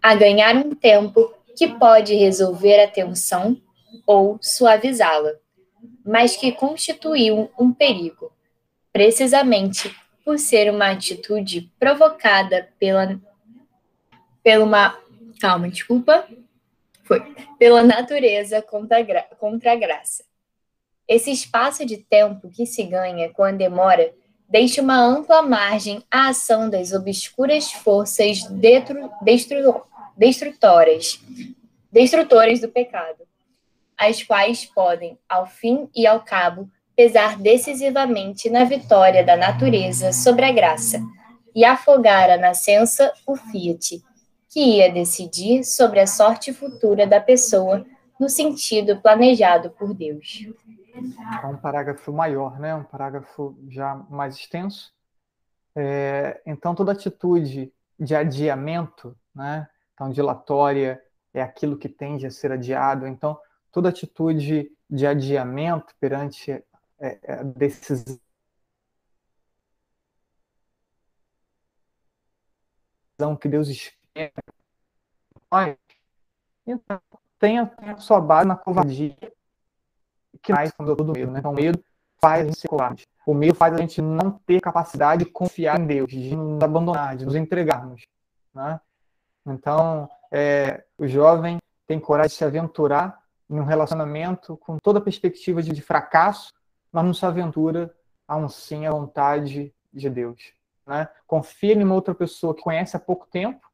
[0.00, 3.60] a ganhar um tempo que pode resolver a tensão
[4.06, 5.32] ou suavizá-la,
[6.06, 8.30] mas que constituiu um perigo,
[8.92, 9.92] precisamente
[10.24, 13.20] por ser uma atitude provocada pela
[14.40, 14.96] pela uma
[15.40, 16.28] calma, desculpa,
[17.02, 17.20] foi
[17.58, 19.02] pela natureza contra
[19.36, 20.22] contra a graça.
[21.06, 24.12] Esse espaço de tempo que se ganha com a demora
[24.48, 29.82] deixa uma ampla margem à ação das obscuras forças destru, destru,
[30.16, 31.20] destrutoras,
[31.92, 33.24] destrutoras do pecado,
[33.98, 40.44] as quais podem, ao fim e ao cabo, pesar decisivamente na vitória da natureza sobre
[40.44, 41.02] a graça
[41.54, 44.02] e afogar a nascença o fiat,
[44.48, 47.84] que ia decidir sobre a sorte futura da pessoa
[48.18, 50.46] no sentido planejado por Deus.
[51.42, 52.74] É um parágrafo maior, né?
[52.74, 54.94] um parágrafo já mais extenso.
[55.74, 59.68] É, então, toda atitude de adiamento, né?
[59.92, 61.02] então, dilatória
[61.32, 63.06] é aquilo que tende a ser adiado.
[63.06, 63.38] Então,
[63.72, 66.64] toda atitude de adiamento perante é,
[67.00, 68.18] é, a decisão
[73.40, 74.32] que Deus espera
[76.66, 77.00] então,
[77.38, 79.16] tenha, tenha sua base na covardia,
[80.42, 81.38] que mais do medo, né?
[81.38, 81.82] Então, o medo
[82.20, 83.06] faz a gente ser covarde.
[83.26, 87.16] O medo faz a gente não ter capacidade de confiar em Deus, de nos abandonar,
[87.16, 88.02] de nos entregarmos,
[88.54, 88.80] né?
[89.46, 95.02] Então, é, o jovem tem coragem de se aventurar em um relacionamento com toda a
[95.02, 96.52] perspectiva de, de fracasso,
[96.90, 97.94] mas não se aventura
[98.26, 100.52] a um sim à vontade de Deus.
[100.86, 101.08] Né?
[101.26, 103.70] Confia em uma outra pessoa que conhece há pouco tempo,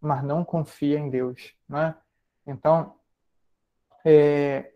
[0.00, 1.54] mas não confia em Deus.
[1.68, 1.94] Né?
[2.46, 2.94] Então,
[4.04, 4.72] é,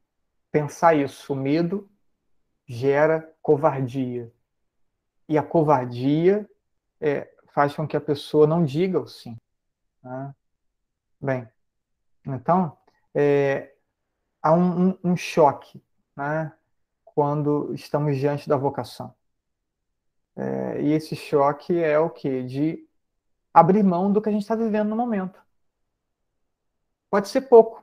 [0.51, 1.89] pensar isso, o medo
[2.67, 4.33] gera covardia.
[5.29, 6.49] E a covardia
[7.01, 9.37] é, faz com que a pessoa não diga o sim.
[10.03, 10.35] Né?
[11.21, 11.49] Bem,
[12.27, 12.77] então,
[13.15, 13.75] é,
[14.43, 15.83] há um, um, um choque
[16.17, 16.53] né,
[17.05, 19.15] quando estamos diante da vocação.
[20.37, 22.43] É, e esse choque é o que?
[22.45, 22.89] De
[23.53, 25.41] abrir mão do que a gente está vivendo no momento.
[27.11, 27.80] Pode ser pouco,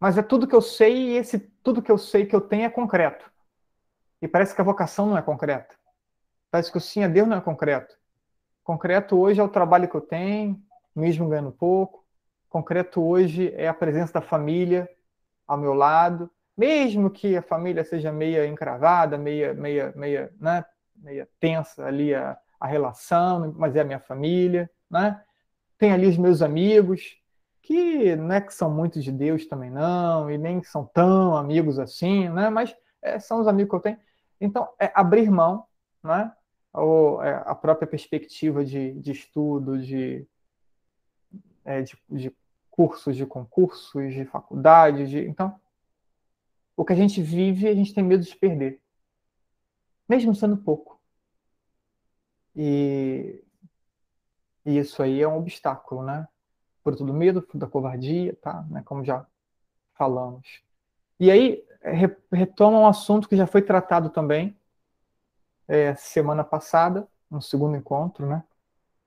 [0.00, 2.64] mas é tudo que eu sei e esse tudo que eu sei que eu tenho
[2.64, 3.30] é concreto.
[4.22, 5.74] E parece que a vocação não é concreta.
[6.50, 7.94] Parece que o sim a Deus não é concreto.
[8.64, 10.60] Concreto hoje é o trabalho que eu tenho,
[10.96, 12.04] mesmo ganhando pouco.
[12.48, 14.88] Concreto hoje é a presença da família
[15.46, 20.64] ao meu lado, mesmo que a família seja meia encravada, meia, meia, meia, né,
[20.96, 25.22] meia tensa ali a, a relação, mas é a minha família, né?
[25.78, 27.19] Tem ali os meus amigos,
[27.70, 31.78] que não é que são muitos de Deus também não, e nem são tão amigos
[31.78, 32.50] assim, né?
[32.50, 33.98] Mas é, são os amigos que eu tenho.
[34.40, 35.64] Então, é abrir mão,
[36.02, 36.34] né?
[36.72, 40.26] Ou é, a própria perspectiva de, de estudo, de,
[41.64, 42.36] é, de, de
[42.68, 45.28] cursos, de concursos, de faculdade, de...
[45.28, 45.54] então
[46.76, 48.80] o que a gente vive, a gente tem medo de perder,
[50.08, 51.00] mesmo sendo pouco.
[52.56, 53.44] E,
[54.64, 56.26] e isso aí é um obstáculo, né?
[56.90, 58.64] Fruto do medo, fruto da covardia, tá?
[58.68, 58.82] Né?
[58.84, 59.24] Como já
[59.94, 60.60] falamos.
[61.20, 61.64] E aí
[62.32, 64.56] retoma um assunto que já foi tratado também
[65.68, 68.42] é, semana passada, no segundo encontro, né?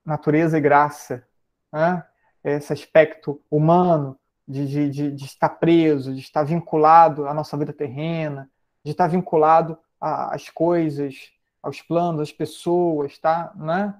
[0.02, 1.26] Natureza e graça,
[1.70, 2.02] né?
[2.42, 7.72] esse aspecto humano de, de, de, de, estar preso, de estar vinculado à nossa vida
[7.72, 8.50] terrena,
[8.82, 11.32] de estar vinculado às coisas,
[11.62, 13.52] aos planos, às pessoas, tá?
[13.54, 13.94] Né?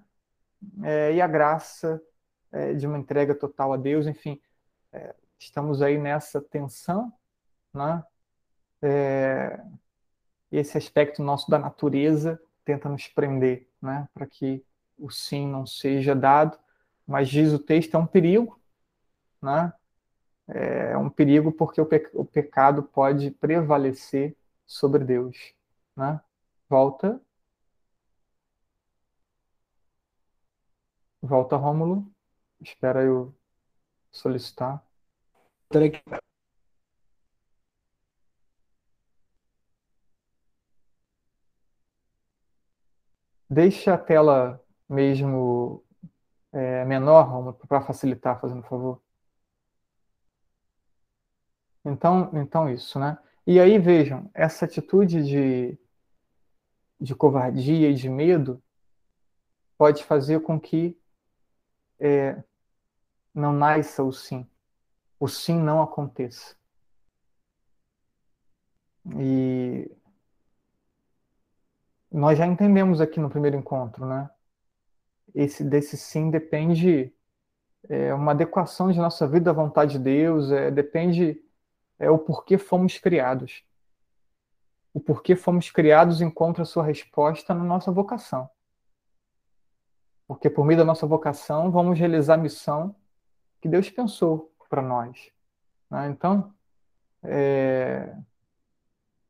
[0.83, 2.01] É, e a graça
[2.55, 4.41] é, de uma entrega total a Deus, enfim,
[4.93, 7.13] é, estamos aí nessa tensão,
[7.73, 8.03] né?
[8.83, 9.61] É,
[10.53, 14.09] esse aspecto nosso da natureza tenta nos prender, né?
[14.15, 14.65] Para que
[14.99, 16.59] o sim não seja dado
[17.07, 18.61] mas diz o texto, é um perigo,
[19.43, 19.73] né?
[20.49, 24.37] É um perigo porque o, pe o pecado pode prevalecer
[24.67, 25.55] sobre Deus,
[25.97, 26.21] né?
[26.69, 27.21] Volta.
[31.21, 32.14] Volta, Rômulo.
[32.65, 33.35] Espera eu
[34.11, 34.83] solicitar.
[43.51, 45.85] Deixa a tela mesmo
[46.53, 49.03] é, menor, para facilitar, fazendo favor.
[51.85, 53.19] Então, então isso, né?
[53.47, 55.79] E aí vejam, essa atitude de,
[56.99, 58.63] de covardia e de medo
[59.77, 60.99] pode fazer com que
[62.01, 62.43] é,
[63.35, 64.47] não nasça o sim,
[65.19, 66.57] o sim não aconteça.
[69.19, 69.91] E
[72.11, 74.31] nós já entendemos aqui no primeiro encontro, né?
[75.35, 77.13] esse desse sim depende
[77.89, 81.41] é, uma adequação de nossa vida à vontade de Deus, é, depende
[81.99, 83.65] é o porquê fomos criados.
[84.93, 88.49] O porquê fomos criados encontra sua resposta na nossa vocação.
[90.27, 92.95] Porque por meio da nossa vocação vamos realizar a missão
[93.65, 95.31] que Deus pensou para nós.
[95.91, 96.11] Né?
[96.11, 96.53] Então,
[97.23, 98.15] é,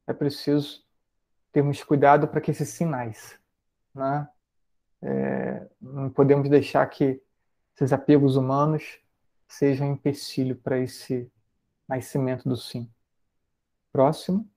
[0.09, 0.85] é preciso
[1.53, 3.39] termos cuidado para que esses sinais,
[3.95, 4.29] né?
[5.01, 7.23] É, não podemos deixar que
[7.77, 8.99] esses apegos humanos
[9.47, 11.31] sejam empecilho para esse
[11.87, 12.91] nascimento do sim.
[13.93, 14.51] Próximo.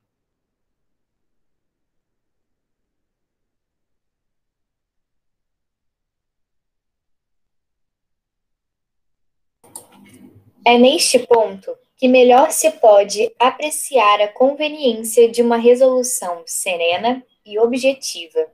[10.69, 17.57] É neste ponto que melhor se pode apreciar a conveniência de uma resolução serena e
[17.57, 18.47] objetiva.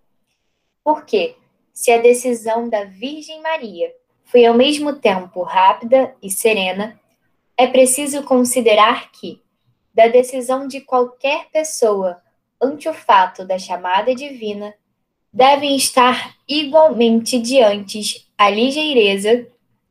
[0.84, 1.36] Porque,
[1.74, 3.92] se a decisão da Virgem Maria
[4.26, 7.02] foi ao mesmo tempo rápida e serena,
[7.58, 9.42] é preciso considerar que,
[9.92, 12.22] da decisão de qualquer pessoa
[12.62, 14.72] ante o fato da chamada divina,
[15.34, 19.48] devem estar igualmente diante a ligeireza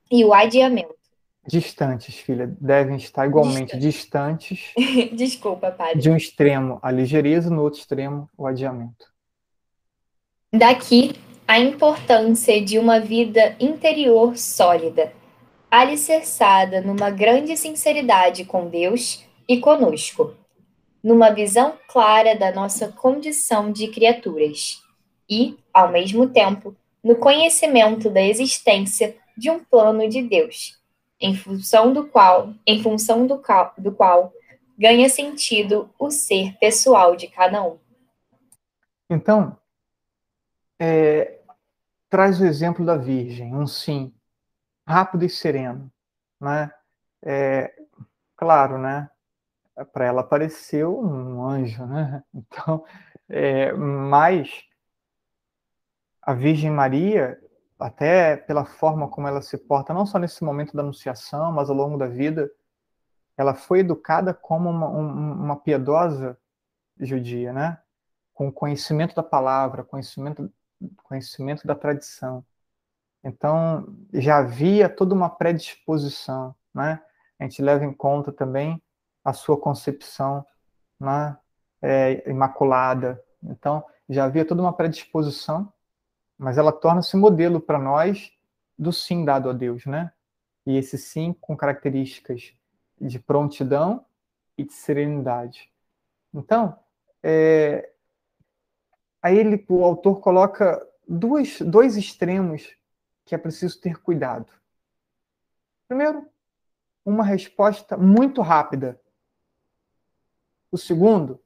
[0.09, 1.02] e o adiamento.
[1.47, 4.73] Distantes, filha, devem estar igualmente distantes.
[5.13, 5.99] Desculpa, padre.
[5.99, 9.07] De um extremo a ligeireza, no outro extremo o adiamento.
[10.53, 11.15] Daqui
[11.49, 15.13] a importância de uma vida interior sólida,
[15.71, 20.35] alicerçada numa grande sinceridade com Deus e conosco,
[21.03, 24.81] numa visão clara da nossa condição de criaturas
[25.29, 30.79] e, ao mesmo tempo, no conhecimento da existência de um plano de Deus,
[31.23, 34.33] em função do qual, em função do qual, do qual
[34.77, 37.79] ganha sentido o ser pessoal de cada um.
[39.09, 39.57] Então,
[40.79, 41.39] é,
[42.11, 44.13] traz o exemplo da Virgem, um sim,
[44.87, 45.91] rápido e sereno,
[46.41, 46.73] né?
[47.23, 47.73] É,
[48.37, 49.09] claro, né?
[49.93, 52.25] Para ela apareceu um anjo, né?
[52.35, 52.85] Então,
[53.29, 54.65] é, mas
[56.21, 57.42] a Virgem Maria,
[57.83, 61.77] até pela forma como ela se porta, não só nesse momento da anunciação, mas ao
[61.77, 62.51] longo da vida,
[63.37, 66.39] ela foi educada como uma, uma piedosa
[66.99, 67.79] judia, né?
[68.35, 70.53] Com conhecimento da palavra, conhecimento,
[71.03, 72.45] conhecimento da tradição.
[73.25, 77.03] Então, já havia toda uma predisposição, né?
[77.39, 78.81] A gente leva em conta também
[79.25, 80.45] a sua concepção
[81.03, 81.37] né?
[81.83, 83.23] É, imaculada.
[83.43, 85.73] Então, já havia toda uma predisposição
[86.39, 88.33] mas ela torna-se modelo para nós
[88.79, 90.13] do sim dado a Deus, né?
[90.67, 92.55] E esse sim com características
[93.01, 94.05] de prontidão
[94.57, 95.73] e de serenidade.
[96.33, 96.79] Então,
[97.23, 97.93] é,
[99.23, 102.77] aí ele, o autor coloca dois, dois extremos
[103.25, 104.51] que é preciso ter cuidado.
[105.87, 106.27] Primeiro,
[107.05, 109.01] uma resposta muito rápida.
[110.71, 111.41] O segundo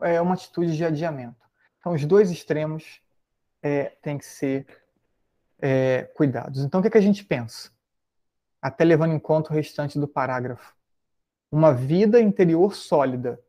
[0.00, 1.44] é uma atitude de adiamento.
[1.78, 3.03] Então, os dois extremos
[3.64, 4.66] é, tem que ser
[5.58, 6.62] é, cuidados.
[6.62, 7.70] Então, o que, é que a gente pensa?
[8.60, 10.76] Até levando em conta o restante do parágrafo.
[11.50, 13.40] Uma vida interior sólida.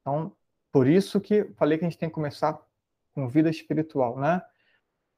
[0.00, 0.36] Então,
[0.72, 2.60] por isso que falei que a gente tem que começar
[3.14, 4.42] com vida espiritual, né?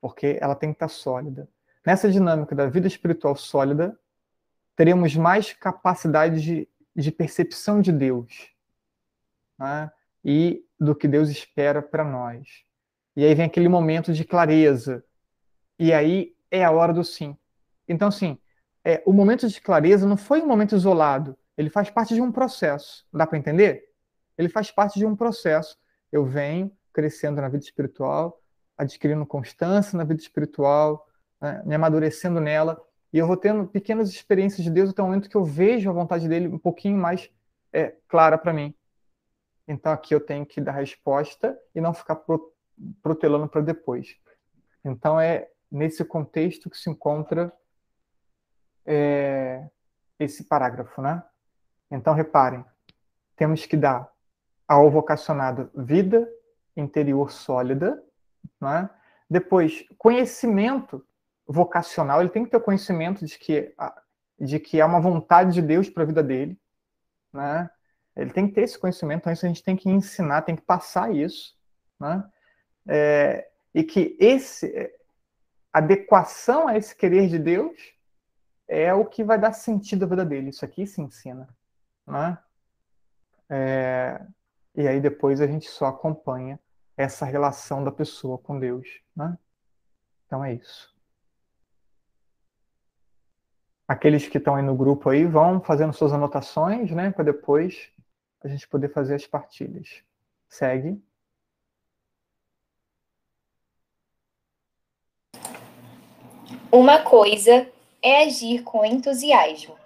[0.03, 1.49] Porque ela tem que estar sólida.
[1.85, 3.99] Nessa dinâmica da vida espiritual sólida,
[4.77, 8.51] teremos mais capacidade de, de percepção de Deus
[9.59, 9.91] né?
[10.25, 12.65] e do que Deus espera para nós.
[13.17, 15.05] E aí vem aquele momento de clareza.
[15.79, 17.37] E aí é a hora do sim.
[17.89, 18.39] Então, assim,
[18.85, 21.37] é, o momento de clareza não foi um momento isolado.
[21.57, 23.07] Ele faz parte de um processo.
[23.13, 23.85] Dá para entender?
[24.37, 25.79] Ele faz parte de um processo.
[26.11, 28.41] Eu venho crescendo na vida espiritual,
[28.77, 31.07] adquirindo constância na vida espiritual,
[31.41, 32.81] né, me amadurecendo nela.
[33.13, 35.93] E eu vou tendo pequenas experiências de Deus até o momento que eu vejo a
[35.93, 37.31] vontade dele um pouquinho mais
[37.73, 38.75] é, clara para mim.
[39.69, 42.17] Então aqui eu tenho que dar resposta e não ficar
[43.03, 44.17] protelando para depois.
[44.85, 47.53] Então é nesse contexto que se encontra
[48.85, 49.69] é,
[50.19, 51.23] esse parágrafo, né?
[51.91, 52.65] Então reparem,
[53.37, 54.11] temos que dar
[54.67, 56.29] ao vocacionado vida
[56.77, 58.03] interior sólida,
[58.61, 58.89] né?
[59.29, 61.05] Depois conhecimento
[61.47, 63.75] vocacional, ele tem que ter conhecimento de que
[64.39, 66.59] de que há uma vontade de Deus para a vida dele,
[67.33, 67.71] né?
[68.17, 70.63] Ele tem que ter esse conhecimento, então isso a gente tem que ensinar, tem que
[70.63, 71.55] passar isso,
[71.99, 72.25] né?
[72.87, 74.93] É, e que esse
[75.73, 77.93] adequação a esse querer de Deus
[78.69, 80.51] é o que vai dar sentido à vida dele.
[80.51, 81.49] Isso aqui se ensina,
[82.07, 82.39] né?
[83.49, 84.25] É,
[84.75, 86.59] e aí depois a gente só acompanha
[86.97, 89.39] essa relação da pessoa com Deus, né?
[90.27, 90.93] Então é isso.
[93.87, 97.93] Aqueles que estão aí no grupo aí vão fazendo suas anotações, né, para depois
[98.43, 100.03] a gente poder fazer as partilhas.
[100.49, 101.03] Segue.
[106.75, 107.71] Uma coisa
[108.01, 109.77] é agir com entusiasmo,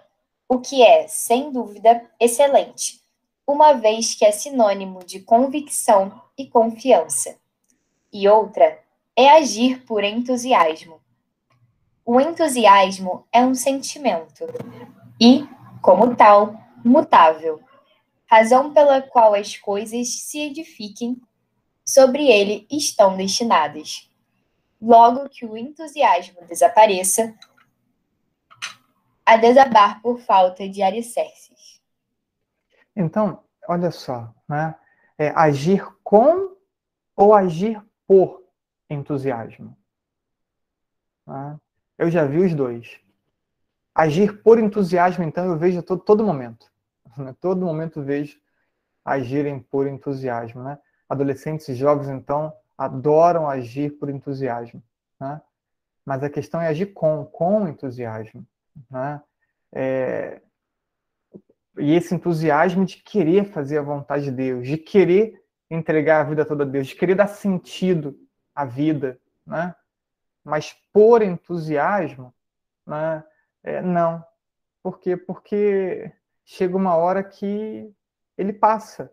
[0.48, 3.00] o que é, sem dúvida, excelente,
[3.44, 7.36] uma vez que é sinônimo de convicção e confiança.
[8.12, 8.78] E outra
[9.16, 11.00] é agir por entusiasmo.
[12.04, 14.46] O entusiasmo é um sentimento
[15.20, 15.44] e,
[15.82, 16.54] como tal,
[16.84, 17.60] mutável,
[18.26, 21.20] razão pela qual as coisas se edifiquem
[21.84, 24.05] sobre ele estão destinadas.
[24.80, 27.34] Logo que o entusiasmo desapareça,
[29.24, 31.82] a desabar por falta de alicerces.
[32.94, 34.74] Então, olha só, né?
[35.18, 36.56] É agir com
[37.16, 38.44] ou agir por
[38.88, 39.76] entusiasmo.
[41.26, 41.58] Né?
[41.98, 43.00] Eu já vi os dois.
[43.94, 46.70] Agir por entusiasmo, então, eu vejo todo, todo momento.
[47.16, 47.34] Né?
[47.40, 48.38] Todo momento vejo
[49.04, 50.62] agirem por entusiasmo.
[50.62, 50.78] Né?
[51.08, 54.82] Adolescentes e jovens, então, adoram agir por entusiasmo.
[55.20, 55.40] Né?
[56.04, 58.46] Mas a questão é agir com, com entusiasmo.
[58.90, 59.20] Né?
[59.72, 60.40] É...
[61.78, 66.44] E esse entusiasmo de querer fazer a vontade de Deus, de querer entregar a vida
[66.44, 68.18] toda a Deus, de querer dar sentido
[68.54, 69.74] à vida, né?
[70.42, 72.32] Mas por entusiasmo,
[72.86, 73.22] né?
[73.62, 74.24] É, não.
[74.82, 75.16] Por quê?
[75.16, 76.10] Porque
[76.44, 77.92] chega uma hora que
[78.38, 79.12] ele passa.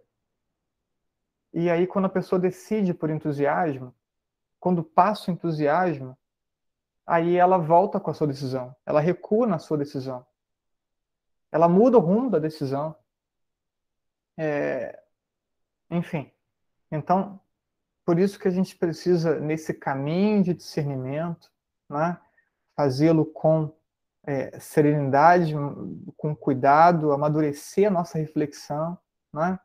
[1.54, 3.94] E aí, quando a pessoa decide por entusiasmo,
[4.60, 6.18] quando passa o entusiasmo,
[7.06, 10.26] aí ela volta com a sua decisão, ela recua na sua decisão,
[11.52, 12.96] ela muda o rumo da decisão.
[14.38, 15.00] É...
[15.92, 16.32] Enfim,
[16.92, 17.40] então,
[18.06, 21.52] por isso que a gente precisa, nesse caminho de discernimento,
[21.88, 22.20] né,
[22.76, 23.72] fazê-lo com
[24.26, 25.54] é, serenidade,
[26.18, 28.98] com cuidado, amadurecer a nossa reflexão.
[29.32, 29.60] Né?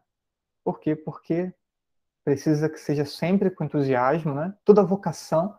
[0.64, 0.96] Por quê?
[0.96, 1.52] Porque
[2.28, 4.34] precisa que seja sempre com entusiasmo.
[4.34, 4.52] Né?
[4.62, 5.56] Toda vocação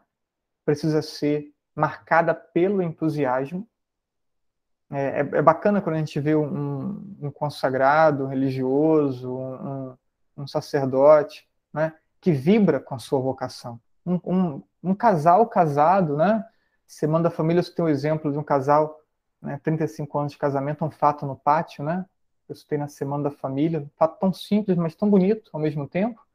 [0.64, 3.68] precisa ser marcada pelo entusiasmo.
[4.92, 9.98] É, é, é bacana quando a gente vê um, um consagrado, um religioso, um,
[10.38, 13.80] um sacerdote, né, que vibra com a sua vocação.
[14.06, 16.46] Um, um, casal casado, né?
[16.86, 19.00] Semana da Família, você tem o um exemplo de um casal,
[19.42, 22.06] né, 35 anos de casamento, um fato no pátio, né?
[22.48, 25.88] Eu escutei na Semana da Família, um fato tão simples, mas tão bonito ao mesmo
[25.88, 26.29] tempo.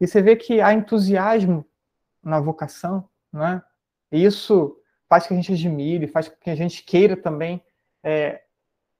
[0.00, 1.66] E você vê que há entusiasmo
[2.22, 3.62] na vocação, né?
[4.10, 4.76] E isso
[5.08, 7.62] faz que a gente admire, faz com que a gente queira também
[8.02, 8.42] é,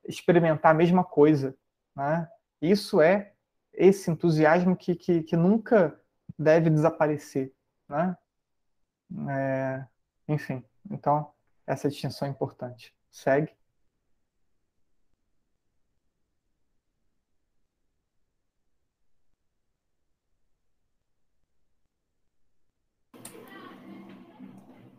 [0.06, 1.56] experimentar a mesma coisa,
[1.96, 2.28] né?
[2.60, 3.32] Isso é
[3.72, 5.98] esse entusiasmo que, que, que nunca
[6.38, 7.52] deve desaparecer,
[7.88, 8.16] né?
[9.28, 9.84] É,
[10.28, 11.32] enfim, então
[11.66, 12.94] essa distinção é importante.
[13.10, 13.52] Segue.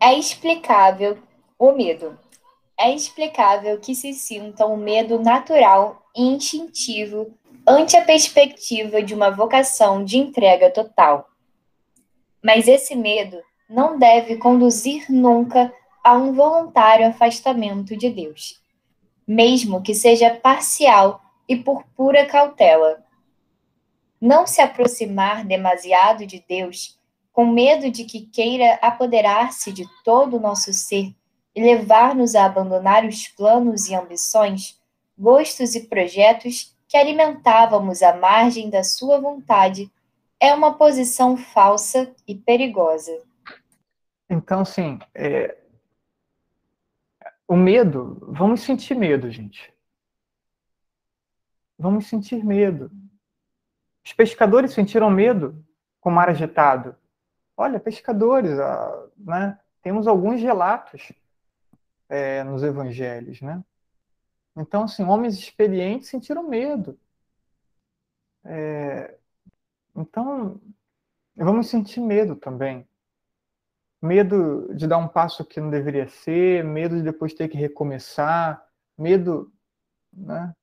[0.04, 1.16] É explicável
[1.56, 2.18] o medo.
[2.76, 7.32] É explicável que se sinta um medo natural e instintivo
[7.64, 11.28] ante a perspectiva de uma vocação de entrega total.
[12.42, 15.72] Mas esse medo não deve conduzir nunca
[16.02, 18.60] a um voluntário afastamento de Deus,
[19.24, 23.04] mesmo que seja parcial e por pura cautela.
[24.20, 27.00] Não se aproximar demasiado de Deus,
[27.32, 31.14] com medo de que queira apoderar-se de todo o nosso ser
[31.54, 34.80] e levar-nos a abandonar os planos e ambições,
[35.18, 39.90] gostos e projetos que alimentávamos à margem da sua vontade
[40.38, 43.12] é uma posição falsa e perigosa.
[44.28, 45.56] Então, sim, é...
[47.46, 49.72] o medo, vamos sentir medo, gente.
[51.78, 52.90] Vamos sentir medo.
[54.04, 55.64] Os pescadores sentiram medo
[56.00, 56.96] com o mar agitado.
[57.56, 59.58] Olha, pescadores, ah, né?
[59.82, 61.12] temos alguns relatos
[62.08, 63.62] é, nos evangelhos, né?
[64.56, 66.98] Então, assim, homens experientes sentiram medo.
[68.44, 69.16] É,
[69.96, 70.60] então,
[71.36, 72.86] vamos sentir medo também.
[74.00, 78.66] Medo de dar um passo que não deveria ser, medo de depois ter que recomeçar,
[78.98, 79.52] medo,
[80.12, 80.54] né?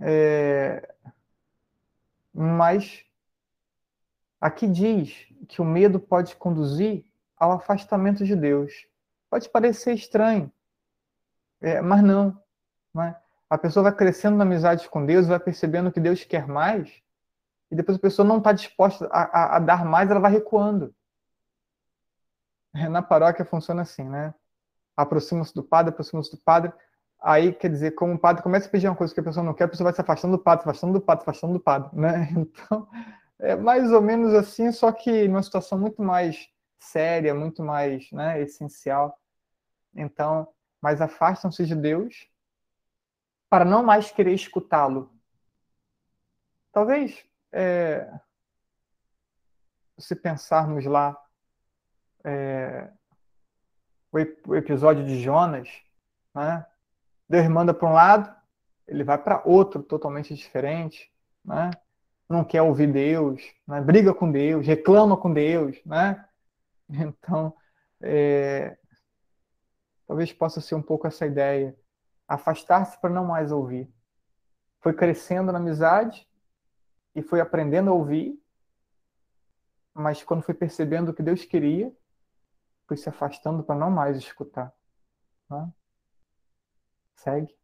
[0.00, 0.94] É,
[2.32, 3.04] mas
[4.40, 7.04] aqui diz que o medo pode conduzir
[7.36, 8.86] ao afastamento de Deus.
[9.30, 10.50] Pode parecer estranho,
[11.60, 12.40] é, mas não.
[12.94, 13.16] Né?
[13.48, 17.02] A pessoa vai crescendo na amizade com Deus, vai percebendo que Deus quer mais,
[17.70, 20.94] e depois a pessoa não está disposta a, a, a, dar mais, ela vai recuando.
[22.90, 24.34] Na paróquia funciona assim, né?
[24.96, 26.72] Aproxima-se do padre, aproxima-se do padre,
[27.20, 29.54] aí quer dizer, como o padre começa a pedir uma coisa que a pessoa não
[29.54, 32.28] quer, a pessoa vai se afastando do padre, afastando do padre, afastando do padre, né?
[32.36, 32.88] Então,
[33.38, 36.48] é mais ou menos assim, só que numa situação muito mais
[36.78, 39.18] séria, muito mais né, essencial.
[39.94, 40.48] Então,
[40.80, 42.28] mas afastam-se de Deus
[43.48, 45.12] para não mais querer escutá-lo.
[46.72, 48.12] Talvez, é,
[49.96, 51.16] se pensarmos lá
[52.22, 52.90] é,
[54.12, 55.68] o, episódio de Jonas,
[56.34, 56.66] né?
[57.28, 58.34] Deus manda para um lado,
[58.86, 61.12] ele vai para outro totalmente diferente,
[61.44, 61.70] né?
[62.28, 63.80] Não quer ouvir Deus, né?
[63.80, 66.24] briga com Deus, reclama com Deus, né?
[66.90, 67.54] Então,
[68.00, 68.78] é,
[70.06, 71.76] talvez possa ser um pouco essa ideia
[72.26, 73.92] afastar-se para não mais ouvir.
[74.80, 76.26] Foi crescendo na amizade
[77.14, 78.40] e foi aprendendo a ouvir,
[79.92, 81.92] mas quando foi percebendo o que Deus queria,
[82.86, 84.72] foi se afastando para não mais escutar.
[85.50, 85.70] Né?
[87.16, 87.54] Segue.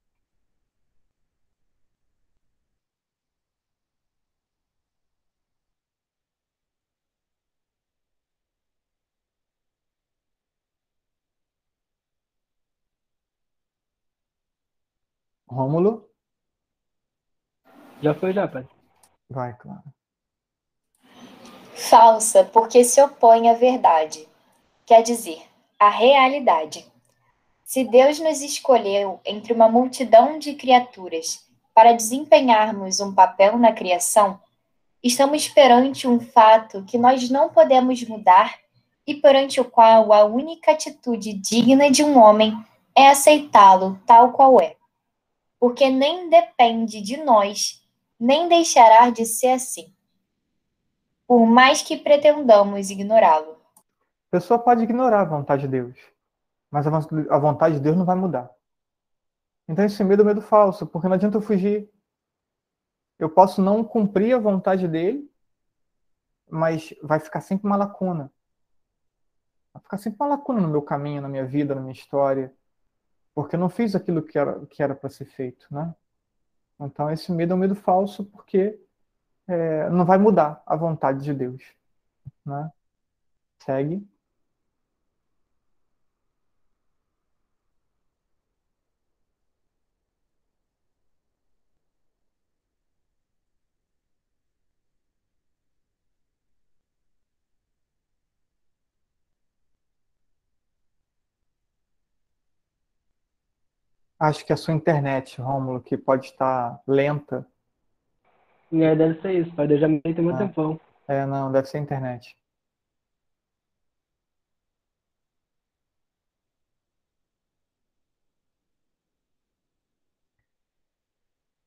[15.54, 16.04] Rômulo?
[18.02, 18.66] Já foi, já, pai.
[19.30, 19.84] Vai, claro.
[21.74, 24.28] Falsa, porque se opõe à verdade.
[24.84, 25.40] Quer dizer,
[25.78, 26.84] à realidade.
[27.64, 34.40] Se Deus nos escolheu entre uma multidão de criaturas para desempenharmos um papel na criação,
[35.02, 38.58] estamos perante um fato que nós não podemos mudar
[39.06, 42.52] e perante o qual a única atitude digna de um homem
[42.94, 44.76] é aceitá-lo tal qual é
[45.64, 47.82] porque nem depende de nós,
[48.20, 49.96] nem deixará de ser assim,
[51.26, 53.52] por mais que pretendamos ignorá-lo.
[54.28, 55.98] A pessoa pode ignorar a vontade de Deus,
[56.70, 58.50] mas a vontade de Deus não vai mudar.
[59.66, 61.90] Então esse medo é medo falso, porque não adianta eu fugir.
[63.18, 65.32] Eu posso não cumprir a vontade dele,
[66.46, 68.30] mas vai ficar sempre uma lacuna.
[69.72, 72.54] Vai ficar sempre uma lacuna no meu caminho, na minha vida, na minha história
[73.34, 75.94] porque eu não fiz aquilo que era que era para ser feito, né?
[76.80, 78.78] Então esse medo é um medo falso porque
[79.46, 81.62] é, não vai mudar a vontade de Deus,
[82.44, 82.70] né?
[83.60, 84.06] Segue.
[104.18, 107.46] Acho que é a sua internet, Rômulo, que pode estar lenta.
[108.72, 109.66] É, deve ser isso, pai.
[109.70, 110.46] Eu já me tem muito ah.
[110.46, 110.80] tempão.
[111.06, 112.36] É, não, deve ser a internet.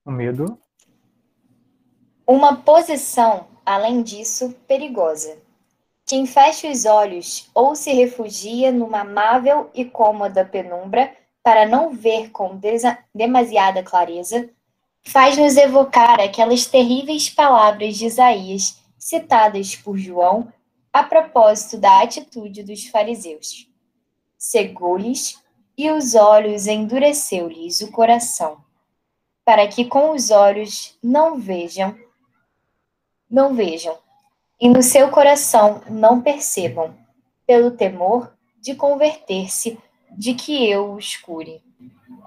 [0.06, 0.58] O medo.
[2.26, 5.38] Uma posição, além disso, perigosa.
[6.06, 11.14] Quem fecha os olhos ou se refugia numa amável e cômoda penumbra
[11.48, 12.60] para não ver com
[13.16, 14.50] demasiada clareza,
[15.02, 20.52] faz-nos evocar aquelas terríveis palavras de Isaías citadas por João
[20.92, 23.66] a propósito da atitude dos fariseus.
[24.38, 25.42] Cegou-lhes
[25.78, 28.58] e os olhos endureceu-lhes o coração,
[29.46, 31.98] para que com os olhos não vejam,
[33.32, 33.98] não vejam,
[34.60, 36.94] e no seu coração não percebam,
[37.46, 39.80] pelo temor de converter-se
[40.12, 41.62] de que eu o escure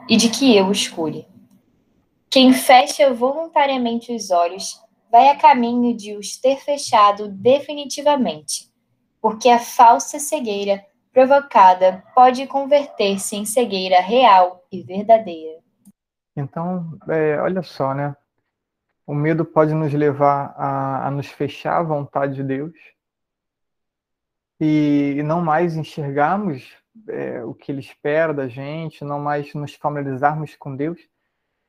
[0.09, 1.27] e de que eu o escure.
[2.29, 4.81] Quem fecha voluntariamente os olhos
[5.11, 8.71] vai a caminho de os ter fechado definitivamente,
[9.21, 15.59] porque a falsa cegueira provocada pode converter-se em cegueira real e verdadeira.
[16.37, 18.17] Então, é, olha só, né?
[19.05, 22.73] O medo pode nos levar a, a nos fechar à vontade de Deus
[24.61, 29.75] e, e não mais enxergarmos é, o que ele espera da gente, não mais nos
[29.75, 31.01] familiarizarmos com Deus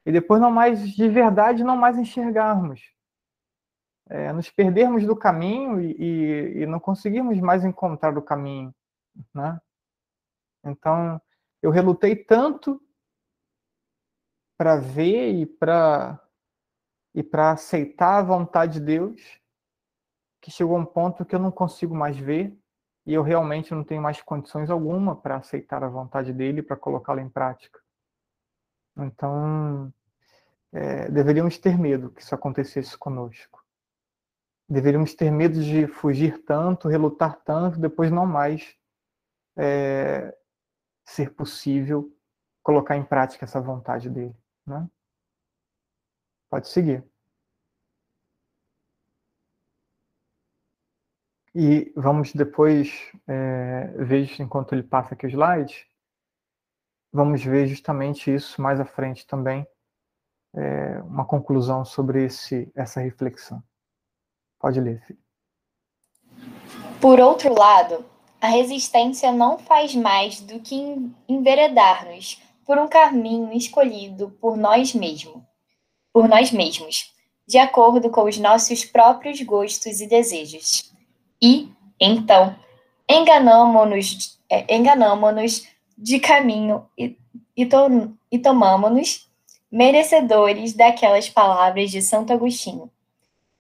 [0.06, 2.82] e depois não mais de verdade não mais enxergarmos,
[4.10, 8.74] é, nos perdermos do caminho e, e, e, não conseguirmos mais encontrar o caminho,
[9.34, 9.60] né?
[10.64, 11.22] Então
[11.62, 12.82] eu relutei tanto
[14.58, 16.20] para ver e para
[17.14, 19.42] e para aceitar a vontade de Deus
[20.42, 22.58] que chegou a um ponto que eu não consigo mais ver
[23.06, 27.22] e eu realmente não tenho mais condições alguma para aceitar a vontade dele para colocá-la
[27.22, 27.80] em prática.
[28.98, 29.92] Então,
[30.72, 33.64] é, deveríamos ter medo que isso acontecesse conosco.
[34.70, 38.76] Deveríamos ter medo de fugir tanto, relutar tanto, depois não mais
[39.58, 40.36] é,
[41.04, 42.16] ser possível
[42.64, 44.36] colocar em prática essa vontade dele.
[44.66, 44.88] Né?
[46.50, 47.04] Pode seguir.
[51.54, 55.86] E vamos depois é, ver, enquanto ele passa aqui o slide,
[57.12, 59.68] vamos ver justamente isso mais à frente também,
[60.54, 63.62] é, uma conclusão sobre esse, essa reflexão.
[64.60, 65.20] Pode ler, filho.
[67.02, 68.06] Por outro lado,
[68.40, 75.44] a resistência não faz mais do que enveredar-nos por um caminho escolhido por nós mesmos,
[76.14, 77.14] por nós mesmos,
[77.48, 80.92] de acordo com os nossos próprios gostos e desejos.
[81.42, 81.70] E,
[82.00, 82.56] então,
[83.10, 85.28] enganamo-nos é, enganamo
[85.98, 89.30] de caminho e, to e tomamo-nos
[89.72, 92.92] merecedores daquelas palavras de Santo Agostinho.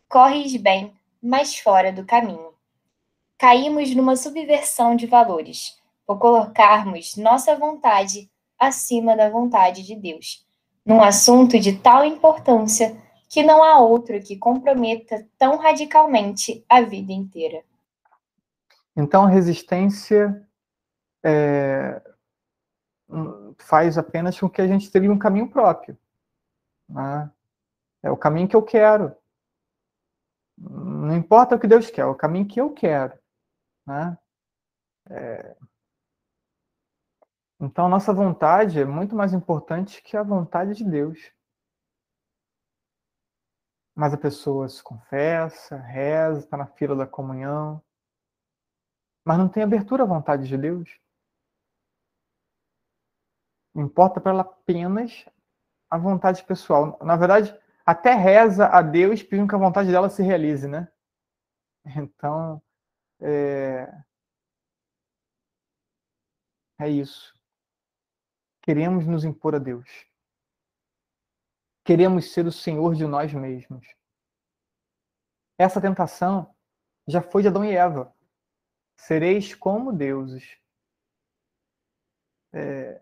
[0.09, 0.93] Corres bem,
[1.23, 2.51] mas fora do caminho.
[3.37, 8.29] Caímos numa subversão de valores, por colocarmos nossa vontade
[8.59, 10.45] acima da vontade de Deus,
[10.85, 17.13] num assunto de tal importância que não há outro que comprometa tão radicalmente a vida
[17.13, 17.63] inteira.
[18.95, 20.47] Então, resistência
[21.23, 22.01] é,
[23.59, 25.97] faz apenas com que a gente tenha um caminho próprio.
[26.89, 27.31] Né?
[28.03, 29.15] É o caminho que eu quero.
[30.57, 33.17] Não importa o que Deus quer, é o caminho que eu quero.
[33.85, 34.17] Né?
[35.09, 35.55] É...
[37.59, 41.31] Então, nossa vontade é muito mais importante que a vontade de Deus.
[43.95, 47.83] Mas a pessoa se confessa, reza, está na fila da comunhão,
[49.23, 50.99] mas não tem abertura à vontade de Deus.
[53.75, 55.25] Importa para ela apenas
[55.89, 56.97] a vontade pessoal.
[57.01, 60.91] Na verdade, até reza a Deus pedindo que a vontade dela se realize, né?
[61.85, 62.61] Então,
[63.19, 63.91] é,
[66.79, 67.33] é isso.
[68.61, 69.89] Queremos nos impor a Deus.
[71.83, 73.85] Queremos ser o Senhor de nós mesmos.
[75.57, 76.53] Essa tentação
[77.07, 78.13] já foi de Adão e Eva.
[79.01, 80.59] Sereis como deuses.
[82.53, 83.01] É,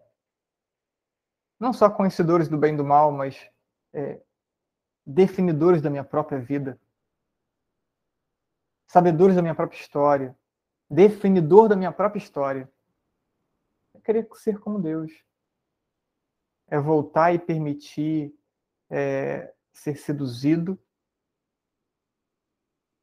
[1.59, 3.49] não só conhecedores do bem e do mal, mas
[3.91, 4.21] é,
[5.05, 6.79] definidores da minha própria vida,
[8.87, 10.37] sabedores da minha própria história,
[10.89, 12.71] definidor da minha própria história.
[13.93, 15.11] É querer ser como Deus.
[16.69, 18.33] É voltar e permitir
[18.89, 20.79] é, ser seduzido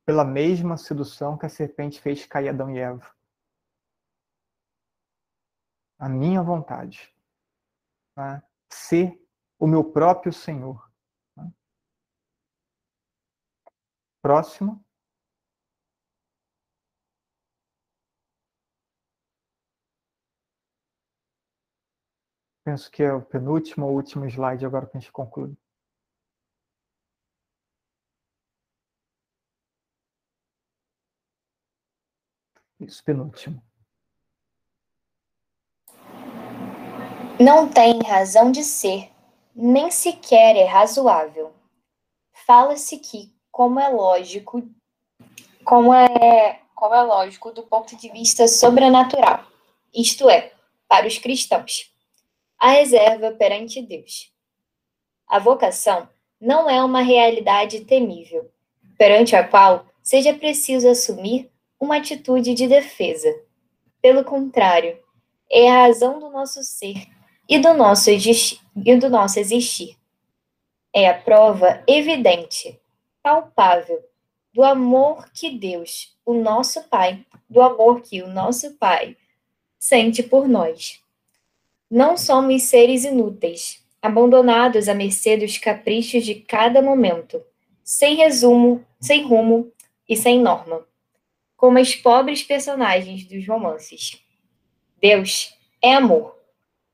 [0.07, 3.13] pela mesma sedução que a serpente fez cair Adão e Eva.
[5.99, 7.13] A minha vontade
[8.17, 8.41] né,
[8.73, 9.21] ser
[9.59, 10.91] o meu próprio Senhor.
[11.37, 11.53] Né?
[14.23, 14.85] Próximo.
[22.65, 25.57] Penso que é o penúltimo ou último slide agora que a gente conclui.
[32.87, 33.61] Isso, penúltimo.
[37.41, 39.11] Não tem razão de ser,
[39.55, 41.53] nem sequer é razoável.
[42.47, 44.63] Fala-se que, como é lógico,
[45.65, 49.45] como é, como é lógico do ponto de vista sobrenatural,
[49.93, 50.53] isto é,
[50.89, 51.93] para os cristãos,
[52.57, 54.33] a reserva perante Deus.
[55.27, 56.09] A vocação
[56.41, 58.49] não é uma realidade temível,
[58.97, 63.29] perante a qual seja preciso assumir uma atitude de defesa.
[64.01, 64.99] Pelo contrário,
[65.51, 67.07] é a razão do nosso ser
[67.49, 68.11] e do nosso.
[68.11, 69.97] E do nosso existir.
[70.93, 72.81] É a prova evidente,
[73.23, 74.03] palpável,
[74.53, 79.17] do amor que Deus, o nosso Pai, do amor que o nosso Pai
[79.79, 81.01] sente por nós.
[81.91, 87.43] Não somos seres inúteis, abandonados à mercê dos caprichos de cada momento,
[87.85, 89.71] sem resumo, sem rumo
[90.09, 90.85] e sem norma,
[91.57, 94.23] como as pobres personagens dos romances.
[95.01, 96.37] Deus é amor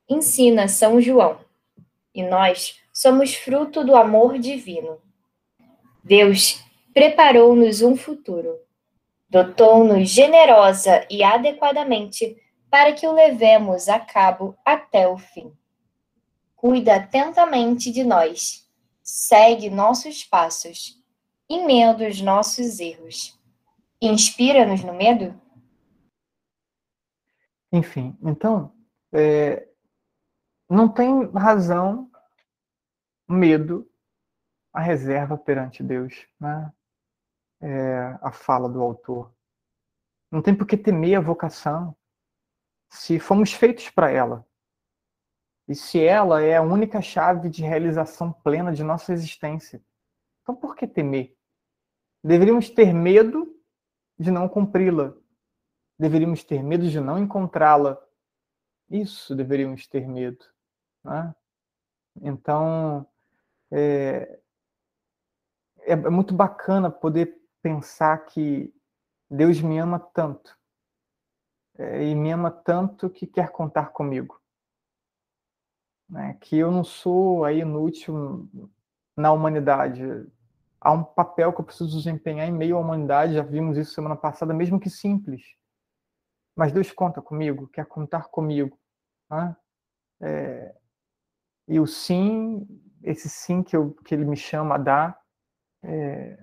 [0.09, 1.39] ensina São João,
[2.13, 4.99] e nós somos fruto do amor divino.
[6.03, 6.63] Deus
[6.93, 8.59] preparou-nos um futuro,
[9.29, 12.37] dotou-nos generosa e adequadamente
[12.69, 15.51] para que o levemos a cabo até o fim.
[16.55, 18.67] Cuida atentamente de nós,
[19.01, 20.99] segue nossos passos,
[21.49, 23.37] emenda os nossos erros.
[24.05, 25.39] Inspira-nos no medo?
[27.71, 28.75] Enfim, então,
[29.13, 29.65] é,
[30.69, 32.11] não tem razão,
[33.29, 33.89] medo,
[34.73, 36.73] a reserva perante Deus, né?
[37.61, 39.33] É a fala do autor.
[40.29, 41.95] Não tem por que temer a vocação
[42.89, 44.45] se fomos feitos para ela.
[45.65, 49.81] E se ela é a única chave de realização plena de nossa existência.
[50.41, 51.37] Então por que temer?
[52.21, 53.52] Deveríamos ter medo
[54.23, 55.13] de não cumpri-la.
[55.99, 58.01] Deveríamos ter medo de não encontrá-la.
[58.89, 60.43] Isso deveríamos ter medo.
[61.03, 61.35] Né?
[62.21, 63.05] Então,
[63.71, 64.39] é,
[65.81, 68.73] é, é muito bacana poder pensar que
[69.29, 70.57] Deus me ama tanto.
[71.77, 74.41] É, e me ama tanto que quer contar comigo.
[76.09, 76.37] Né?
[76.39, 78.49] Que eu não sou aí inútil
[79.17, 80.03] na humanidade.
[80.83, 84.17] Há um papel que eu preciso desempenhar em meio à humanidade, já vimos isso semana
[84.17, 85.41] passada, mesmo que simples.
[86.53, 88.77] Mas Deus conta comigo, quer contar comigo.
[89.31, 89.55] Né?
[90.21, 90.75] É,
[91.69, 92.67] e o sim,
[93.01, 95.21] esse sim que, eu, que ele me chama a dar,
[95.83, 96.37] é,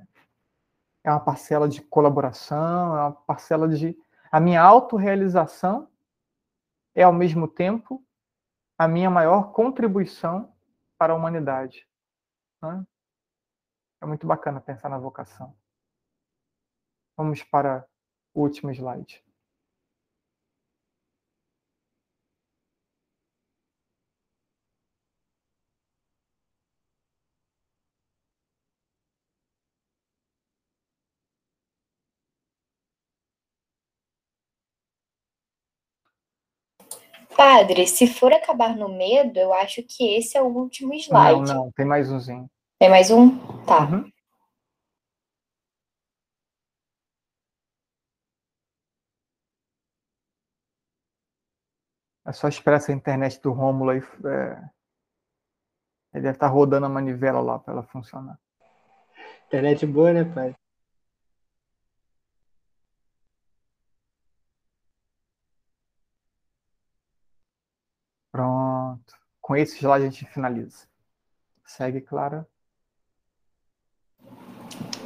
[1.05, 3.95] é uma parcela de colaboração, é uma parcela de.
[4.33, 5.87] A minha autorrealização
[6.95, 8.03] é, ao mesmo tempo,
[8.79, 10.51] a minha maior contribuição
[10.97, 11.87] para a humanidade.
[12.62, 12.87] Né?
[14.01, 15.55] É muito bacana pensar na vocação.
[17.16, 17.86] Vamos para
[18.32, 19.22] o último slide.
[37.36, 41.52] Padre, se for acabar no medo, eu acho que esse é o último slide.
[41.52, 42.51] Não, não, tem mais umzinho.
[42.81, 43.36] Tem mais um?
[43.66, 43.81] Tá.
[43.85, 44.11] Uhum.
[52.27, 53.98] É só esperar essa internet do Rômulo aí.
[53.98, 54.70] É...
[56.15, 58.39] Ele deve estar rodando a manivela lá para ela funcionar.
[59.48, 60.57] Internet boa, né, pai?
[68.32, 69.15] Pronto.
[69.40, 70.89] Com esse slide a gente finaliza.
[71.66, 72.48] Segue, Clara.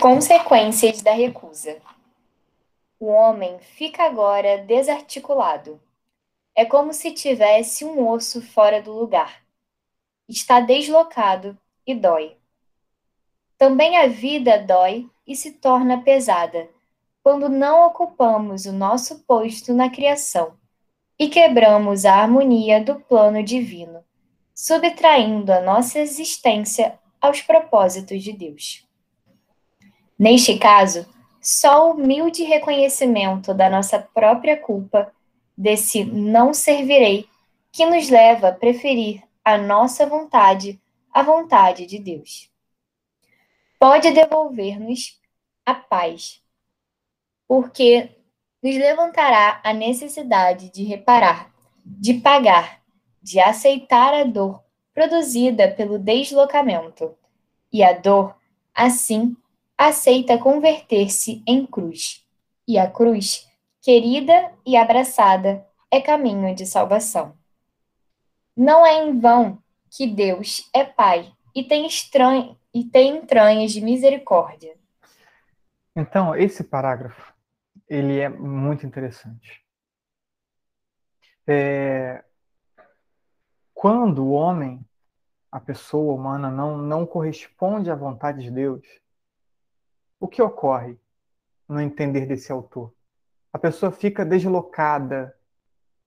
[0.04, 1.80] Consequências da recusa.
[3.00, 5.80] O homem fica agora desarticulado.
[6.54, 9.42] É como se tivesse um osso fora do lugar.
[10.28, 11.56] Está deslocado
[11.86, 12.36] e dói.
[13.56, 16.68] Também a vida dói e se torna pesada
[17.22, 20.52] quando não ocupamos o nosso posto na criação
[21.18, 24.04] e quebramos a harmonia do plano divino,
[24.54, 28.84] subtraindo a nossa existência aos propósitos de Deus.
[30.18, 31.06] Neste caso,
[31.40, 35.12] só o humilde reconhecimento da nossa própria culpa,
[35.56, 37.28] desse não servirei,
[37.70, 40.80] que nos leva a preferir a nossa vontade
[41.12, 42.50] à vontade de Deus.
[43.78, 45.20] Pode devolver-nos
[45.66, 46.40] a paz,
[47.46, 48.10] porque
[48.62, 51.52] nos levantará a necessidade de reparar,
[51.84, 52.80] de pagar,
[53.22, 54.64] de aceitar a dor
[54.94, 57.14] produzida pelo deslocamento.
[57.72, 58.36] E a dor,
[58.72, 59.36] assim,
[59.76, 62.24] aceita converter-se em cruz.
[62.66, 63.48] E a cruz,
[63.82, 67.36] querida e abraçada, é caminho de salvação.
[68.56, 69.58] Não é em vão
[69.90, 74.74] que Deus é Pai e tem, estranho, e tem entranhas de misericórdia.
[75.94, 77.32] Então, esse parágrafo
[77.88, 79.62] ele é muito interessante.
[81.46, 82.24] É,
[83.72, 84.84] quando o homem,
[85.52, 88.82] a pessoa humana, não, não corresponde à vontade de Deus,
[90.18, 90.98] o que ocorre
[91.68, 92.92] no entender desse autor?
[93.52, 95.36] A pessoa fica deslocada.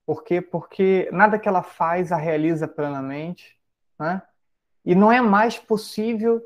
[0.06, 0.42] Por quê?
[0.42, 3.60] Porque nada que ela faz a realiza plenamente,
[4.00, 4.22] né?
[4.86, 6.42] E não é mais possível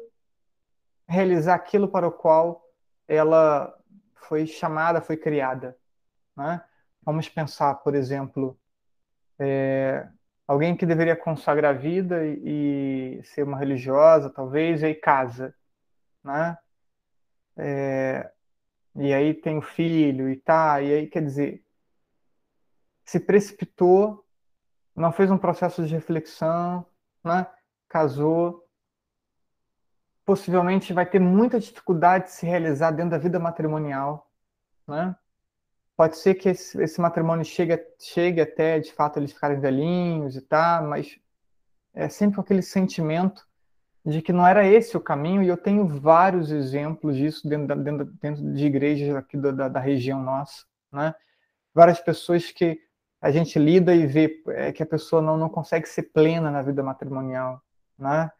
[1.08, 2.68] realizar aquilo para o qual
[3.08, 3.78] ela
[4.16, 5.78] foi chamada, foi criada.
[6.36, 6.64] Né?
[7.04, 8.58] Vamos pensar, por exemplo,
[9.38, 10.08] é,
[10.48, 15.54] alguém que deveria consagrar a vida e, e, ser uma religiosa, talvez, e aí casa.
[16.24, 16.58] Né?
[17.64, 18.32] É,
[18.96, 21.64] e aí tem o filho e tá, e aí quer dizer,
[23.06, 24.26] se precipitou,
[24.96, 26.84] não fez um processo de reflexão,
[27.24, 27.46] né?
[27.88, 28.68] casou,
[30.26, 34.32] possivelmente vai ter muita dificuldade de se realizar dentro da vida matrimonial,
[34.88, 35.16] né?
[35.96, 40.42] Pode ser que esse, esse matrimônio chegue, chegue até, de fato, eles ficarem velhinhos e
[40.42, 41.20] tal, mas
[41.94, 43.48] é sempre aquele sentimento
[44.06, 47.76] de que não era esse o caminho, e eu tenho vários exemplos disso dentro, da,
[47.76, 51.14] dentro, dentro de igrejas aqui da, da, região nossa, né?
[51.74, 52.80] Várias pessoas que
[53.22, 56.62] a gente lida e vê é, que a pessoa não, não consegue ser plena na
[56.62, 57.62] vida matrimonial,
[57.98, 58.32] né?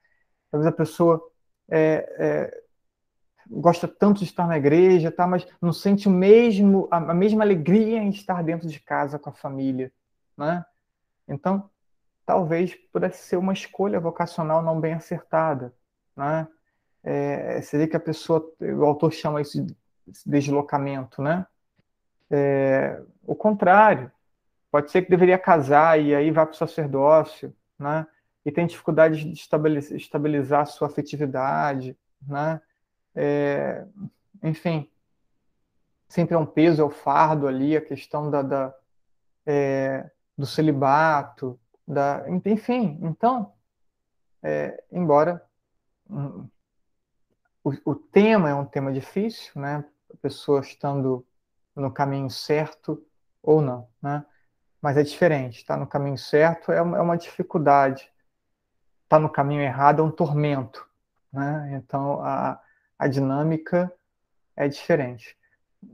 [0.50, 1.22] Talvez a pessoa
[1.70, 2.62] é, é,
[3.50, 7.44] gosta tanto de estar na igreja, tá, mas não sente o mesmo, a, a, mesma
[7.44, 9.92] alegria em estar dentro de casa com a família.
[10.38, 10.66] Né?
[11.28, 11.70] Então,
[12.26, 15.74] talvez pudesse ser uma escolha vocacional não bem acertada.
[16.16, 16.48] Né?
[17.04, 19.76] É, seria que a pessoa, o autor chama isso de
[20.26, 21.46] deslocamento, né?
[22.30, 24.12] É, o contrário,
[24.72, 28.08] pode ser que deveria casar e aí vai para o sacerdócio, né?
[28.46, 32.62] e tem dificuldade de estabilizar, estabilizar a sua afetividade, né?
[33.14, 33.86] É,
[34.42, 34.90] enfim,
[36.08, 38.74] sempre é um peso, é o um fardo ali, a questão da, da
[39.46, 41.60] é, do celibato,
[41.92, 43.54] da, enfim, então,
[44.42, 45.44] é, embora
[46.10, 46.48] um,
[47.64, 49.86] o, o, tema é um tema difícil, né?
[50.12, 51.26] A pessoa estando
[51.76, 53.06] no caminho certo
[53.42, 54.26] ou não, né?
[54.82, 58.12] Mas é diferente, estar tá no caminho certo é uma, é uma dificuldade
[59.12, 60.88] está no caminho errado é um tormento.
[61.34, 61.82] Né?
[61.84, 62.60] Então, a,
[62.98, 63.92] a dinâmica
[64.56, 65.38] é diferente.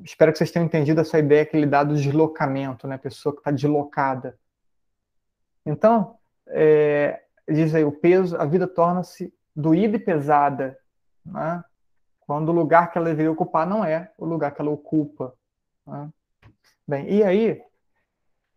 [0.04, 2.96] Espero que vocês tenham entendido essa ideia que ele dá do deslocamento, né?
[2.96, 4.38] A pessoa que está deslocada.
[5.68, 6.18] Então,
[6.48, 10.78] é, diz aí, o peso, a vida torna-se doída e pesada,
[11.26, 11.64] né?
[12.22, 15.34] quando o lugar que ela deveria ocupar não é o lugar que ela ocupa.
[15.86, 16.10] Né?
[16.88, 17.62] Bem, e aí,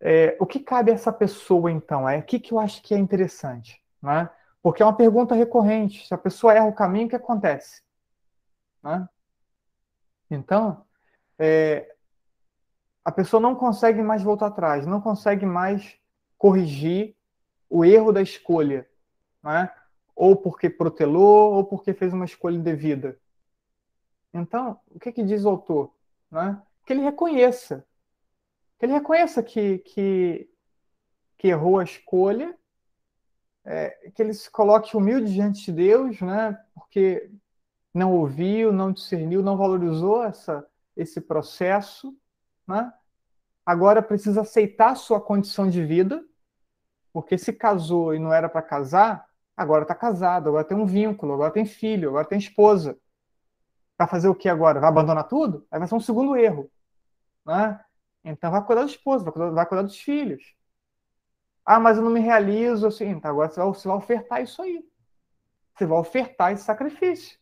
[0.01, 2.09] é, o que cabe a essa pessoa, então?
[2.09, 4.29] É o que, que eu acho que é interessante, né?
[4.63, 6.07] Porque é uma pergunta recorrente.
[6.07, 7.83] Se a pessoa erra o caminho, o que acontece?
[8.83, 9.09] Né?
[10.31, 10.85] Então,
[11.39, 11.95] é,
[13.05, 16.00] a pessoa não consegue mais voltar atrás, não consegue mais
[16.41, 17.15] corrigir
[17.69, 18.89] o erro da escolha,
[19.43, 19.71] né?
[20.17, 23.21] ou porque protelou, ou porque fez uma escolha indevida.
[24.33, 25.95] Então, o que, que diz o autor?
[26.31, 26.59] Né?
[26.87, 27.87] Que ele reconheça,
[28.79, 30.51] que ele reconheça que, que,
[31.37, 32.59] que errou a escolha,
[33.63, 36.59] é, que ele se coloque humilde diante de Deus, né?
[36.73, 37.31] porque
[37.93, 42.17] não ouviu, não discerniu, não valorizou essa, esse processo,
[42.67, 42.91] né?
[43.67, 46.25] agora precisa aceitar a sua condição de vida,
[47.13, 49.27] porque se casou e não era para casar,
[49.57, 52.99] agora está casado, agora tem um vínculo, agora tem filho, agora tem esposa.
[53.99, 54.81] Vai fazer o que agora?
[54.81, 55.67] Vai abandonar tudo?
[55.71, 56.71] Aí vai ser um segundo erro.
[57.45, 57.79] Né?
[58.25, 60.55] Então vai cuidar da esposa, vai cuidar, vai cuidar dos filhos.
[61.65, 63.07] Ah, mas eu não me realizo assim.
[63.07, 64.85] Então agora você vai, você vai ofertar isso aí.
[65.75, 67.39] Você vai ofertar esse sacrifício.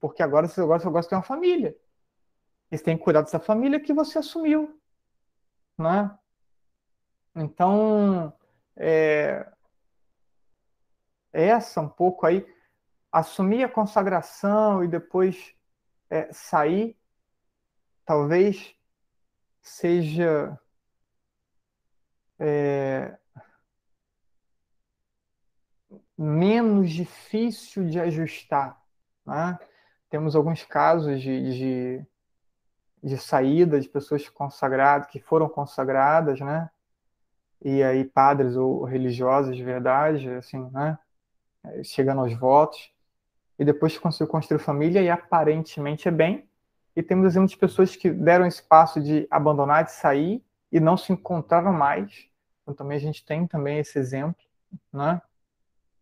[0.00, 1.76] Porque agora você, gosta de ter uma família.
[2.70, 4.80] E você tem que cuidar dessa família que você assumiu.
[5.78, 6.10] Né?
[7.36, 8.32] Então,
[8.74, 9.46] é,
[11.30, 12.46] essa um pouco aí,
[13.12, 15.54] assumir a consagração e depois
[16.08, 16.96] é, sair,
[18.06, 18.74] talvez
[19.60, 20.58] seja
[22.38, 23.18] é,
[26.16, 28.80] menos difícil de ajustar.
[29.26, 29.58] Né?
[30.08, 32.06] Temos alguns casos de, de,
[33.02, 36.70] de saída de pessoas consagradas, que foram consagradas, né?
[37.62, 40.98] E aí padres ou religiosos de verdade, assim, né?
[41.82, 42.92] Chegando aos votos,
[43.58, 46.48] e depois conseguiu construir família e aparentemente é bem.
[46.94, 51.12] E temos exemplos de pessoas que deram espaço de abandonar, de sair e não se
[51.12, 52.28] encontraram mais.
[52.62, 54.42] Então também a gente tem também esse exemplo,
[54.92, 55.20] né?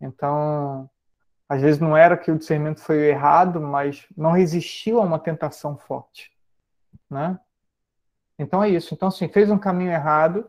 [0.00, 0.88] Então,
[1.48, 5.76] às vezes não era que o discernimento foi errado, mas não resistiu a uma tentação
[5.76, 6.32] forte,
[7.08, 7.38] né?
[8.38, 8.94] Então é isso.
[8.94, 10.48] Então assim, fez um caminho errado,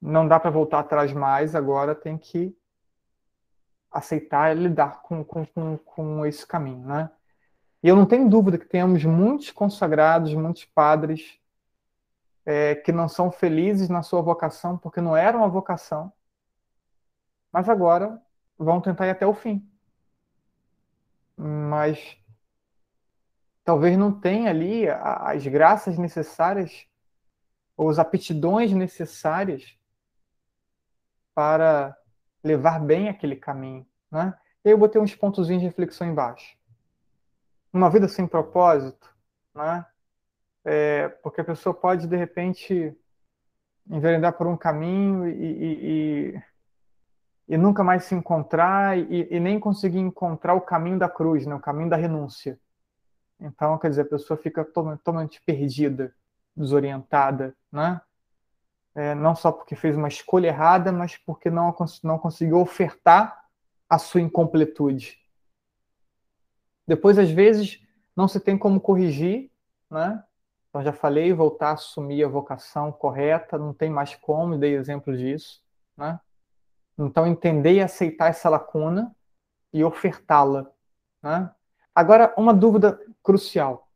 [0.00, 2.56] não dá para voltar atrás mais, agora tem que
[3.90, 7.10] aceitar e lidar com, com, com, com esse caminho, né?
[7.82, 11.40] E eu não tenho dúvida que temos muitos consagrados, muitos padres
[12.44, 16.12] é, que não são felizes na sua vocação porque não era uma vocação,
[17.52, 18.20] mas agora
[18.58, 19.66] vão tentar ir até o fim.
[21.36, 22.18] Mas
[23.64, 26.86] talvez não tenha ali as graças necessárias
[27.76, 29.79] ou as aptidões necessárias
[31.34, 31.96] para
[32.42, 33.86] levar bem aquele caminho.
[34.10, 34.34] Né?
[34.64, 36.56] E aí eu botei uns pontozinhos de reflexão embaixo.
[37.72, 39.08] Uma vida sem propósito,
[39.54, 39.86] né?
[40.64, 42.94] É, porque a pessoa pode, de repente,
[43.88, 46.42] enveredar por um caminho e, e, e,
[47.54, 51.54] e nunca mais se encontrar e, nem conseguir encontrar o caminho da cruz, né?
[51.54, 52.58] o caminho da renúncia.
[53.40, 56.14] Então, quer dizer, a pessoa fica totalmente perdida,
[56.54, 58.00] desorientada, né?
[58.94, 63.44] É, não só porque fez uma escolha errada, mas porque não, não conseguiu ofertar
[63.88, 65.18] a sua incompletude.
[66.86, 67.80] Depois, às vezes,
[68.16, 69.50] não se tem como corrigir,
[69.90, 70.24] né?
[70.68, 75.16] Então, já falei, voltar a assumir a vocação correta, não tem mais como, dei exemplo
[75.16, 75.62] disso,
[75.96, 76.20] né?
[76.96, 79.14] Então, entender e aceitar essa lacuna
[79.72, 80.70] e ofertá-la,
[81.22, 81.50] né?
[81.94, 83.88] Agora, uma dúvida crucial.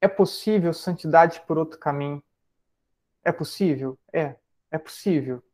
[0.00, 2.22] É possível santidade por outro caminho?
[3.28, 3.98] É possível?
[4.10, 4.36] É,
[4.70, 5.44] é possível.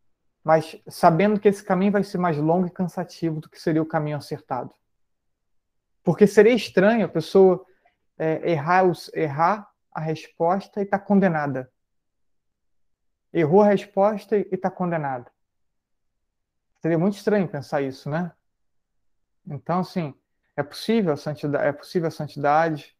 [0.44, 3.86] Mas sabendo que esse caminho vai ser mais longo e cansativo do que seria o
[3.86, 4.72] caminho acertado.
[6.04, 7.66] Porque seria estranho a pessoa
[8.16, 11.68] é, errar, errar a resposta e estar tá condenada.
[13.32, 15.28] Errou a resposta e está condenada.
[16.80, 18.30] Seria muito estranho pensar isso, né?
[19.44, 20.14] Então, assim,
[20.56, 22.96] é possível a santidade, é possível a santidade,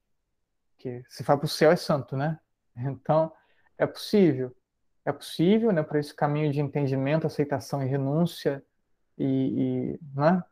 [0.79, 2.41] que se vai para o céu é santo, né?
[2.77, 3.33] Então,
[3.79, 4.53] é possível
[5.05, 8.65] é possível, né, para esse caminho de entendimento, aceitação e renúncia,
[9.19, 10.43] e, e né?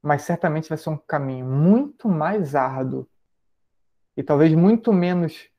[0.00, 3.08] mas certamente vai ser um caminho muito mais árduo
[4.16, 5.50] e talvez muito menos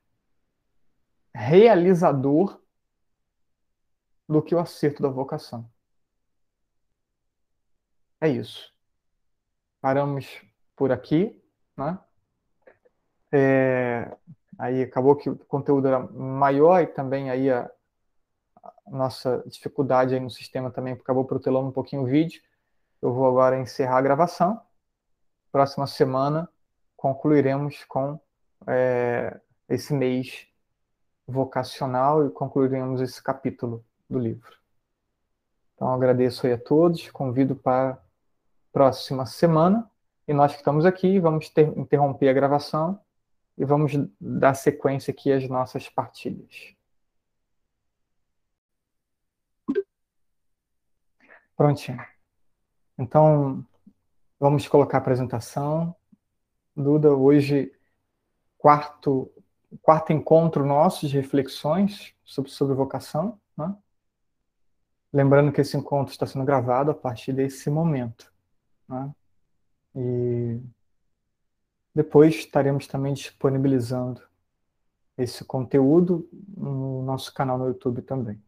[1.34, 2.60] realizador
[4.28, 5.70] do que o acerto da vocação.
[8.20, 8.72] é isso.
[9.80, 10.42] Paramos
[10.76, 11.42] por aqui,
[11.76, 11.98] né?
[13.32, 14.16] É,
[14.58, 17.70] aí acabou que o conteúdo era maior e também aí a,
[18.90, 22.42] nossa dificuldade aí no sistema também acabou protelando um pouquinho o vídeo.
[23.00, 24.60] Eu vou agora encerrar a gravação.
[25.52, 26.48] Próxima semana
[26.96, 28.20] concluiremos com
[28.66, 30.46] é, esse mês
[31.26, 34.58] vocacional e concluiremos esse capítulo do livro.
[35.74, 37.98] Então agradeço aí a todos, convido para
[38.72, 39.90] próxima semana
[40.28, 43.00] e nós que estamos aqui vamos ter, interromper a gravação
[43.56, 46.74] e vamos dar sequência aqui às nossas partilhas.
[51.60, 52.02] Prontinho.
[52.98, 53.62] Então,
[54.38, 55.94] vamos colocar a apresentação.
[56.74, 57.70] Duda, hoje,
[58.56, 59.30] quarto,
[59.82, 63.38] quarto encontro nosso de reflexões sobre, sobre vocação.
[63.58, 63.76] Né?
[65.12, 68.32] Lembrando que esse encontro está sendo gravado a partir desse momento.
[68.88, 69.14] Né?
[69.96, 70.60] E
[71.94, 74.22] depois estaremos também disponibilizando
[75.14, 76.26] esse conteúdo
[76.56, 78.42] no nosso canal no YouTube também.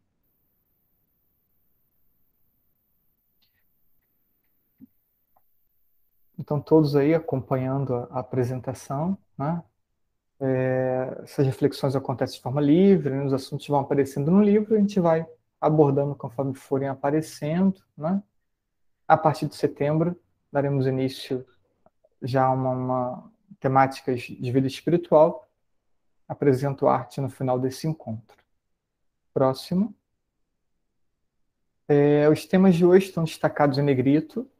[6.43, 9.63] Então, todos aí acompanhando a apresentação, né?
[10.41, 13.25] É, essas reflexões acontecem de forma livre, né?
[13.25, 15.25] os assuntos vão aparecendo no livro, a gente vai
[15.61, 18.21] abordando conforme forem aparecendo, né?
[19.07, 20.21] A partir de setembro,
[20.51, 21.47] daremos início
[22.21, 23.31] já a uma, uma
[23.87, 25.49] de vida espiritual.
[26.27, 28.37] Apresento arte no final desse encontro.
[29.33, 29.95] Próximo.
[31.87, 34.51] É, os temas de hoje estão destacados em negrito: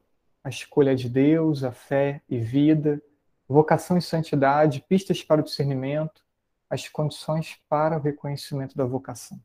[0.45, 3.01] a escolha de Deus, a fé e vida,
[3.49, 6.25] vocação e santidade, pistas para o discernimento,
[6.69, 9.41] as condições para o reconhecimento da vocação.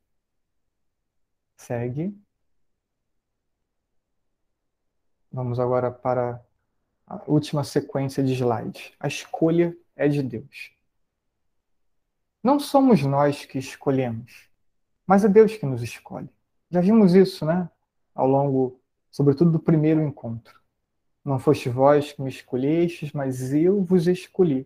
[1.56, 2.18] Segue.
[5.32, 6.44] Vamos agora para
[7.06, 8.94] a última sequência de slides.
[9.00, 10.72] A escolha é de Deus.
[12.42, 14.50] Não somos nós que escolhemos,
[15.06, 16.30] mas é Deus que nos escolhe.
[16.70, 17.70] Já vimos isso, né?
[18.16, 18.80] Ao longo,
[19.12, 20.62] sobretudo, do primeiro encontro.
[21.28, 24.66] Não foste vós que me escolhestes, mas eu vos escolhi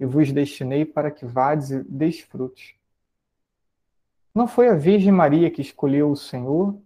[0.00, 2.74] e vos destinei para que vades e deis frutos.
[4.34, 6.80] Não foi a Virgem Maria que escolheu o Senhor,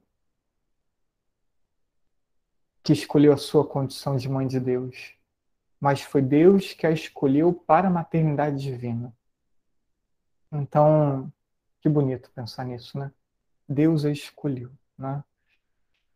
[2.82, 5.14] que escolheu a sua condição de mãe de Deus,
[5.78, 9.16] mas foi Deus que a escolheu para a maternidade divina.
[10.50, 11.32] Então,
[11.80, 13.12] que bonito pensar nisso, né?
[13.68, 15.22] Deus a escolheu, né?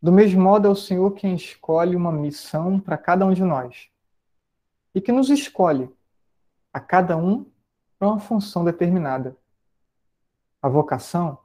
[0.02, 3.88] Do mesmo modo, é o Senhor quem escolhe uma missão para cada um de nós.
[4.94, 5.90] E que nos escolhe,
[6.72, 7.44] a cada um,
[7.98, 9.36] para uma função determinada
[10.62, 11.38] a vocação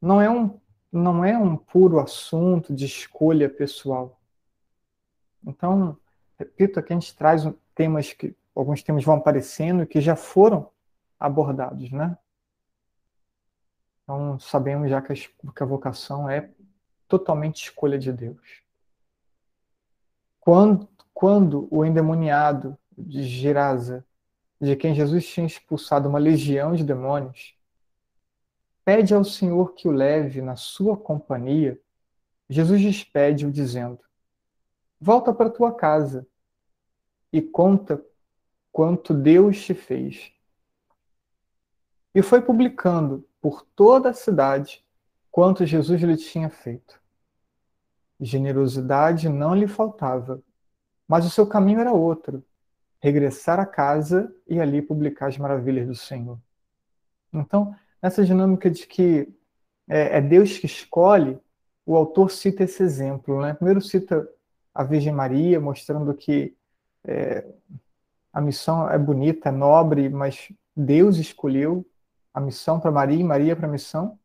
[0.00, 0.58] não é um
[0.92, 4.20] não é um puro assunto de escolha pessoal.
[5.46, 5.96] Então,
[6.36, 7.44] repito, aqui a gente traz
[7.76, 10.68] temas que alguns temas vão aparecendo que já foram
[11.18, 12.18] abordados, né?
[14.02, 16.50] Então, sabemos já que a, que a vocação é
[17.10, 18.62] totalmente escolha de Deus.
[20.38, 24.06] Quando, quando o endemoniado de Gerasa,
[24.60, 27.54] de quem Jesus tinha expulsado uma legião de demônios,
[28.84, 31.78] pede ao Senhor que o leve na sua companhia,
[32.48, 33.98] Jesus despede-o dizendo:
[35.00, 36.26] Volta para tua casa
[37.32, 38.04] e conta
[38.70, 40.32] quanto Deus te fez.
[42.14, 44.84] E foi publicando por toda a cidade
[45.30, 46.99] quanto Jesus lhe tinha feito.
[48.20, 50.42] Generosidade não lhe faltava,
[51.08, 52.44] mas o seu caminho era outro:
[53.00, 56.38] regressar a casa e ali publicar as maravilhas do Senhor.
[57.32, 59.28] Então, nessa dinâmica de que
[59.88, 61.40] é, é, Deus que escolhe,
[61.84, 63.40] o autor cita esse exemplo.
[63.40, 63.54] Né?
[63.54, 64.28] Primeiro cita
[64.72, 66.56] a Virgem Maria, mostrando que
[67.04, 67.44] é,
[68.32, 71.84] a missão é bonita, é nobre, mas Deus escolheu
[72.32, 74.19] a missão para Maria e Maria para a missão.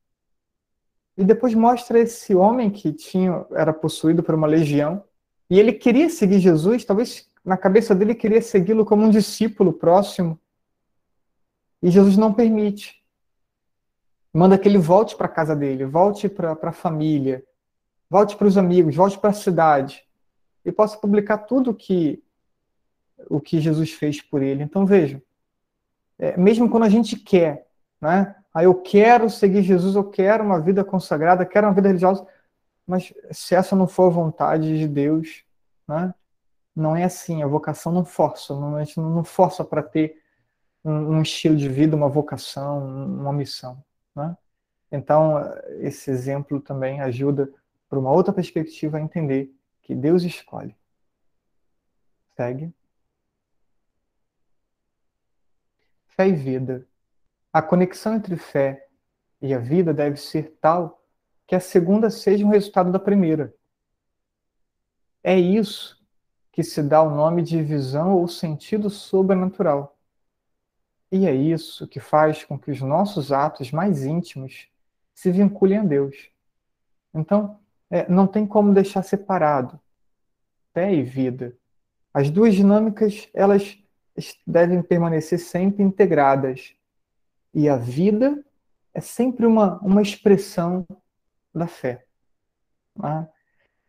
[1.18, 5.04] E depois mostra esse homem que tinha era possuído por uma legião
[5.50, 10.40] e ele queria seguir Jesus, talvez na cabeça dele queria segui-lo como um discípulo próximo.
[11.82, 13.06] E Jesus não permite
[14.36, 17.42] manda que ele volte para a casa dele, volte para a família,
[18.10, 20.06] volte para os amigos, volte para a cidade
[20.66, 22.22] e possa publicar tudo que
[23.30, 24.62] o que Jesus fez por ele.
[24.62, 25.22] Então vejam,
[26.20, 27.66] é, mesmo quando a gente quer,
[28.02, 28.36] né?
[28.56, 32.26] Ah, eu quero seguir Jesus, eu quero uma vida consagrada, quero uma vida religiosa,
[32.88, 35.44] mas se essa não for a vontade de Deus,
[35.86, 36.16] né?
[36.74, 40.22] Não é assim, a vocação não força, não, a gente não força para ter
[40.86, 43.84] um, um estilo de vida, uma vocação, uma missão.
[44.16, 44.38] Né?
[44.90, 45.36] Então,
[45.82, 47.52] esse exemplo também ajuda,
[47.90, 50.76] para uma outra perspectiva, a entender que Deus escolhe.
[52.38, 52.74] Segue.
[56.08, 56.88] Fé e vida.
[57.56, 58.86] A conexão entre fé
[59.42, 61.02] e a vida deve ser tal
[61.48, 63.56] que a segunda seja um resultado da primeira.
[65.24, 65.98] É isso
[66.52, 69.98] que se dá o nome de visão ou sentido sobrenatural.
[71.10, 74.68] E é isso que faz com que os nossos atos mais íntimos
[75.14, 76.30] se vinculem a Deus.
[77.14, 77.58] Então,
[77.90, 79.80] é, não tem como deixar separado
[80.74, 81.56] fé e vida.
[82.14, 83.82] As duas dinâmicas, elas
[84.46, 86.75] devem permanecer sempre integradas.
[87.56, 88.44] E a vida
[88.94, 90.86] é sempre uma, uma expressão
[91.54, 92.04] da fé.
[92.94, 93.30] Né?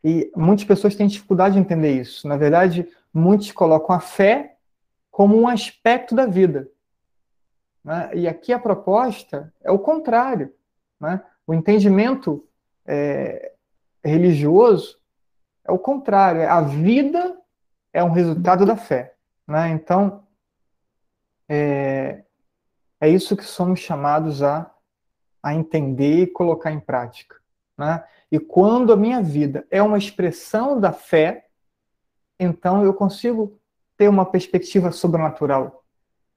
[0.04, 2.28] E muitas pessoas têm dificuldade de entender isso.
[2.28, 4.56] Na verdade, muitos colocam a fé
[5.10, 6.70] como um aspecto da vida.
[7.82, 8.10] Né?
[8.14, 10.54] E aqui a proposta é o contrário.
[11.00, 11.20] Né?
[11.44, 12.46] O entendimento
[12.86, 13.52] é,
[14.04, 14.96] religioso
[15.64, 16.40] é o contrário.
[16.40, 17.36] É a vida
[17.92, 19.16] é um resultado da fé.
[19.44, 19.70] Né?
[19.70, 20.24] Então,
[21.48, 22.22] é,
[23.00, 24.70] é isso que somos chamados a,
[25.42, 27.36] a entender e colocar em prática.
[27.76, 28.02] Né?
[28.30, 31.46] E quando a minha vida é uma expressão da fé,
[32.38, 33.58] então eu consigo
[33.96, 35.84] ter uma perspectiva sobrenatural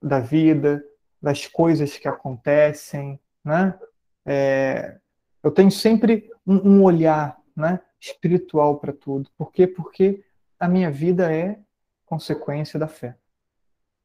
[0.00, 0.82] da vida,
[1.20, 3.78] das coisas que acontecem, né?
[4.24, 4.98] É,
[5.42, 9.30] eu tenho sempre um, um olhar, né, espiritual para tudo.
[9.36, 9.66] Por quê?
[9.66, 10.24] Porque
[10.58, 11.58] a minha vida é
[12.06, 13.16] consequência da fé.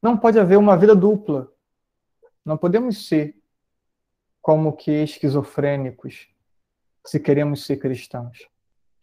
[0.02, 1.52] Não pode haver uma vida dupla.
[2.46, 3.36] Não podemos ser
[4.42, 6.30] como que esquizofrênicos
[7.04, 8.48] se queremos ser cristãos.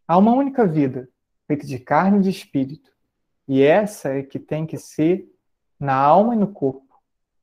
[0.07, 1.09] Há uma única vida,
[1.47, 2.93] feita de carne e de espírito.
[3.49, 5.29] E essa é que tem que ser
[5.79, 7.03] na alma e no corpo,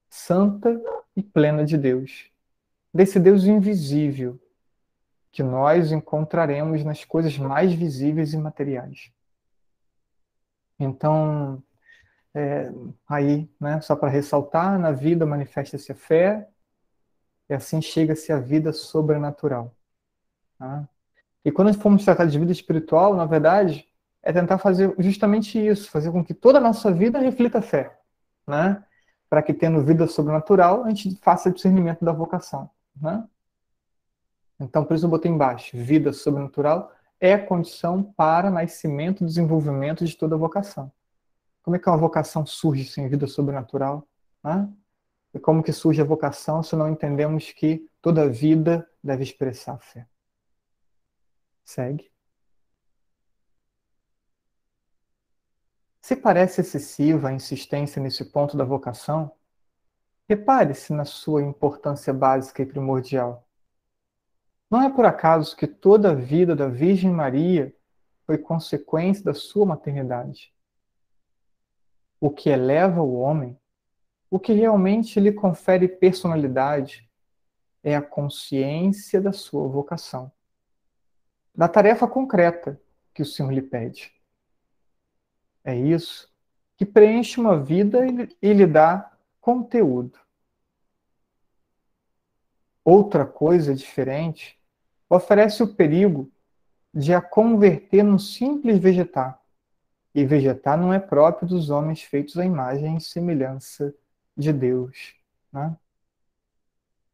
[0.10, 0.82] santa
[1.16, 2.32] e plena de Deus.
[2.94, 4.40] Desse Deus invisível,
[5.32, 9.12] que nós encontraremos nas coisas mais visíveis e materiais.
[10.80, 11.62] Então,
[12.34, 12.72] é,
[13.08, 16.48] aí, né, só para ressaltar, na vida manifesta-se a fé,
[17.50, 19.76] e assim chega-se à vida sobrenatural.
[20.58, 20.88] Tá?
[21.44, 23.88] E quando formos tratar de vida espiritual, na verdade,
[24.22, 27.98] é tentar fazer justamente isso, fazer com que toda a nossa vida reflita a fé,
[28.46, 28.84] né?
[29.30, 32.70] Para que tendo vida sobrenatural, a gente faça discernimento da vocação,
[33.02, 33.26] né?
[34.60, 40.06] Então, por isso eu botei embaixo, vida sobrenatural é a condição para nascimento e desenvolvimento
[40.06, 40.92] de toda vocação.
[41.70, 44.10] Como é que uma vocação surge sem vida sobrenatural?
[44.44, 44.68] Né?
[45.36, 49.78] E como que surge a vocação se não entendemos que toda vida deve expressar a
[49.78, 50.08] fé?
[51.64, 52.12] Segue.
[56.02, 59.32] Se parece excessiva a insistência nesse ponto da vocação,
[60.28, 63.48] repare-se na sua importância básica e primordial.
[64.72, 67.72] Não é por acaso que toda a vida da Virgem Maria
[68.26, 70.52] foi consequência da sua maternidade.
[72.20, 73.58] O que eleva o homem,
[74.30, 77.10] o que realmente lhe confere personalidade,
[77.84, 80.32] é a consciência da sua vocação
[81.60, 82.82] da tarefa concreta
[83.14, 84.14] que o Senhor lhe pede.
[85.62, 86.34] É isso
[86.78, 88.00] que preenche uma vida
[88.42, 90.18] e lhe dá conteúdo.
[92.82, 94.58] Outra coisa diferente
[95.10, 96.32] oferece o perigo
[96.94, 99.44] de a converter num simples vegetar.
[100.20, 103.96] E vegetar não é próprio dos homens feitos à imagem e semelhança
[104.36, 105.16] de Deus.
[105.50, 105.78] Né?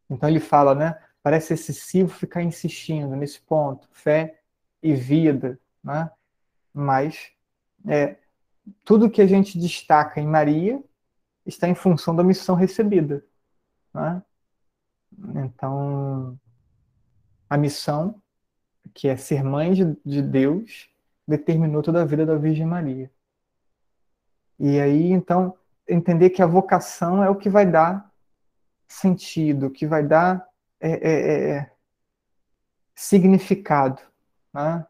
[0.09, 0.99] Então ele fala, né?
[1.21, 4.41] Parece excessivo ficar insistindo nesse ponto, fé
[4.81, 6.09] e vida, né?
[6.73, 7.31] mas
[7.87, 8.17] é,
[8.83, 10.83] tudo que a gente destaca em Maria
[11.45, 13.23] está em função da missão recebida.
[13.93, 14.23] Né?
[15.43, 16.39] Então,
[17.47, 18.19] a missão,
[18.95, 20.89] que é ser mãe de, de Deus,
[21.27, 23.11] determinou toda a vida da Virgem Maria.
[24.59, 25.57] E aí, então,
[25.87, 28.11] entender que a vocação é o que vai dar
[28.87, 30.47] sentido, que vai dar
[30.79, 31.71] é, é, é,
[32.93, 34.01] significado
[34.53, 34.85] né,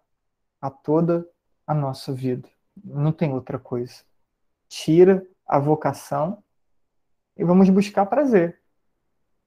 [0.61, 1.27] a toda
[1.65, 2.47] a nossa vida.
[2.83, 4.03] Não tem outra coisa.
[4.67, 6.43] Tira a vocação
[7.37, 8.61] e vamos buscar prazer.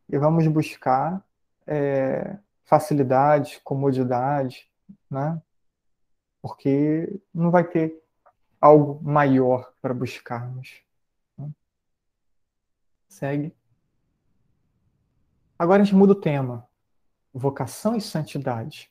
[0.09, 1.23] E vamos buscar
[1.67, 4.71] é, facilidade, comodidade,
[5.11, 5.41] né?
[6.49, 8.03] Porque não vai ter
[8.59, 10.83] algo maior para buscarmos.
[11.37, 11.51] Né?
[13.07, 13.55] Segue.
[15.59, 16.67] Agora a gente muda o tema.
[17.35, 18.91] Vocação e santidade.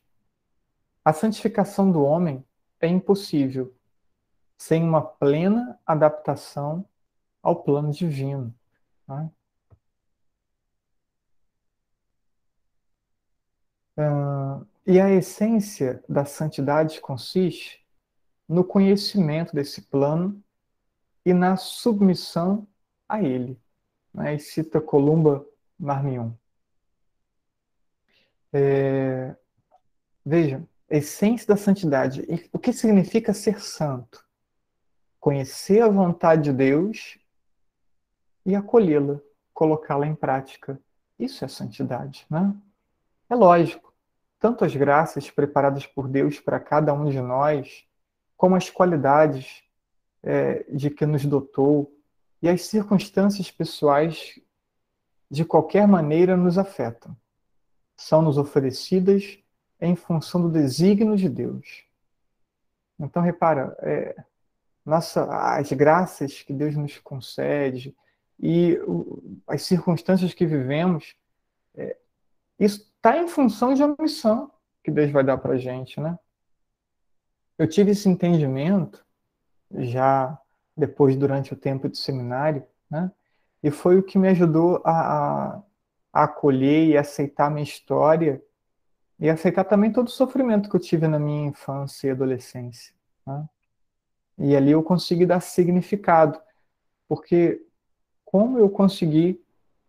[1.03, 2.45] A santificação do homem
[2.79, 3.75] é impossível
[4.55, 6.88] sem uma plena adaptação
[7.41, 8.53] ao plano divino.
[9.07, 9.31] Né?
[13.97, 17.85] Uh, e a essência da santidade consiste
[18.47, 20.41] no conhecimento desse plano
[21.26, 22.65] e na submissão
[23.07, 23.59] a Ele.
[24.14, 24.35] Né?
[24.35, 25.45] E cita Columba
[25.77, 26.31] Marmion.
[28.53, 29.35] É...
[30.26, 32.26] Veja, essência da santidade.
[32.53, 34.26] O que significa ser santo?
[35.19, 37.19] Conhecer a vontade de Deus
[38.45, 39.19] e acolhê-la,
[39.53, 40.80] colocá-la em prática.
[41.19, 42.55] Isso é santidade, né?
[43.30, 43.93] É lógico.
[44.39, 47.85] Tanto as graças preparadas por Deus para cada um de nós,
[48.35, 49.64] como as qualidades
[50.22, 51.91] é, de que nos dotou
[52.41, 54.39] e as circunstâncias pessoais
[55.30, 57.15] de qualquer maneira nos afetam.
[57.97, 59.39] São nos oferecidas
[59.81, 61.84] em função do desígnio de Deus.
[62.99, 64.15] Então, repara, é,
[64.85, 65.26] nossa,
[65.57, 67.95] as graças que Deus nos concede
[68.39, 71.15] e o, as circunstâncias que vivemos,
[71.76, 71.97] é,
[72.59, 74.51] isso está em função de uma missão
[74.84, 76.19] que Deus vai dar para a gente, né?
[77.57, 79.03] Eu tive esse entendimento
[79.71, 80.38] já
[80.75, 83.11] depois, durante o tempo de seminário, né?
[83.63, 85.61] E foi o que me ajudou a,
[86.13, 88.43] a, acolher e aceitar a minha história
[89.19, 92.93] e aceitar também todo o sofrimento que eu tive na minha infância e adolescência.
[93.25, 93.49] Né?
[94.38, 96.39] E ali eu consegui dar significado,
[97.07, 97.65] porque
[98.23, 99.43] como eu consegui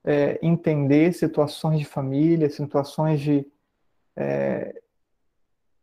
[0.09, 3.47] é, entender situações de família, situações de,
[4.16, 4.80] é,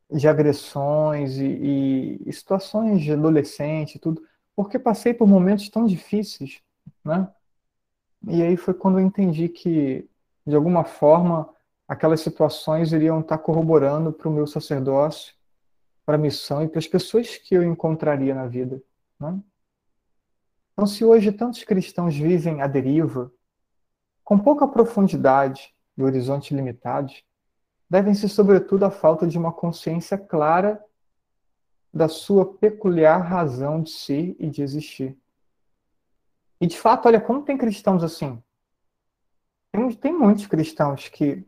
[0.10, 4.24] de agressões e, e, situações de adolescente, tudo,
[4.56, 6.60] porque passei por momentos tão difíceis,
[7.04, 7.30] né?
[8.28, 10.10] E aí foi quando eu entendi que,
[10.44, 11.48] de alguma forma,
[11.88, 15.36] aquelas situações iriam estar corroborando para o meu sacerdócio,
[16.04, 18.82] para a missão e para as pessoas que eu encontraria na vida.
[19.20, 19.40] Né?
[20.74, 23.32] Então, se hoje tantos cristãos vivem à deriva,
[24.26, 27.24] com pouca profundidade e horizontes limitados,
[27.88, 30.84] devem-se, sobretudo, à falta de uma consciência clara
[31.94, 35.16] da sua peculiar razão de ser e de existir.
[36.60, 38.42] E, de fato, olha, como tem cristãos assim?
[39.72, 41.46] Tem, tem muitos cristãos que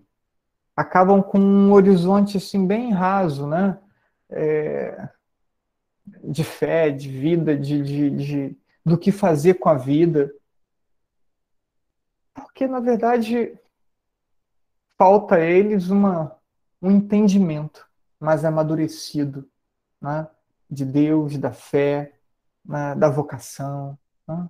[0.76, 3.80] acabam com um horizonte assim bem raso, né?
[4.30, 5.10] É,
[6.24, 10.32] de fé, de vida, de, de, de, do que fazer com a vida.
[12.58, 13.56] Porque, na verdade,
[14.98, 16.36] falta a eles uma,
[16.82, 17.88] um entendimento
[18.20, 19.48] mais amadurecido
[20.02, 20.28] né?
[20.68, 22.16] de Deus, da fé,
[22.66, 22.96] né?
[22.96, 23.96] da vocação.
[24.28, 24.48] Né?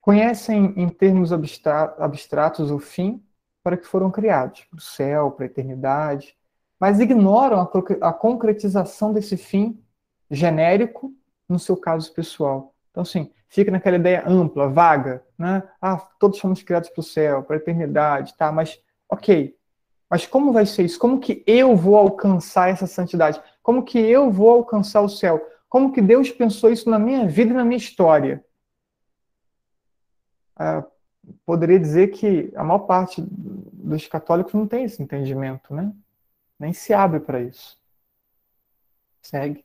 [0.00, 3.22] Conhecem, em termos abstratos, o fim
[3.62, 6.34] para que foram criados, para o céu, para a eternidade,
[6.78, 9.84] mas ignoram a, a concretização desse fim
[10.30, 11.14] genérico
[11.46, 12.74] no seu caso pessoal.
[12.90, 15.62] Então, assim, fica naquela ideia ampla, vaga, né?
[15.82, 18.50] Ah, todos somos criados para o céu, para a eternidade, tá?
[18.50, 19.54] Mas, ok.
[20.08, 20.98] Mas como vai ser isso?
[20.98, 23.40] Como que eu vou alcançar essa santidade?
[23.62, 25.44] Como que eu vou alcançar o céu?
[25.68, 28.44] Como que Deus pensou isso na minha vida e na minha história?
[30.56, 30.84] Ah,
[31.44, 35.92] poderia dizer que a maior parte dos católicos não tem esse entendimento, né?
[36.58, 37.78] Nem se abre para isso.
[39.22, 39.64] Segue.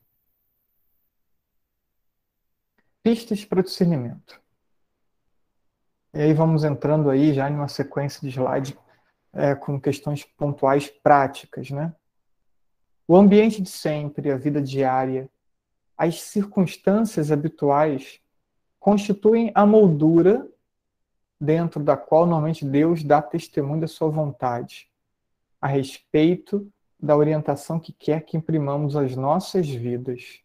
[3.05, 4.41] Pistas para discernimento.
[6.11, 8.75] E aí vamos entrando aí já em uma sequência de slides
[9.31, 11.93] é, com questões pontuais práticas, né?
[13.07, 15.29] O ambiente de sempre, a vida diária,
[15.95, 18.19] as circunstâncias habituais
[18.79, 20.49] constituem a moldura
[21.39, 24.89] dentro da qual normalmente Deus dá testemunho da sua vontade
[25.61, 26.67] a respeito
[26.99, 30.41] da orientação que quer que imprimamos às nossas vidas.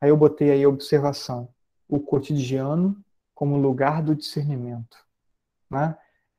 [0.00, 1.52] Aí eu botei aí a observação,
[1.90, 2.96] o cotidiano
[3.34, 4.96] como lugar do discernimento.
[5.68, 5.96] Né?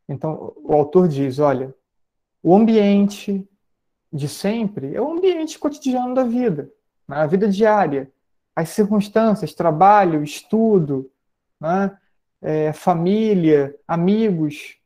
[0.08, 1.74] Então, o autor diz, olha,
[2.42, 3.48] o ambiente
[4.12, 6.72] de sempre é o ambiente cotidiano da vida,
[7.08, 7.18] né?
[7.18, 8.12] a vida diária,
[8.56, 11.12] as circunstâncias, trabalho, estudo,
[11.60, 11.98] né?
[12.42, 14.78] é, família, amigos.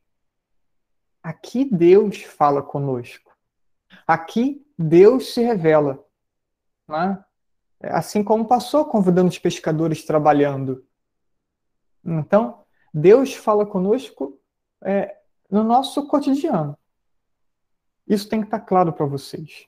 [1.22, 3.34] Aqui Deus fala conosco.
[4.06, 6.04] Aqui Deus se revela.
[6.88, 7.22] Né?
[7.80, 10.84] Assim como passou convidando os pescadores trabalhando.
[12.04, 12.62] Então,
[12.92, 14.40] Deus fala conosco
[14.82, 15.16] é,
[15.50, 16.78] no nosso cotidiano.
[18.06, 19.66] Isso tem que estar claro para vocês.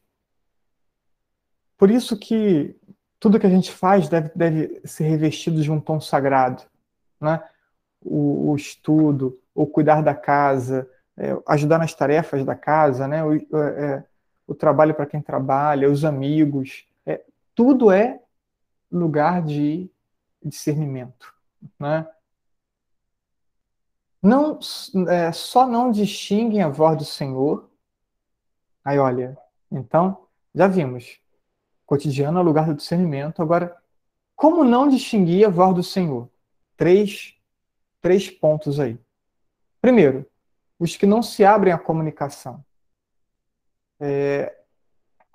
[1.76, 2.76] Por isso que
[3.20, 6.62] tudo que a gente faz deve, deve ser revestido de um tom sagrado.
[7.20, 7.42] Né?
[8.00, 13.24] o, o estudo, o cuidar da casa, é, ajudar nas tarefas da casa, né?
[13.24, 14.04] o, é,
[14.46, 16.87] o trabalho para quem trabalha, os amigos, é,
[17.58, 18.22] tudo é
[18.88, 19.90] lugar de
[20.40, 21.34] discernimento.
[21.76, 22.06] Né?
[24.22, 24.60] Não,
[25.08, 27.68] é, só não distinguem a voz do Senhor.
[28.84, 29.36] Aí, olha,
[29.72, 31.18] então, já vimos.
[31.84, 33.42] Cotidiano é lugar do discernimento.
[33.42, 33.76] Agora,
[34.36, 36.30] como não distinguir a voz do Senhor?
[36.76, 37.34] três,
[38.00, 38.96] três pontos aí.
[39.80, 40.24] Primeiro,
[40.78, 42.64] os que não se abrem à comunicação.
[43.98, 44.57] É,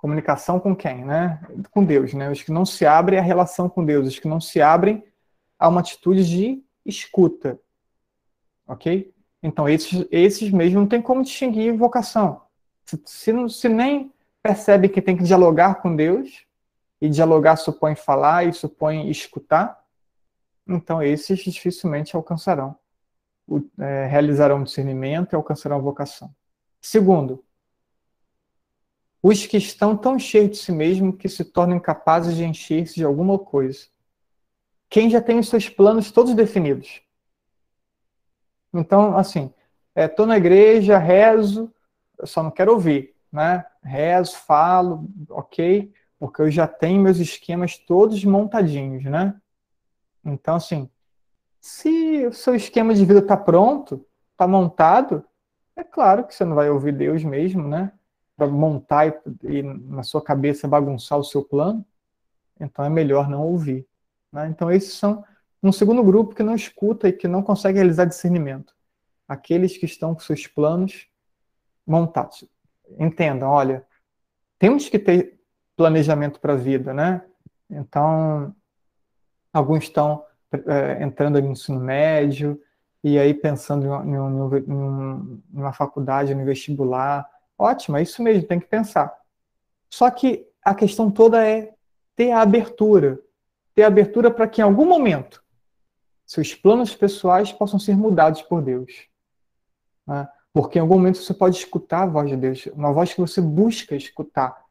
[0.04, 1.40] comunicação com quem, né?
[1.70, 2.30] Com Deus, né?
[2.30, 5.02] Os que não se abrem à relação com Deus, os que não se abrem
[5.58, 7.58] a uma atitude de escuta,
[8.66, 9.10] ok?
[9.42, 12.42] Então, esses, esses mesmo não tem como distinguir vocação.
[12.84, 14.12] Se, se, se nem
[14.42, 16.44] percebe que tem que dialogar com Deus,
[17.00, 19.82] e dialogar supõe falar e supõe escutar,
[20.68, 22.76] então esses dificilmente alcançarão,
[23.78, 26.30] é, realizarão discernimento e alcançarão vocação.
[26.78, 27.42] Segundo,
[29.26, 33.04] os que estão tão cheios de si mesmo que se tornam incapazes de encher-se de
[33.04, 33.86] alguma coisa.
[34.86, 37.00] Quem já tem os seus planos todos definidos.
[38.70, 39.50] Então, assim,
[39.96, 41.72] estou é, na igreja, rezo,
[42.18, 43.64] eu só não quero ouvir, né?
[43.82, 49.34] Rezo, falo, ok, porque eu já tenho meus esquemas todos montadinhos, né?
[50.22, 50.86] Então, assim,
[51.58, 55.24] se o seu esquema de vida está pronto, está montado,
[55.74, 57.90] é claro que você não vai ouvir Deus mesmo, né?
[58.36, 61.84] Para montar e, e, na sua cabeça bagunçar o seu plano.
[62.60, 63.86] Então é melhor não ouvir.
[64.32, 64.48] Né?
[64.48, 65.24] Então, esses são
[65.62, 68.74] um segundo grupo que não escuta e que não consegue realizar discernimento.
[69.26, 71.06] Aqueles que estão com seus planos
[71.86, 72.44] montados.
[72.98, 73.86] Entendam, olha,
[74.58, 75.40] temos que ter
[75.76, 77.22] planejamento para a vida, né?
[77.70, 78.54] Então,
[79.52, 80.24] alguns estão
[80.66, 82.60] é, entrando no ensino médio
[83.02, 87.28] e aí pensando em, em, em, uma faculdade, no vestibular.
[87.58, 89.16] Ótimo, é isso mesmo, tem que pensar.
[89.90, 91.72] Só que a questão toda é
[92.16, 93.20] ter a abertura.
[93.74, 95.42] Ter a abertura para que em algum momento
[96.26, 99.08] seus planos pessoais possam ser mudados por Deus.
[100.06, 100.28] Né?
[100.52, 103.40] Porque em algum momento você pode escutar a voz de Deus, uma voz que você
[103.40, 104.64] busca escutar,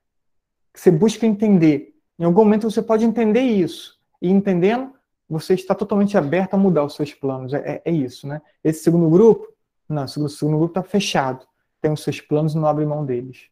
[0.74, 1.94] que você busca entender.
[2.18, 4.00] Em algum momento você pode entender isso.
[4.22, 4.94] E entendendo,
[5.30, 7.54] você está totalmente aberto a mudar os seus planos.
[7.54, 8.42] É, é, é isso, né?
[8.64, 9.48] Esse segundo grupo,
[9.88, 11.46] não, o segundo grupo está fechado.
[11.84, 13.50] Tem os seus planos e não abre mão deles.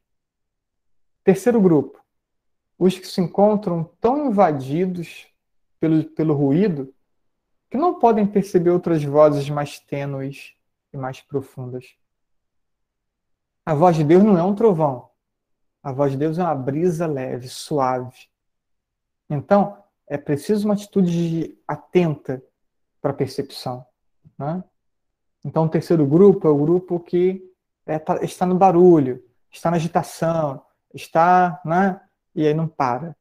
[1.22, 2.02] Terceiro grupo,
[2.80, 5.28] os que se encontram tão invadidos
[5.82, 6.94] pelo, pelo ruído
[7.70, 10.54] que não podem perceber outras vozes mais tênues
[10.94, 11.94] e mais profundas.
[13.66, 15.10] A voz de Deus não é um trovão.
[15.84, 18.30] A voz de Deus é uma brisa leve, suave.
[19.30, 19.78] Então,
[20.08, 22.42] é preciso uma atitude atenta
[23.02, 23.86] para a percepção.
[24.40, 24.64] Né?
[25.44, 27.51] Então, o terceiro grupo é o grupo que
[27.86, 32.00] é, tá, está no barulho, está na agitação, está, né?
[32.36, 33.16] E aí não para.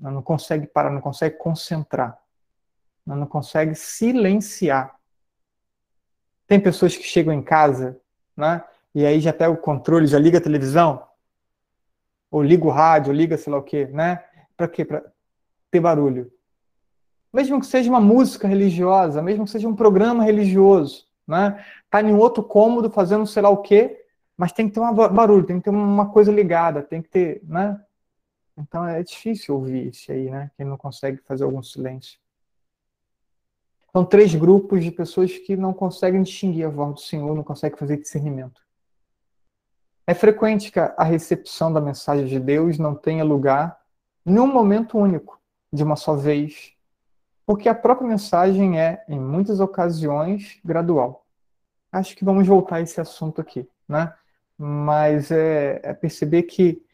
[0.00, 2.18] Não consegue parar, não consegue concentrar.
[3.04, 4.94] Não consegue silenciar.
[6.46, 7.98] Tem pessoas que chegam em casa,
[8.36, 8.62] né?
[8.94, 11.06] E aí já pega o controle, já liga a televisão,
[12.30, 14.24] ou liga o rádio, ou liga sei lá o quê, né?
[14.56, 14.84] Para quê?
[14.84, 15.04] Para
[15.70, 16.30] ter barulho.
[17.32, 21.64] Mesmo que seja uma música religiosa, mesmo que seja um programa religioso, né?
[21.90, 24.04] Tá em outro cômodo fazendo sei lá o quê,
[24.36, 27.42] mas tem que ter um barulho, tem que ter uma coisa ligada, tem que ter,
[27.44, 27.78] né?
[28.56, 30.50] Então é difícil ouvir isso aí, né?
[30.56, 32.18] Quem não consegue fazer algum silêncio.
[33.92, 37.78] São três grupos de pessoas que não conseguem distinguir a voz do Senhor, não conseguem
[37.78, 38.60] fazer discernimento.
[40.06, 43.78] É frequente que a recepção da mensagem de Deus não tenha lugar
[44.24, 45.40] num momento único,
[45.72, 46.72] de uma só vez,
[47.48, 51.24] porque a própria mensagem é, em muitas ocasiões, gradual.
[51.90, 54.12] Acho que vamos voltar a esse assunto aqui, né?
[54.58, 56.84] Mas é, é perceber que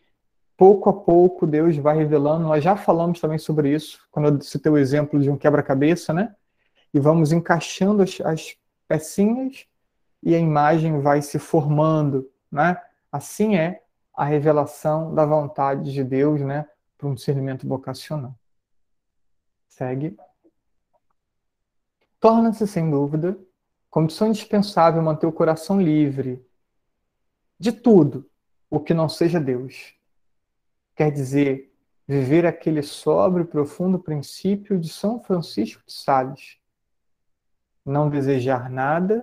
[0.57, 2.45] pouco a pouco Deus vai revelando.
[2.45, 6.33] Nós já falamos também sobre isso, quando eu citei o exemplo de um quebra-cabeça, né?
[6.95, 9.67] E vamos encaixando as, as pecinhas
[10.23, 12.81] e a imagem vai se formando, né?
[13.11, 13.83] Assim é
[14.15, 16.65] a revelação da vontade de Deus, né,
[16.97, 18.39] para um discernimento vocacional.
[19.69, 20.17] Segue.
[22.25, 23.39] Torna-se, sem dúvida,
[23.91, 26.43] condição indispensável manter o coração livre
[27.59, 28.27] de tudo
[28.71, 29.95] o que não seja Deus.
[30.97, 31.71] Quer dizer,
[32.09, 36.57] viver aquele sóbrio e profundo princípio de São Francisco de Sales.
[37.85, 39.23] Não desejar nada,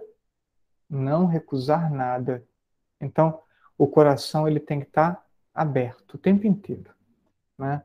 [0.88, 2.46] não recusar nada.
[3.02, 3.42] Então,
[3.80, 6.94] o coração ele tem que estar aberto o tempo inteiro,
[7.58, 7.82] né?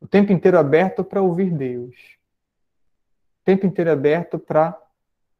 [0.00, 2.16] O tempo inteiro aberto para ouvir Deus,
[3.46, 4.76] tempo inteiro aberto para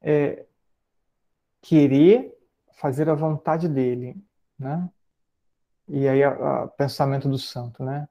[0.00, 0.46] é,
[1.60, 2.32] querer
[2.76, 4.16] fazer a vontade dele,
[4.56, 4.88] né?
[5.88, 8.08] E aí o pensamento do santo, né?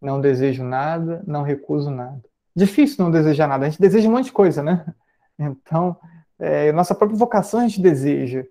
[0.00, 2.22] Não desejo nada, não recuso nada.
[2.56, 3.66] Difícil não desejar nada.
[3.66, 4.84] A gente deseja um monte de coisa, né?
[5.36, 5.98] Então,
[6.38, 8.46] é, nossa própria vocação a gente deseja.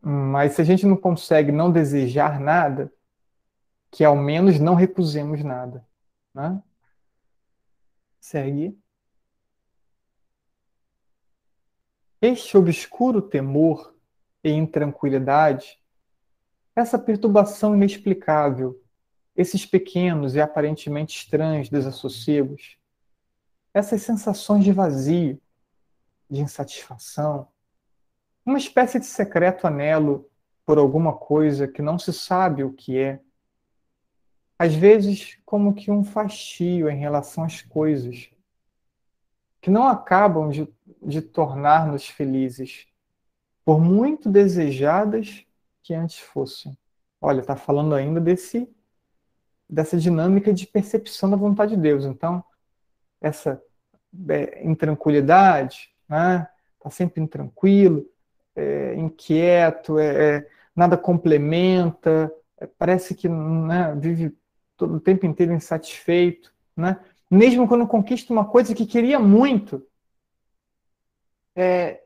[0.00, 2.92] Mas se a gente não consegue não desejar nada,
[3.90, 5.84] que ao menos não recusemos nada.
[6.32, 6.62] Né?
[8.22, 8.78] Segue.
[12.20, 13.96] Este obscuro temor
[14.44, 15.82] e intranquilidade,
[16.74, 18.80] essa perturbação inexplicável,
[19.34, 22.78] esses pequenos e aparentemente estranhos desassossegos,
[23.74, 25.42] essas sensações de vazio,
[26.30, 27.48] de insatisfação,
[28.46, 30.30] uma espécie de secreto anelo
[30.64, 33.20] por alguma coisa que não se sabe o que é,
[34.62, 38.30] às vezes como que um fastio em relação às coisas,
[39.60, 42.86] que não acabam de, de tornar-nos felizes,
[43.64, 45.44] por muito desejadas
[45.82, 46.78] que antes fossem.
[47.20, 48.72] Olha, está falando ainda desse
[49.68, 52.04] dessa dinâmica de percepção da vontade de Deus.
[52.04, 52.44] Então,
[53.20, 53.60] essa
[54.28, 56.46] é, intranquilidade, né?
[56.78, 58.06] Tá sempre intranquilo,
[58.54, 64.36] é, inquieto, é, é nada complementa, é, parece que né, vive
[64.82, 66.98] todo o tempo inteiro insatisfeito, né?
[67.30, 69.86] mesmo quando conquista uma coisa que queria muito,
[71.54, 72.02] é,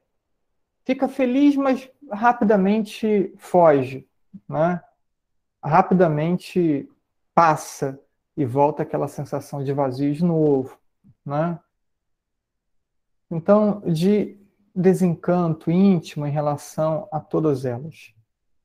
[0.85, 4.07] fica feliz, mas rapidamente foge,
[4.47, 4.83] né?
[5.65, 6.87] rapidamente
[7.35, 7.99] passa
[8.37, 10.79] e volta aquela sensação de vazio de novo.
[11.25, 11.59] Né?
[13.31, 14.39] Então, de
[14.75, 18.13] desencanto íntimo em relação a todas elas,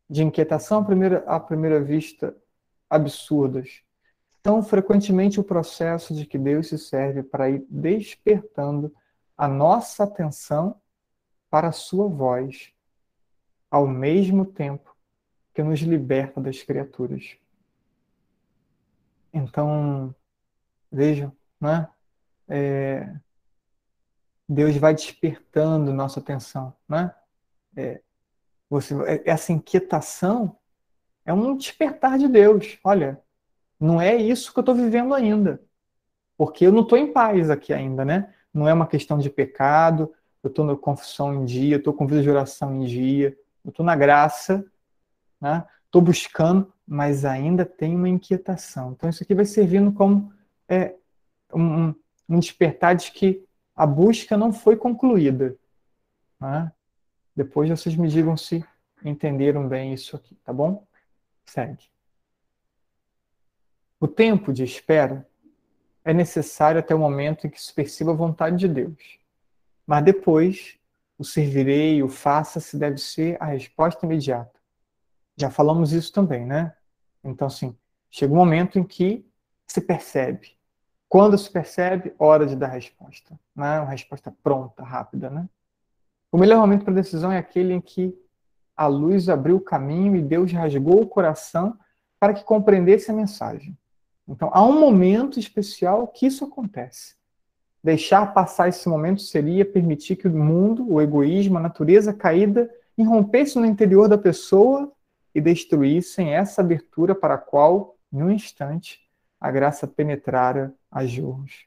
[0.09, 2.35] de inquietação à primeira, à primeira vista
[2.89, 3.81] absurdas,
[4.41, 8.93] tão frequentemente o processo de que Deus se serve para ir despertando
[9.37, 10.79] a nossa atenção
[11.49, 12.73] para a sua voz,
[13.69, 14.95] ao mesmo tempo
[15.53, 17.37] que nos liberta das criaturas.
[19.33, 20.13] Então,
[20.91, 21.87] vejam, né?
[22.47, 23.13] É,
[24.47, 27.13] Deus vai despertando nossa atenção, né?
[27.75, 28.01] É,
[28.69, 28.93] você,
[29.25, 30.57] essa inquietação
[31.25, 32.77] é um despertar de Deus.
[32.83, 33.21] Olha,
[33.81, 35.59] não é isso que eu estou vivendo ainda.
[36.37, 38.31] Porque eu não estou em paz aqui ainda, né?
[38.53, 42.21] Não é uma questão de pecado, eu estou na confissão em dia, estou com vida
[42.21, 43.35] de oração em dia,
[43.65, 44.63] eu estou na graça,
[45.39, 45.65] né?
[45.85, 48.91] Estou buscando, mas ainda tem uma inquietação.
[48.91, 50.31] Então isso aqui vai servindo como
[50.69, 50.95] é,
[51.53, 51.93] um,
[52.29, 53.43] um despertar de que
[53.75, 55.55] a busca não foi concluída.
[56.39, 56.71] Né?
[57.35, 58.63] Depois vocês me digam se
[59.03, 60.85] entenderam bem isso aqui, tá bom?
[61.45, 61.91] Segue.
[64.03, 65.29] O tempo de espera
[66.03, 69.19] é necessário até o momento em que se perceba a vontade de Deus.
[69.85, 70.79] Mas depois,
[71.19, 74.59] o servirei, o faça-se deve ser a resposta imediata.
[75.37, 76.75] Já falamos isso também, né?
[77.23, 77.77] Então, assim,
[78.09, 79.23] chega um momento em que
[79.67, 80.57] se percebe.
[81.07, 83.39] Quando se percebe, hora de dar resposta.
[83.55, 83.81] Né?
[83.81, 85.47] Uma resposta pronta, rápida, né?
[86.31, 88.17] O melhor momento para decisão é aquele em que
[88.75, 91.77] a luz abriu o caminho e Deus rasgou o coração
[92.19, 93.77] para que compreendesse a mensagem.
[94.27, 97.15] Então, há um momento especial que isso acontece.
[97.83, 103.57] Deixar passar esse momento seria permitir que o mundo, o egoísmo, a natureza caída irrompesse
[103.57, 104.91] no interior da pessoa
[105.33, 108.99] e destruíssem essa abertura para a qual, em um instante,
[109.39, 111.65] a graça penetrara as jorros.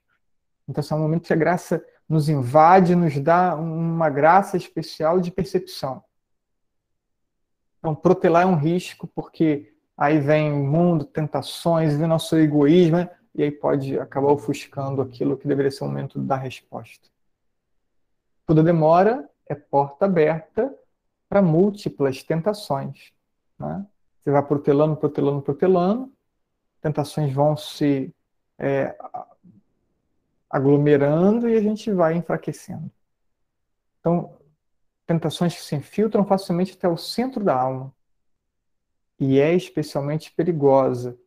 [0.68, 5.30] Então, esse é um que a graça nos invade, nos dá uma graça especial de
[5.30, 6.02] percepção.
[7.78, 13.10] Então, protelar é um risco, porque aí vem mundo, tentações, vem nosso egoísmo, né?
[13.34, 17.08] e aí pode acabar ofuscando aquilo que deveria ser o momento da resposta.
[18.46, 20.72] Toda demora é porta aberta
[21.28, 23.12] para múltiplas tentações.
[23.58, 23.86] Né?
[24.20, 26.12] Você vai protelando, protelando, protelando,
[26.80, 28.14] tentações vão se
[28.58, 28.96] é,
[30.48, 32.90] aglomerando e a gente vai enfraquecendo.
[34.00, 34.36] Então,
[35.06, 37.92] tentações que se infiltram facilmente até o centro da alma
[39.24, 41.18] e é especialmente perigosa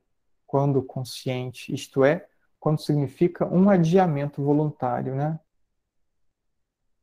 [0.45, 2.27] quando consciente, isto é,
[2.59, 5.39] quando significa um adiamento voluntário, né?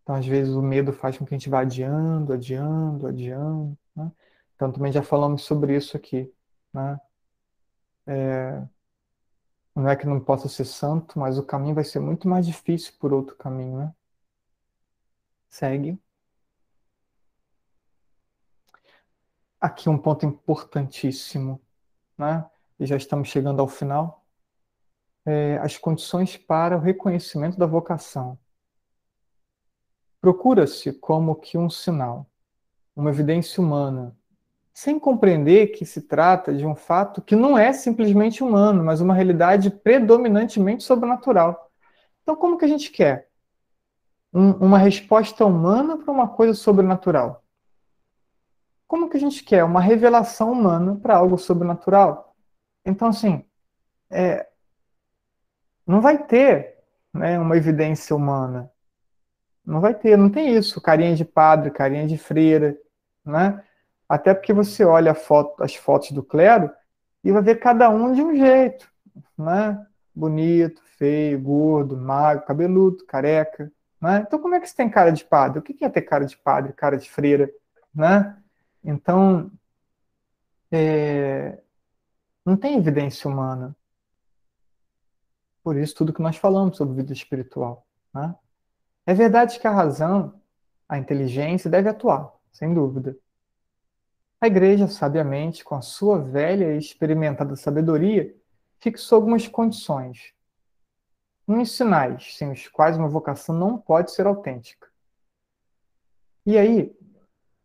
[0.03, 3.79] Então, às vezes, o medo faz com que a gente vá adiando, adiando, adiando.
[3.97, 4.13] Né?
[4.55, 6.31] Então, também já falamos sobre isso aqui.
[6.73, 7.01] Né?
[8.07, 8.63] É,
[9.75, 12.93] não é que não possa ser santo, mas o caminho vai ser muito mais difícil
[13.01, 13.95] por outro caminho, né?
[15.49, 15.99] Segue.
[19.65, 21.59] Aqui um ponto importantíssimo,
[22.19, 22.45] né?
[22.79, 24.23] E já estamos chegando ao final.
[25.25, 28.39] É, as condições para o reconhecimento da vocação.
[30.21, 32.27] Procura-se como que um sinal,
[32.95, 34.15] uma evidência humana,
[34.75, 39.15] sem compreender que se trata de um fato que não é simplesmente humano, mas uma
[39.15, 41.73] realidade predominantemente sobrenatural.
[42.21, 43.31] Então, como que a gente quer
[44.31, 47.44] um, uma resposta humana para uma coisa sobrenatural?
[48.87, 52.35] Como que a gente quer uma revelação humana para algo sobrenatural?
[52.85, 53.45] Então, assim,
[54.11, 54.47] é,
[55.87, 56.79] não vai ter
[57.13, 58.71] né, uma evidência humana.
[59.65, 62.77] Não vai ter, não tem isso, carinha de padre, carinha de freira,
[63.25, 63.63] né?
[64.09, 66.71] Até porque você olha foto, as fotos do clero
[67.23, 68.91] e vai ver cada um de um jeito,
[69.39, 69.85] né?
[70.15, 74.23] Bonito, feio, gordo, magro, cabeludo, careca, né?
[74.27, 75.59] Então como é que você tem cara de padre?
[75.59, 77.51] O que é ter cara de padre, cara de freira,
[77.95, 78.37] né?
[78.85, 79.51] Então,
[80.71, 81.59] é,
[82.45, 83.75] não tem evidência humana.
[85.63, 88.35] Por isso tudo que nós falamos sobre vida espiritual, né?
[89.07, 90.41] É verdade que a razão,
[90.89, 93.17] a inteligência deve atuar, sem dúvida.
[94.41, 98.35] A igreja, sabiamente, com a sua velha e experimentada sabedoria,
[98.79, 100.35] fixou algumas condições,
[101.49, 104.89] uns sinais sem os quais uma vocação não pode ser autêntica.
[106.45, 106.95] E aí,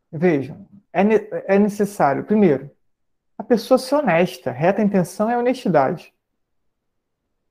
[0.09, 2.69] vejam, é, é necessário, primeiro,
[3.38, 6.14] a pessoa ser honesta, reta intenção é honestidade.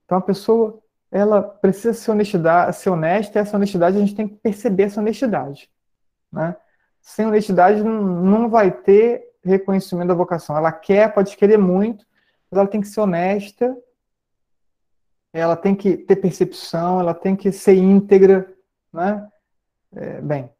[0.05, 4.27] Então a pessoa ela precisa ser, honestidade, ser honesta, e essa honestidade a gente tem
[4.27, 5.69] que perceber essa honestidade.
[6.31, 6.55] Né?
[7.01, 10.55] Sem honestidade não, não vai ter reconhecimento da vocação.
[10.55, 12.05] Ela quer, pode querer muito,
[12.49, 13.75] mas ela tem que ser honesta,
[15.33, 18.51] ela tem que ter percepção, ela tem que ser íntegra,
[18.91, 19.27] né?
[19.95, 20.51] É, bem,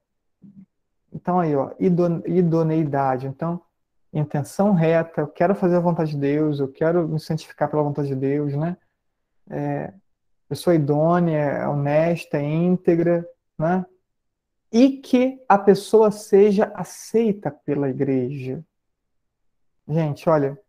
[1.13, 3.27] então aí, ó, idoneidade.
[3.27, 3.61] Então,
[4.13, 8.09] intenção reta, eu quero fazer a vontade de Deus, eu quero me santificar pela vontade
[8.09, 8.77] de Deus, né?
[9.49, 9.93] É,
[10.47, 13.85] pessoa idônea, honesta, íntegra, né?
[14.71, 18.63] E que a pessoa seja aceita pela igreja.
[19.87, 20.59] Gente, olha,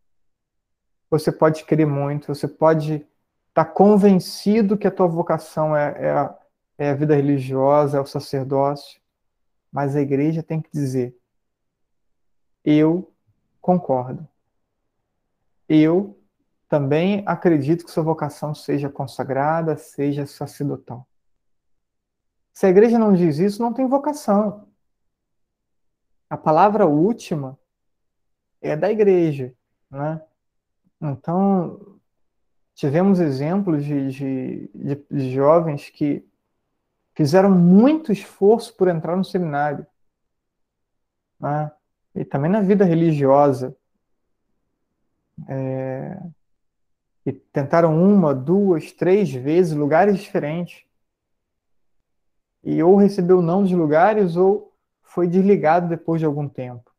[1.10, 6.10] você pode querer muito, você pode estar tá convencido que a tua vocação é, é,
[6.10, 6.38] a,
[6.78, 8.99] é a vida religiosa, é o sacerdócio,
[9.70, 11.16] mas a igreja tem que dizer:
[12.65, 13.12] eu
[13.60, 14.26] concordo.
[15.68, 16.18] Eu
[16.68, 21.07] também acredito que sua vocação seja consagrada, seja sacerdotal.
[22.52, 24.68] Se a igreja não diz isso, não tem vocação.
[26.28, 27.58] A palavra última
[28.60, 29.55] é da igreja,
[29.90, 30.23] né?
[31.00, 31.99] Então,
[32.74, 36.24] tivemos exemplos de, de, de, de jovens que
[37.14, 39.86] fizeram muito esforço por entrar no seminário.
[41.39, 41.70] Né?
[42.14, 43.76] E também na vida religiosa.
[45.48, 46.20] É,
[47.24, 50.84] e tentaram uma, duas, três vezes, lugares diferentes.
[52.62, 56.90] E ou recebeu não dos lugares ou foi desligado depois de algum tempo.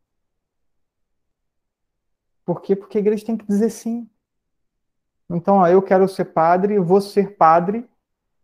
[2.43, 2.75] Por quê?
[2.75, 4.09] Porque a igreja tem que dizer sim.
[5.29, 7.87] Então, ó, eu quero ser padre, vou ser padre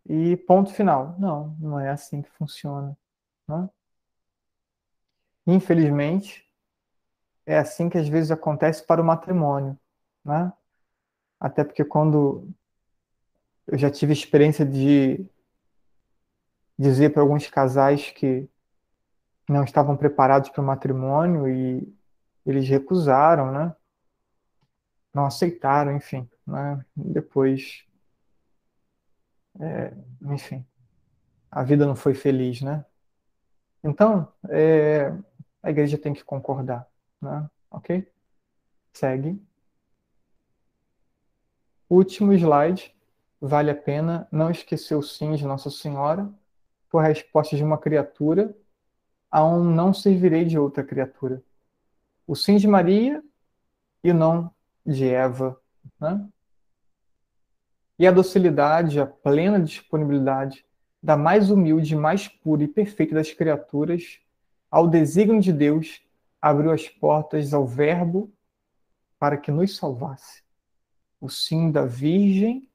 [0.08, 1.14] e ponto final.
[1.18, 2.96] Não, não é assim que funciona.
[3.46, 3.68] Né?
[5.46, 6.48] Infelizmente,
[7.44, 9.78] é assim que às vezes acontece para o matrimônio.
[10.24, 10.52] Né?
[11.38, 12.48] Até porque quando
[13.66, 15.24] eu já tive experiência de
[16.78, 18.48] dizer para alguns casais que
[19.48, 21.94] não estavam preparados para o matrimônio e
[22.46, 23.74] eles recusaram, né?
[25.12, 26.84] Não aceitaram, enfim, né?
[26.94, 27.84] Depois,
[29.60, 30.64] é, enfim,
[31.50, 32.84] a vida não foi feliz, né?
[33.82, 35.12] Então, é,
[35.62, 36.88] a igreja tem que concordar,
[37.20, 37.48] né?
[37.70, 38.10] Ok?
[38.92, 39.40] Segue.
[41.88, 42.94] Último slide.
[43.40, 46.28] Vale a pena não esquecer o sim de Nossa Senhora
[46.90, 48.52] por resposta de uma criatura
[49.30, 51.42] a um não servirei de outra criatura.
[52.26, 53.22] O sim de Maria
[54.02, 54.52] e o não
[54.84, 55.60] de Eva.
[56.00, 56.28] Né?
[57.98, 60.64] E a docilidade, a plena disponibilidade
[61.02, 64.20] da mais humilde, mais pura e perfeita das criaturas
[64.70, 66.02] ao desígnio de Deus
[66.40, 68.32] abriu as portas ao Verbo
[69.18, 70.42] para que nos salvasse
[71.20, 72.68] o sim da Virgem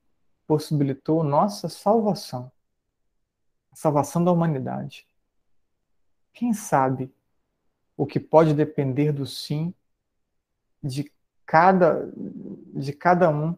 [0.45, 2.51] possibilitou nossa salvação,
[3.71, 5.07] a salvação da humanidade.
[6.33, 7.13] Quem sabe
[7.95, 9.73] o que pode depender do sim
[10.83, 11.11] de
[11.45, 12.11] cada,
[12.73, 13.57] de cada um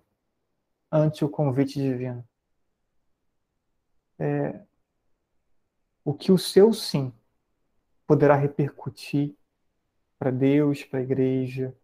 [0.95, 2.25] ante o convite divino?
[4.17, 4.61] É,
[6.03, 7.11] o que o seu sim
[8.07, 9.35] poderá repercutir
[10.17, 11.75] para Deus, para a igreja,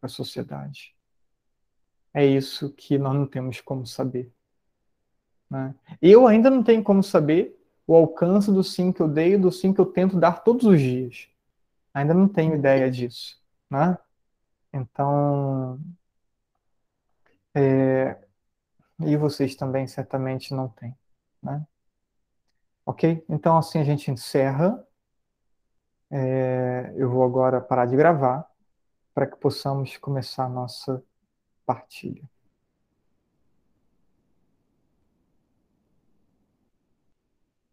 [0.00, 0.94] para a sociedade.
[2.12, 4.32] É isso que nós não temos como saber.
[5.48, 5.74] Né?
[6.00, 9.72] Eu ainda não tenho como saber o alcance do sim que eu dei do sim
[9.72, 11.28] que eu tento dar todos os dias.
[11.92, 13.40] Ainda não tenho ideia disso.
[13.68, 13.98] Né?
[14.72, 15.80] Então.
[17.54, 18.16] É,
[19.04, 20.96] e vocês também certamente não têm.
[21.42, 21.64] Né?
[22.84, 23.24] Ok?
[23.28, 24.86] Então, assim a gente encerra.
[26.10, 28.48] É, eu vou agora parar de gravar
[29.14, 31.02] para que possamos começar a nossa
[31.64, 32.28] partilha.